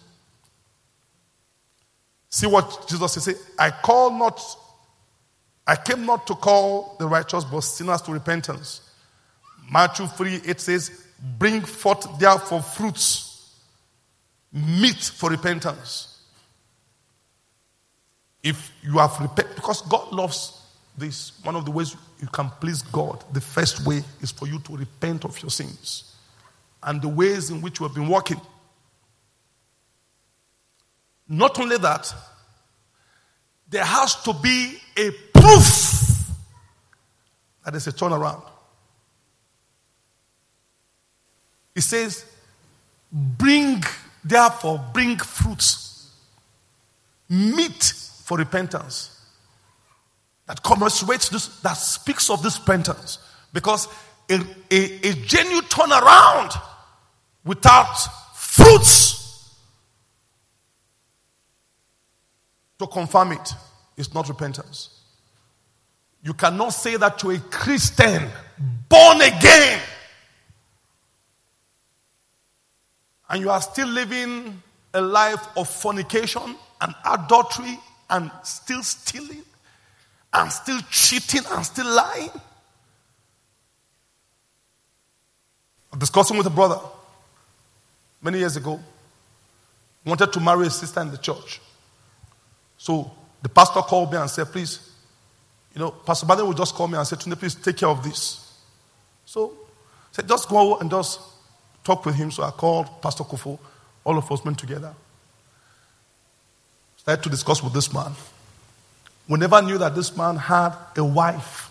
See 2.30 2.48
what 2.48 2.88
Jesus 2.88 3.14
says. 3.14 3.52
I 3.58 3.72
call 3.72 4.18
not, 4.18 4.42
I 5.68 5.76
came 5.76 6.06
not 6.06 6.26
to 6.28 6.36
call 6.36 6.96
the 7.00 7.08
righteous, 7.08 7.44
but 7.44 7.62
sinners 7.62 8.02
to 8.04 8.14
repentance. 8.14 8.90
Matthew 9.72 10.08
3 10.08 10.42
8 10.46 10.60
says, 10.62 11.06
Bring 11.38 11.62
forth 11.62 12.18
therefore 12.18 12.62
fruits, 12.62 13.60
meet 14.54 14.96
for 14.96 15.30
repentance. 15.30 16.22
If 18.42 18.72
you 18.82 19.00
have 19.00 19.20
repented, 19.20 19.56
because 19.56 19.82
God 19.82 20.14
loves 20.14 20.59
this, 21.00 21.32
one 21.44 21.56
of 21.56 21.66
the 21.66 21.72
ways 21.72 21.96
you 22.22 22.28
can 22.28 22.50
please 22.60 22.82
God, 22.82 23.24
the 23.34 23.42
first 23.42 23.86
way 23.86 24.04
is 24.22 24.32
for 24.32 24.48
you 24.48 24.60
to 24.60 24.78
repent 24.78 25.26
of 25.26 25.42
your 25.42 25.50
sins 25.50 26.16
and 26.84 27.02
the 27.02 27.08
ways 27.08 27.50
in 27.50 27.62
which 27.62 27.80
you 27.80 27.86
have 27.88 27.96
been 27.96 28.08
walking. 28.08 28.40
Not 31.28 31.60
only 31.60 31.78
that, 31.78 32.14
there 33.70 33.86
has 33.86 34.22
to 34.24 34.34
be 34.34 34.78
a 34.98 35.12
proof 35.34 36.30
that 37.64 37.72
there's 37.72 37.88
a 37.88 37.92
turnaround. 37.92 38.44
It 41.76 41.82
says, 41.82 42.26
bring, 43.12 43.84
therefore, 44.24 44.84
bring 44.92 45.18
fruits, 45.18 46.12
meet 47.30 47.94
for 48.24 48.38
repentance 48.38 49.19
that 50.50 50.64
commiserates 50.64 51.30
this, 51.30 51.46
that 51.60 51.74
speaks 51.74 52.28
of 52.32 52.42
this 52.42 52.58
repentance. 52.60 53.20
Because 53.54 53.88
a, 54.32 54.40
a, 54.72 55.10
a 55.10 55.14
genuine 55.14 55.64
turnaround 55.66 56.60
without 57.46 57.96
fruits 58.34 59.56
to 62.80 62.88
confirm 62.88 63.34
it 63.34 63.54
is 63.96 64.12
not 64.16 64.28
repentance. 64.28 64.90
You 66.24 66.34
cannot 66.34 66.70
say 66.70 66.98
that 66.98 67.20
to 67.20 67.30
a 67.30 67.38
Christian 67.38 68.28
born 68.90 69.22
again 69.22 69.80
and 73.30 73.40
you 73.40 73.52
are 73.52 73.62
still 73.62 73.88
living 73.88 74.64
a 74.96 75.02
life 75.02 75.46
of 75.56 75.70
fornication 75.70 76.56
and 76.82 76.96
adultery 77.06 77.78
and 78.10 78.32
still 78.42 78.82
stealing 78.82 79.44
I'm 80.32 80.50
still 80.50 80.80
cheating, 80.92 81.42
I'm 81.50 81.64
still 81.64 81.88
lying. 81.88 82.30
I'm 85.92 86.00
discussing 86.00 86.38
with 86.38 86.46
a 86.46 86.52
brother 86.52 86.80
many 88.22 88.40
years 88.40 88.56
ago. 88.56 88.80
Wanted 90.06 90.32
to 90.34 90.40
marry 90.40 90.68
a 90.68 90.70
sister 90.70 91.02
in 91.02 91.12
the 91.12 91.18
church. 91.18 91.60
So 92.78 93.12
the 93.42 93.50
pastor 93.50 93.82
called 93.82 94.12
me 94.12 94.18
and 94.18 94.30
said, 94.30 94.48
please, 94.48 94.92
you 95.74 95.80
know, 95.80 95.92
Pastor 95.92 96.26
Baden 96.26 96.48
would 96.48 96.58
just 96.58 96.74
call 96.74 96.88
me 96.88 96.98
and 96.98 97.06
say, 97.06 97.16
Tunde, 97.16 97.38
please 97.38 97.56
take 97.56 97.78
care 97.78 97.90
of 97.90 98.04
this. 98.04 98.58
So 99.26 99.52
I 99.52 100.14
said, 100.14 100.28
just 100.28 100.48
go 100.50 100.78
and 100.78 100.90
just 100.90 101.20
talk 101.84 102.06
with 102.06 102.16
him. 102.16 102.32
So 102.32 102.44
I 102.44 102.52
called 102.52 103.02
Pastor 103.02 103.24
Kofo, 103.24 103.60
all 104.04 104.18
of 104.18 104.32
us 104.32 104.44
went 104.44 104.58
together. 104.58 104.94
Started 106.98 107.24
to 107.24 107.30
discuss 107.30 107.64
with 107.64 107.74
this 107.74 107.94
man. 107.94 108.12
We 109.30 109.38
never 109.38 109.62
knew 109.62 109.78
that 109.78 109.94
this 109.96 110.18
man 110.18 110.36
had 110.36 110.74
a 110.98 111.04
wife. 111.06 111.70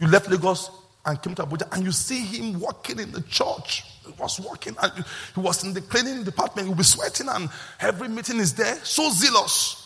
You 0.00 0.08
left 0.08 0.28
Lagos 0.28 0.68
and 1.06 1.22
came 1.22 1.34
to 1.36 1.44
Abuja, 1.44 1.72
and 1.72 1.84
you 1.84 1.92
see 1.92 2.20
him 2.20 2.60
working 2.60 2.98
in 2.98 3.12
the 3.12 3.22
church. 3.22 3.84
He 4.04 4.12
was 4.18 4.40
working, 4.40 4.74
and 4.82 5.04
he 5.34 5.40
was 5.40 5.62
in 5.64 5.72
the 5.72 5.80
cleaning 5.80 6.24
department. 6.24 6.66
He'll 6.66 6.76
be 6.76 6.82
sweating, 6.82 7.28
and 7.28 7.48
every 7.78 8.08
meeting 8.08 8.38
is 8.38 8.52
there. 8.54 8.74
So 8.82 9.08
zealous. 9.10 9.76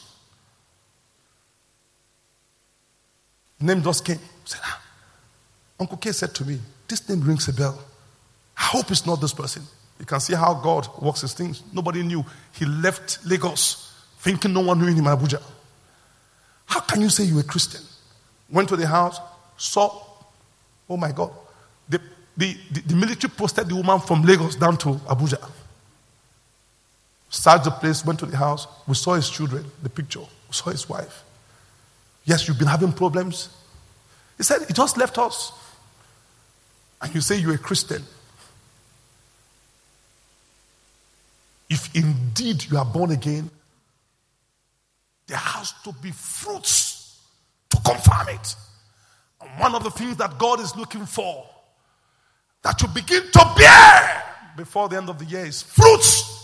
Name 3.61 3.83
just 3.83 4.05
came. 4.05 4.19
Said, 4.47 4.61
ah. 4.65 4.83
Uncle 5.79 5.99
K 5.99 6.13
said 6.13 6.35
to 6.35 6.45
me, 6.47 6.59
This 6.89 7.07
name 7.09 7.21
rings 7.21 7.47
a 7.49 7.53
bell. 7.53 7.79
I 8.57 8.63
hope 8.63 8.91
it's 8.91 9.05
not 9.05 9.21
this 9.21 9.35
person. 9.35 9.63
You 10.01 10.07
can 10.07 10.21
see 10.21 10.35
how 10.35 10.55
God 10.55 10.89
works 11.01 11.21
his 11.21 11.35
things. 11.35 11.63
Nobody 11.73 12.03
knew. 12.03 12.25
He 12.53 12.65
left 12.65 13.19
Lagos 13.27 13.93
thinking 14.19 14.55
no 14.55 14.61
one 14.61 14.81
knew 14.81 14.87
him 14.87 14.99
in 14.99 15.05
Abuja. 15.05 15.43
How 16.67 16.81
can 16.81 17.01
you 17.01 17.11
say 17.11 17.25
you're 17.25 17.41
a 17.41 17.45
Christian 17.45 17.83
went 18.51 18.69
to 18.69 18.77
the 18.77 18.87
house, 18.87 19.21
saw, 19.57 20.01
oh 20.89 20.97
my 20.97 21.13
God, 21.13 21.33
the, 21.89 22.01
the, 22.37 22.57
the, 22.71 22.81
the 22.83 22.95
military 22.95 23.33
posted 23.37 23.69
the 23.69 23.75
woman 23.75 24.01
from 24.01 24.23
Lagos 24.23 24.57
down 24.57 24.77
to 24.79 24.91
Abuja. 25.07 25.51
Searched 27.31 27.65
the 27.65 27.71
place, 27.73 28.05
went 28.05 28.21
to 28.21 28.27
the 28.27 28.37
house. 28.37 28.69
We 28.87 28.95
saw 28.95 29.15
his 29.15 29.29
children, 29.29 29.65
the 29.83 29.89
picture. 29.89 30.21
We 30.21 30.53
saw 30.53 30.71
his 30.71 30.89
wife. 30.89 31.25
Yes, 32.25 32.47
you've 32.47 32.59
been 32.59 32.69
having 32.69 32.93
problems. 32.93 33.49
He 34.37 34.45
said, 34.45 34.61
He 34.67 34.73
just 34.73 34.97
left 34.97 35.19
us. 35.19 35.53
And 37.03 37.13
you 37.13 37.21
say 37.21 37.37
you're 37.37 37.55
a 37.55 37.59
Christian. 37.59 38.03
If 41.69 41.95
indeed 41.95 42.65
you 42.71 42.79
are 42.79 42.85
born 42.85 43.11
again, 43.11 43.51
there 45.27 45.39
has 45.39 45.73
to 45.85 45.93
be 46.03 46.11
fruits 46.11 47.21
to 47.71 47.77
confirm 47.81 48.29
it. 48.29 48.57
And 49.41 49.61
one 49.61 49.75
of 49.75 49.85
the 49.85 49.91
things 49.91 50.17
that 50.17 50.39
God 50.39 50.61
is 50.61 50.77
looking 50.77 51.07
for 51.07 51.47
that 52.63 52.81
you 52.81 52.89
begin 52.89 53.23
to 53.31 53.53
bear 53.57 54.23
before 54.57 54.89
the 54.89 54.97
end 54.97 55.09
of 55.09 55.19
the 55.19 55.25
year 55.25 55.45
is 55.45 55.63
fruits 55.63 56.35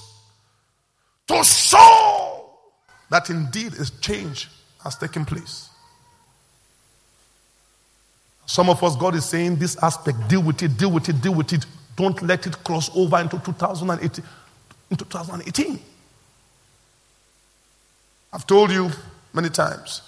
to 1.27 1.43
show 1.45 2.51
that 3.11 3.31
indeed 3.31 3.75
a 3.75 4.01
change 4.01 4.49
has 4.83 4.97
taken 4.97 5.25
place. 5.25 5.69
Some 8.47 8.69
of 8.69 8.83
us, 8.83 8.97
God 8.97 9.15
is 9.15 9.25
saying 9.25 9.57
this 9.57 9.81
aspect, 9.83 10.29
deal 10.29 10.43
with 10.43 10.63
it, 10.63 10.77
deal 10.77 10.91
with 10.91 11.09
it, 11.09 11.21
deal 11.21 11.35
with 11.35 11.53
it. 11.53 11.65
Don't 11.97 12.21
let 12.23 12.47
it 12.47 12.65
cross 12.65 12.91
over 12.97 13.21
into 13.21 13.39
2018. 13.39 14.25
Into 14.91 15.05
2018. 15.05 15.79
I've 18.33 18.47
told 18.47 18.71
you 18.71 18.91
many 19.33 19.49
times. 19.49 20.03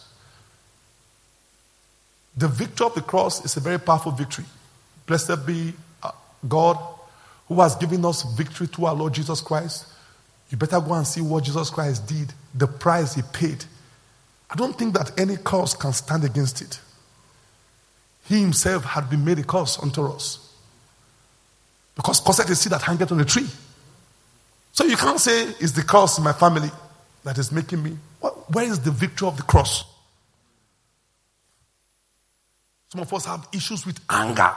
The 2.37 2.49
victory 2.49 2.87
of 2.87 2.95
the 2.95 3.03
cross 3.03 3.45
is 3.45 3.57
a 3.57 3.61
very 3.61 3.79
powerful 3.79 4.12
victory. 4.12 4.45
Blessed 5.07 5.45
be 5.47 5.75
uh, 6.03 6.12
God 6.49 6.79
who 7.49 7.61
has 7.61 7.77
given 7.77 8.05
us 8.05 8.23
victory 8.35 8.66
through 8.66 8.87
our 8.87 8.95
Lord 8.95 9.12
Jesus 9.12 9.41
Christ 9.41 9.87
you 10.53 10.59
better 10.59 10.79
go 10.81 10.93
and 10.93 11.07
see 11.07 11.23
what 11.23 11.45
Jesus 11.45 11.70
Christ 11.70 12.07
did, 12.07 12.31
the 12.55 12.66
price 12.66 13.14
he 13.14 13.23
paid. 13.33 13.64
I 14.51 14.55
don't 14.55 14.79
think 14.79 14.93
that 14.93 15.18
any 15.18 15.39
cause 15.39 15.73
can 15.73 15.95
stand 15.95 16.25
against 16.25 16.61
it. 16.61 16.79
He 18.27 18.43
himself 18.43 18.85
had 18.85 19.09
been 19.09 19.25
made 19.25 19.39
a 19.39 19.45
curse 19.45 19.79
unto 19.79 20.05
us. 20.05 20.55
Because 21.97 22.20
cursed 22.20 22.51
is 22.51 22.62
he 22.62 22.68
that 22.68 22.83
hangeth 22.83 23.11
on 23.11 23.18
the 23.18 23.25
tree. 23.25 23.49
So 24.73 24.85
you 24.85 24.97
can't 24.99 25.18
say 25.18 25.43
it's 25.59 25.73
the 25.73 25.83
curse 25.83 26.18
in 26.18 26.25
my 26.25 26.35
family 26.35 26.70
that 27.25 27.39
is 27.39 27.51
making 27.51 27.83
me. 27.83 27.97
Where 28.53 28.64
is 28.64 28.80
the 28.80 28.90
victory 28.90 29.28
of 29.28 29.36
the 29.36 29.42
cross? 29.42 29.84
Some 32.90 33.00
of 33.00 33.12
us 33.14 33.24
have 33.24 33.48
issues 33.53 33.86
with 33.86 33.98
anger. 34.11 34.53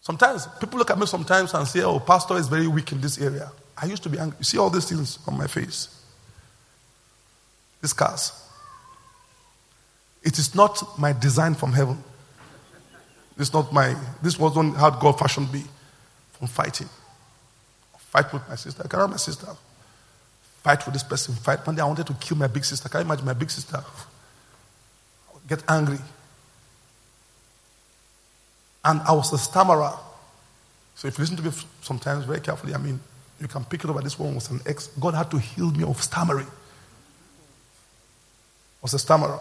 Sometimes 0.00 0.46
people 0.60 0.78
look 0.78 0.90
at 0.90 0.98
me 0.98 1.06
sometimes 1.06 1.52
and 1.54 1.66
say, 1.66 1.82
Oh, 1.82 1.98
pastor 1.98 2.36
is 2.36 2.46
very 2.46 2.68
weak 2.68 2.92
in 2.92 3.00
this 3.00 3.18
area. 3.18 3.50
I 3.76 3.86
used 3.86 4.02
to 4.04 4.08
be 4.08 4.18
angry. 4.18 4.36
You 4.38 4.44
see 4.44 4.58
all 4.58 4.70
these 4.70 4.88
things 4.88 5.18
on 5.26 5.36
my 5.36 5.46
face? 5.46 5.88
These 7.82 7.90
scars. 7.90 8.40
It 10.22 10.38
is 10.38 10.54
not 10.54 10.98
my 10.98 11.12
design 11.12 11.54
from 11.54 11.72
heaven. 11.72 12.02
This 13.36 13.52
not 13.52 13.72
my. 13.72 13.96
This 14.22 14.38
wasn't 14.38 14.76
how 14.76 14.90
God 14.90 15.18
fashioned 15.18 15.52
me 15.52 15.64
from 16.32 16.46
fighting. 16.46 16.88
Fight 17.98 18.32
with 18.32 18.48
my 18.48 18.54
sister. 18.54 18.82
I 18.84 18.88
carry 18.88 19.08
my 19.08 19.16
sister. 19.16 19.48
Fight 20.64 20.84
with 20.86 20.94
this 20.94 21.02
person. 21.02 21.34
Fight. 21.34 21.64
One 21.66 21.76
day 21.76 21.82
I 21.82 21.84
wanted 21.84 22.06
to 22.06 22.14
kill 22.14 22.38
my 22.38 22.46
big 22.46 22.64
sister. 22.64 22.88
Can 22.88 23.00
you 23.00 23.04
imagine 23.04 23.26
my 23.26 23.34
big 23.34 23.50
sister? 23.50 23.84
Get 25.46 25.62
angry. 25.68 25.98
And 28.82 29.02
I 29.02 29.12
was 29.12 29.30
a 29.34 29.38
stammerer. 29.38 29.92
So 30.94 31.06
if 31.06 31.18
you 31.18 31.22
listen 31.22 31.36
to 31.36 31.42
me 31.42 31.50
sometimes 31.82 32.24
very 32.24 32.40
carefully, 32.40 32.74
I 32.74 32.78
mean, 32.78 32.98
you 33.38 33.46
can 33.46 33.62
pick 33.64 33.84
it 33.84 33.90
up. 33.90 34.02
This 34.02 34.18
one 34.18 34.34
was 34.34 34.50
an 34.50 34.60
ex. 34.64 34.86
God 34.98 35.12
had 35.12 35.30
to 35.32 35.38
heal 35.38 35.70
me 35.70 35.84
of 35.84 36.02
stammering. 36.02 36.46
I 36.46 36.50
was 38.80 38.94
a 38.94 38.98
stammerer. 38.98 39.40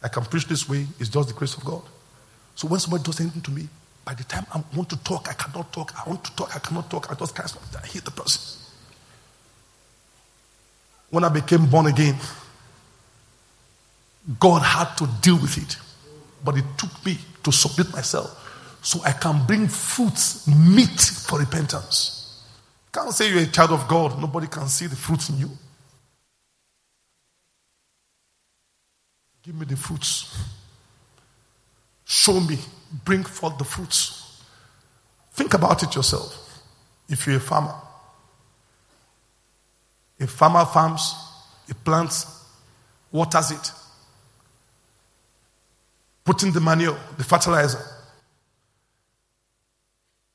I 0.00 0.08
can 0.08 0.24
preach 0.26 0.46
this 0.46 0.68
way. 0.68 0.86
It's 1.00 1.08
just 1.08 1.28
the 1.28 1.34
grace 1.34 1.56
of 1.56 1.64
God. 1.64 1.82
So 2.54 2.68
when 2.68 2.78
somebody 2.78 3.02
does 3.02 3.20
anything 3.20 3.42
to 3.42 3.50
me, 3.50 3.68
by 4.04 4.14
the 4.14 4.22
time 4.24 4.46
I 4.54 4.62
want 4.76 4.90
to 4.90 4.96
talk, 5.02 5.28
I 5.28 5.32
cannot 5.32 5.72
talk. 5.72 5.92
I 5.98 6.08
want 6.08 6.22
to 6.22 6.36
talk, 6.36 6.54
I 6.54 6.60
cannot 6.60 6.88
talk. 6.88 7.10
I 7.10 7.14
just 7.14 7.34
can't. 7.34 7.52
I 7.82 7.86
hate 7.86 8.04
the 8.04 8.12
person. 8.12 8.59
When 11.10 11.24
I 11.24 11.28
became 11.28 11.66
born 11.66 11.86
again, 11.86 12.16
God 14.38 14.62
had 14.62 14.94
to 14.96 15.08
deal 15.20 15.36
with 15.36 15.58
it. 15.58 15.76
But 16.44 16.56
it 16.56 16.64
took 16.78 17.04
me 17.04 17.18
to 17.42 17.52
submit 17.52 17.92
myself 17.92 18.36
so 18.82 19.00
I 19.04 19.12
can 19.12 19.44
bring 19.46 19.68
fruits, 19.68 20.46
meet 20.46 21.00
for 21.00 21.38
repentance. 21.38 22.42
Can't 22.92 23.12
say 23.12 23.30
you're 23.30 23.42
a 23.42 23.46
child 23.46 23.70
of 23.70 23.86
God, 23.86 24.18
nobody 24.20 24.46
can 24.46 24.66
see 24.68 24.86
the 24.86 24.96
fruits 24.96 25.28
in 25.28 25.38
you. 25.38 25.50
Give 29.42 29.54
me 29.54 29.66
the 29.66 29.76
fruits. 29.76 30.36
Show 32.04 32.40
me, 32.40 32.58
bring 33.04 33.22
forth 33.24 33.58
the 33.58 33.64
fruits. 33.64 34.42
Think 35.32 35.54
about 35.54 35.82
it 35.82 35.94
yourself. 35.94 36.62
If 37.08 37.26
you're 37.26 37.36
a 37.36 37.40
farmer, 37.40 37.74
a 40.20 40.26
farmer 40.26 40.64
farms, 40.64 41.14
he 41.66 41.72
plants, 41.72 42.44
waters 43.10 43.50
it, 43.50 43.72
putting 46.24 46.52
the 46.52 46.60
manure, 46.60 46.98
the 47.16 47.24
fertilizer 47.24 47.80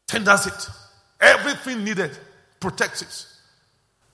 tenders 0.07 0.47
it. 0.47 0.69
Everything 1.19 1.83
needed, 1.83 2.11
protects 2.59 3.01
it. 3.01 3.25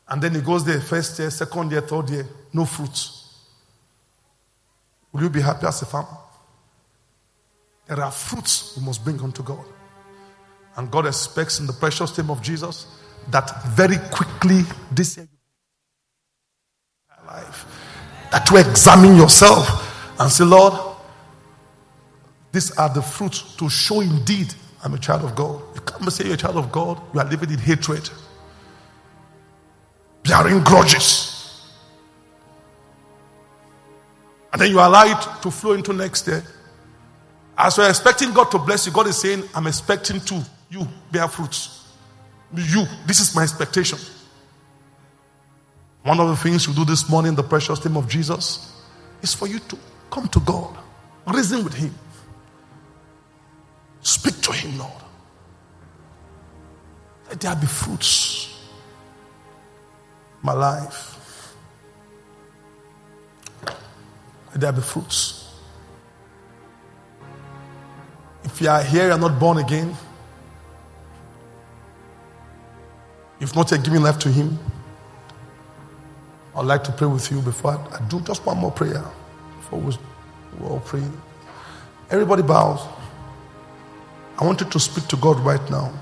And 0.07 0.21
then 0.21 0.35
he 0.35 0.41
goes 0.41 0.65
there 0.65 0.81
first 0.81 1.17
year, 1.19 1.29
second 1.29 1.71
year, 1.71 1.81
third 1.81 2.09
year, 2.09 2.27
no 2.53 2.65
fruits. 2.65 3.39
Will 5.11 5.23
you 5.23 5.29
be 5.29 5.41
happy 5.41 5.65
as 5.65 5.81
a 5.81 5.85
farmer? 5.85 6.17
There 7.87 8.01
are 8.01 8.11
fruits 8.11 8.77
we 8.77 8.85
must 8.85 9.03
bring 9.03 9.19
unto 9.21 9.43
God. 9.43 9.65
And 10.77 10.89
God 10.89 11.05
expects 11.05 11.59
in 11.59 11.67
the 11.67 11.73
precious 11.73 12.17
name 12.17 12.29
of 12.29 12.41
Jesus 12.41 12.87
that 13.29 13.63
very 13.67 13.97
quickly 14.11 14.61
this 14.91 15.17
year 15.17 15.27
that 18.31 18.49
you 18.49 18.57
examine 18.57 19.15
yourself 19.15 20.19
and 20.19 20.31
say, 20.31 20.43
Lord, 20.43 20.73
these 22.51 22.71
are 22.77 22.89
the 22.89 23.01
fruits 23.01 23.55
to 23.57 23.69
show 23.69 24.01
indeed 24.01 24.53
I'm 24.83 24.93
a 24.93 24.97
child 24.97 25.23
of 25.23 25.35
God. 25.35 25.61
You 25.75 25.81
can't 25.81 26.11
say 26.11 26.25
you're 26.25 26.33
a 26.33 26.37
child 26.37 26.57
of 26.57 26.71
God, 26.71 26.99
you 27.13 27.19
are 27.19 27.29
living 27.29 27.51
in 27.51 27.59
hatred, 27.59 28.09
bearing 30.23 30.63
grudges. 30.63 31.37
And 34.51 34.61
then 34.61 34.71
you 34.71 34.79
allow 34.79 35.05
it 35.05 35.41
to 35.43 35.51
flow 35.51 35.73
into 35.73 35.93
next 35.93 36.23
day. 36.23 36.41
As 37.57 37.77
you're 37.77 37.87
expecting 37.87 38.33
God 38.33 38.49
to 38.51 38.57
bless 38.57 38.85
you, 38.85 38.91
God 38.91 39.07
is 39.07 39.17
saying, 39.17 39.43
I'm 39.53 39.67
expecting 39.67 40.19
to 40.21 40.41
you 40.69 40.87
bear 41.11 41.27
fruits. 41.27 41.87
You, 42.53 42.85
this 43.05 43.19
is 43.19 43.35
my 43.35 43.43
expectation. 43.43 43.99
One 46.03 46.19
of 46.19 46.29
the 46.29 46.35
things 46.35 46.67
you 46.67 46.73
do 46.73 46.83
this 46.83 47.09
morning, 47.09 47.29
in 47.29 47.35
the 47.35 47.43
precious 47.43 47.83
name 47.85 47.97
of 47.97 48.07
Jesus, 48.07 48.81
is 49.21 49.33
for 49.33 49.47
you 49.47 49.59
to 49.59 49.77
come 50.09 50.27
to 50.29 50.39
God, 50.39 50.75
reason 51.27 51.63
with 51.63 51.75
Him. 51.75 51.93
Speak 54.01 54.41
to 54.41 54.51
him, 54.51 54.79
Lord. 54.79 54.91
Let 57.29 57.39
there 57.39 57.55
be 57.55 57.67
fruits. 57.67 58.57
My 60.41 60.53
life. 60.53 61.55
Let 63.63 64.59
there 64.61 64.71
be 64.71 64.81
fruits. 64.81 65.53
If 68.43 68.59
you 68.59 68.69
are 68.69 68.83
here, 68.83 69.05
you 69.05 69.11
are 69.11 69.19
not 69.19 69.39
born 69.39 69.59
again. 69.59 69.95
If 73.39 73.55
not 73.55 73.71
yet 73.71 73.83
giving 73.83 74.01
life 74.01 74.17
to 74.19 74.29
Him, 74.29 74.57
I'd 76.55 76.65
like 76.65 76.83
to 76.83 76.91
pray 76.91 77.07
with 77.07 77.31
you 77.31 77.41
before 77.41 77.79
I, 77.91 78.07
do 78.09 78.19
just 78.21 78.45
one 78.45 78.57
more 78.57 78.71
prayer 78.71 79.03
before 79.57 79.79
we, 79.79 79.93
all 80.65 80.81
pray. 80.81 81.03
Everybody 82.09 82.43
bows. 82.43 82.85
I 84.37 84.43
want 84.43 84.59
you 84.59 84.67
to 84.67 84.79
speak 84.79 85.07
to 85.07 85.17
God 85.17 85.39
right 85.39 85.69
now. 85.69 85.93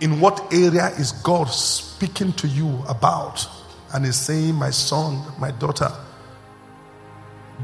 In 0.00 0.18
what 0.18 0.52
area 0.52 0.88
is 0.98 1.12
God 1.12 1.44
speaking 1.44 2.32
to 2.34 2.48
you 2.48 2.82
about? 2.88 3.46
And 3.94 4.06
is 4.06 4.16
saying, 4.16 4.54
My 4.54 4.70
son, 4.70 5.22
my 5.38 5.50
daughter, 5.52 5.92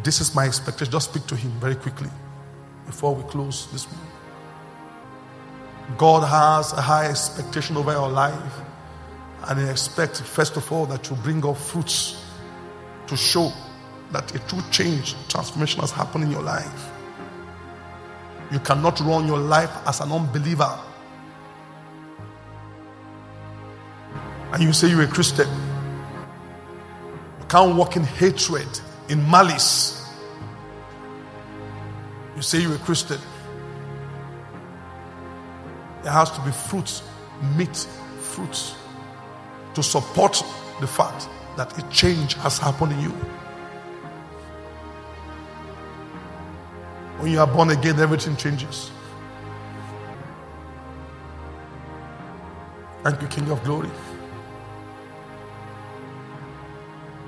this 0.04 0.20
is 0.20 0.34
my 0.34 0.44
expectation. 0.44 0.92
Just 0.92 1.10
speak 1.10 1.26
to 1.26 1.34
him 1.36 1.50
very 1.52 1.74
quickly 1.74 2.10
before 2.86 3.14
we 3.14 3.22
close 3.24 3.66
this 3.72 3.86
meeting. 3.86 4.06
God 5.96 6.20
has 6.28 6.72
a 6.74 6.82
high 6.82 7.06
expectation 7.06 7.76
over 7.76 7.92
your 7.92 8.08
life. 8.08 8.60
And 9.46 9.60
He 9.60 9.68
expects, 9.68 10.20
first 10.20 10.56
of 10.56 10.70
all, 10.72 10.86
that 10.86 11.08
you 11.08 11.16
bring 11.16 11.44
up 11.46 11.56
fruits 11.56 12.24
to 13.06 13.16
show 13.16 13.52
that 14.12 14.34
a 14.34 14.38
true 14.40 14.62
change, 14.70 15.14
transformation 15.28 15.80
has 15.80 15.90
happened 15.90 16.24
in 16.24 16.30
your 16.30 16.42
life. 16.42 16.90
You 18.50 18.58
cannot 18.60 18.98
run 19.00 19.26
your 19.26 19.38
life 19.38 19.70
as 19.86 20.00
an 20.00 20.10
unbeliever. 20.10 20.78
And 24.52 24.62
you 24.62 24.72
say 24.72 24.88
you're 24.88 25.02
a 25.02 25.06
Christian. 25.06 25.48
You 27.40 27.46
can't 27.48 27.76
walk 27.76 27.96
in 27.96 28.04
hatred, 28.04 28.80
in 29.10 29.28
malice. 29.30 30.10
You 32.34 32.42
say 32.42 32.60
you're 32.60 32.76
a 32.76 32.78
Christian. 32.78 33.18
There 36.02 36.12
has 36.12 36.30
to 36.30 36.40
be 36.40 36.50
fruits, 36.50 37.02
meet, 37.56 37.76
fruits, 38.20 38.74
to 39.78 39.82
support 39.84 40.44
the 40.80 40.88
fact 40.88 41.28
that 41.56 41.78
a 41.78 41.82
change 41.88 42.34
has 42.34 42.58
happened 42.58 42.90
in 42.94 43.00
you. 43.00 43.10
When 47.20 47.30
you 47.30 47.38
are 47.38 47.46
born 47.46 47.70
again, 47.70 48.00
everything 48.00 48.34
changes. 48.36 48.90
Thank 53.04 53.22
you, 53.22 53.28
King 53.28 53.50
of 53.52 53.62
Glory. 53.62 53.88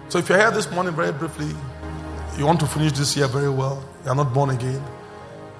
So, 0.08 0.18
if 0.18 0.28
you're 0.28 0.38
here 0.38 0.50
this 0.50 0.68
morning, 0.72 0.92
very 0.92 1.12
briefly, 1.12 1.54
you 2.36 2.46
want 2.46 2.58
to 2.58 2.66
finish 2.66 2.90
this 2.98 3.16
year 3.16 3.28
very 3.28 3.48
well, 3.48 3.80
you're 4.04 4.16
not 4.16 4.34
born 4.34 4.50
again, 4.50 4.82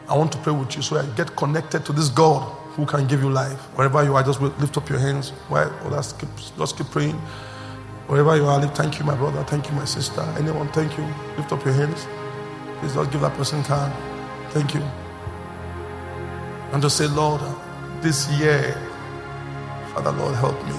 I 0.09 0.19
want 0.19 0.33
to 0.33 0.39
pray 0.39 0.53
with 0.53 0.75
you 0.75 0.83
so 0.83 0.99
I 0.99 1.07
get 1.15 1.37
connected 1.37 1.87
to 1.87 1.93
this 1.93 2.09
God 2.09 2.60
who 2.77 2.87
can 2.87 3.07
give 3.07 3.23
you 3.23 3.31
life. 3.31 3.59
Wherever 3.77 4.03
you 4.05 4.17
are, 4.17 4.23
just 4.23 4.41
lift 4.41 4.77
up 4.77 4.89
your 4.89 4.99
hands. 4.99 5.33
Well, 5.49 5.71
just 5.91 6.17
oh, 6.17 6.19
keep, 6.19 6.57
just 6.59 6.77
keep 6.77 6.87
praying. 6.91 7.19
Wherever 8.07 8.37
you 8.37 8.47
are, 8.47 8.61
thank 8.69 8.99
you, 8.99 9.05
my 9.05 9.15
brother. 9.15 9.43
Thank 9.45 9.69
you, 9.69 9.75
my 9.75 9.85
sister. 9.85 10.21
Anyone, 10.39 10.69
thank 10.69 10.97
you. 10.99 11.05
Lift 11.37 11.53
up 11.53 11.65
your 11.65 11.75
hands. 11.75 12.07
Please 12.79 12.95
just 12.95 13.11
give 13.11 13.21
that 13.21 13.35
person 13.35 13.63
time. 13.63 13.93
Thank 14.51 14.75
you. 14.75 14.83
And 16.73 16.83
just 16.83 16.97
say, 16.97 17.07
Lord, 17.07 17.41
this 18.01 18.29
year, 18.39 18.75
Father, 19.93 20.13
Lord, 20.13 20.35
help 20.37 20.57
me. 20.67 20.75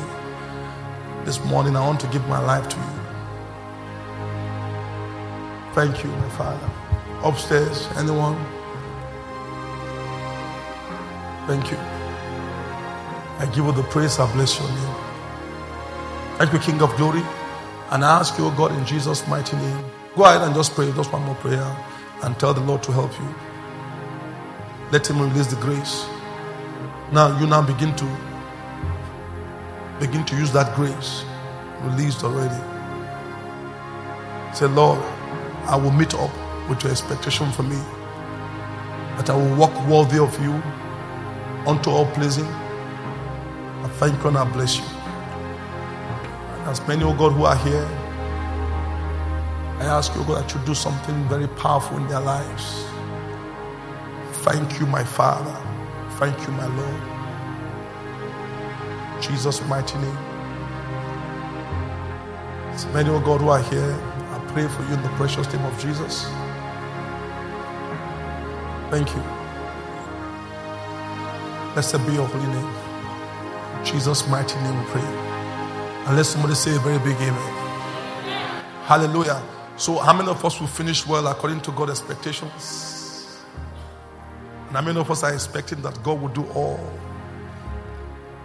This 1.25 1.43
morning, 1.45 1.75
I 1.75 1.85
want 1.85 1.99
to 2.01 2.07
give 2.07 2.25
my 2.27 2.39
life 2.39 2.67
to 2.69 2.77
you. 2.77 3.01
Thank 5.73 6.03
you, 6.03 6.09
my 6.09 6.29
Father. 6.29 6.69
Upstairs, 7.23 7.87
anyone? 7.97 8.35
Thank 11.51 11.69
you. 11.69 11.77
I 13.39 13.45
give 13.47 13.65
you 13.65 13.73
the 13.73 13.83
praise. 13.83 14.19
I 14.19 14.31
bless 14.31 14.57
your 14.57 14.69
name. 14.69 14.95
Thank 16.37 16.53
you, 16.53 16.59
King 16.59 16.81
of 16.81 16.95
Glory. 16.95 17.21
And 17.89 18.05
I 18.05 18.19
ask 18.21 18.39
you, 18.39 18.49
God, 18.51 18.71
in 18.71 18.85
Jesus' 18.85 19.27
mighty 19.27 19.57
name, 19.57 19.83
go 20.15 20.23
ahead 20.23 20.43
and 20.43 20.55
just 20.55 20.73
pray, 20.75 20.89
just 20.93 21.11
one 21.11 21.23
more 21.23 21.35
prayer, 21.35 21.67
and 22.23 22.39
tell 22.39 22.53
the 22.53 22.61
Lord 22.61 22.81
to 22.83 22.93
help 22.93 23.11
you. 23.19 23.35
Let 24.93 25.05
Him 25.09 25.19
release 25.21 25.47
the 25.47 25.57
grace. 25.57 26.05
Now, 27.11 27.37
you 27.37 27.45
now 27.47 27.61
begin 27.61 27.93
to 27.97 28.07
begin 29.99 30.23
to 30.27 30.37
use 30.37 30.53
that 30.53 30.73
grace 30.73 31.25
released 31.81 32.23
already. 32.23 32.63
Say, 34.55 34.67
Lord, 34.67 34.99
I 35.65 35.75
will 35.75 35.91
meet 35.91 36.13
up 36.13 36.31
with 36.69 36.81
your 36.83 36.93
expectation 36.93 37.51
for 37.51 37.63
me. 37.63 37.81
That 39.17 39.29
I 39.29 39.35
will 39.35 39.53
walk 39.57 39.75
worthy 39.89 40.17
of 40.17 40.31
you 40.41 40.53
unto 41.67 41.89
all 41.91 42.05
pleasing. 42.13 42.45
I 42.45 43.89
thank 43.99 44.21
you 44.23 44.29
and 44.29 44.37
I 44.37 44.45
bless 44.51 44.77
you. 44.77 44.85
And 46.47 46.69
as 46.69 46.85
many, 46.87 47.03
oh 47.03 47.13
God, 47.15 47.33
who 47.33 47.45
are 47.45 47.57
here, 47.57 47.87
I 49.65 49.85
ask 49.85 50.13
you, 50.15 50.21
oh 50.21 50.25
God, 50.25 50.43
that 50.43 50.53
you 50.55 50.61
do 50.65 50.75
something 50.75 51.27
very 51.29 51.47
powerful 51.47 51.97
in 51.97 52.07
their 52.07 52.21
lives. 52.21 52.85
Thank 54.45 54.79
you, 54.79 54.85
my 54.87 55.03
Father. 55.03 55.55
Thank 56.19 56.39
you, 56.47 56.53
my 56.53 56.67
Lord. 56.77 57.23
Jesus' 59.21 59.61
mighty 59.67 59.97
name. 59.99 60.17
As 62.61 62.85
many, 62.87 63.09
oh 63.09 63.19
God, 63.21 63.41
who 63.41 63.49
are 63.49 63.61
here, 63.63 63.93
I 64.31 64.39
pray 64.53 64.67
for 64.67 64.83
you 64.83 64.93
in 64.95 65.03
the 65.03 65.09
precious 65.09 65.51
name 65.53 65.65
of 65.65 65.79
Jesus. 65.79 66.25
Thank 68.91 69.15
you. 69.15 69.40
Blessed 71.73 72.05
be 72.07 72.13
your 72.13 72.27
holy 72.27 72.47
name. 72.47 72.73
Jesus' 73.85 74.27
mighty 74.27 74.59
name 74.61 74.77
we 74.79 74.85
pray. 74.91 75.01
And 76.05 76.17
let 76.17 76.25
somebody 76.25 76.55
say 76.55 76.75
a 76.75 76.79
very 76.79 76.99
big 76.99 77.15
amen. 77.17 77.73
Hallelujah. 78.85 79.41
So, 79.77 79.97
how 79.99 80.13
many 80.13 80.29
of 80.29 80.43
us 80.45 80.59
will 80.59 80.67
finish 80.67 81.07
well 81.07 81.27
according 81.27 81.61
to 81.61 81.71
God's 81.71 81.91
expectations? 81.91 83.39
And 84.67 84.77
how 84.77 84.81
many 84.81 84.99
of 84.99 85.09
us 85.11 85.23
are 85.23 85.33
expecting 85.33 85.81
that 85.83 86.01
God 86.03 86.21
will 86.21 86.29
do 86.29 86.45
all? 86.53 86.79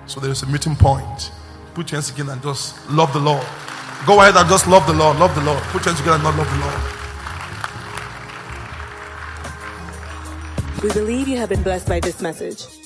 So, 0.07 0.21
there 0.21 0.31
is 0.31 0.43
a 0.45 0.47
meeting 0.47 0.77
point. 0.77 1.33
Put 1.75 1.93
your 1.93 1.97
hands 1.99 2.11
together 2.11 2.33
and 2.33 2.43
just 2.43 2.91
love 2.91 3.13
the 3.13 3.21
Lord. 3.21 3.47
Go 4.07 4.21
ahead 4.21 4.37
and 4.37 4.49
just 4.49 4.69
love 4.69 4.87
the 4.87 4.95
Lord. 4.95 5.19
Love 5.19 5.35
the 5.35 5.43
Lord. 5.43 5.63
Put 5.65 5.85
your 5.85 5.95
hands 5.95 5.99
together 5.99 6.17
and 6.17 6.25
not 6.25 6.37
love 6.37 6.51
the 6.51 6.61
Lord. 6.67 7.05
We 10.83 10.91
believe 10.93 11.29
you 11.29 11.39
have 11.39 11.49
been 11.51 11.63
blessed 11.63 11.89
by 11.89 12.01
this 12.01 12.23
message. 12.23 12.86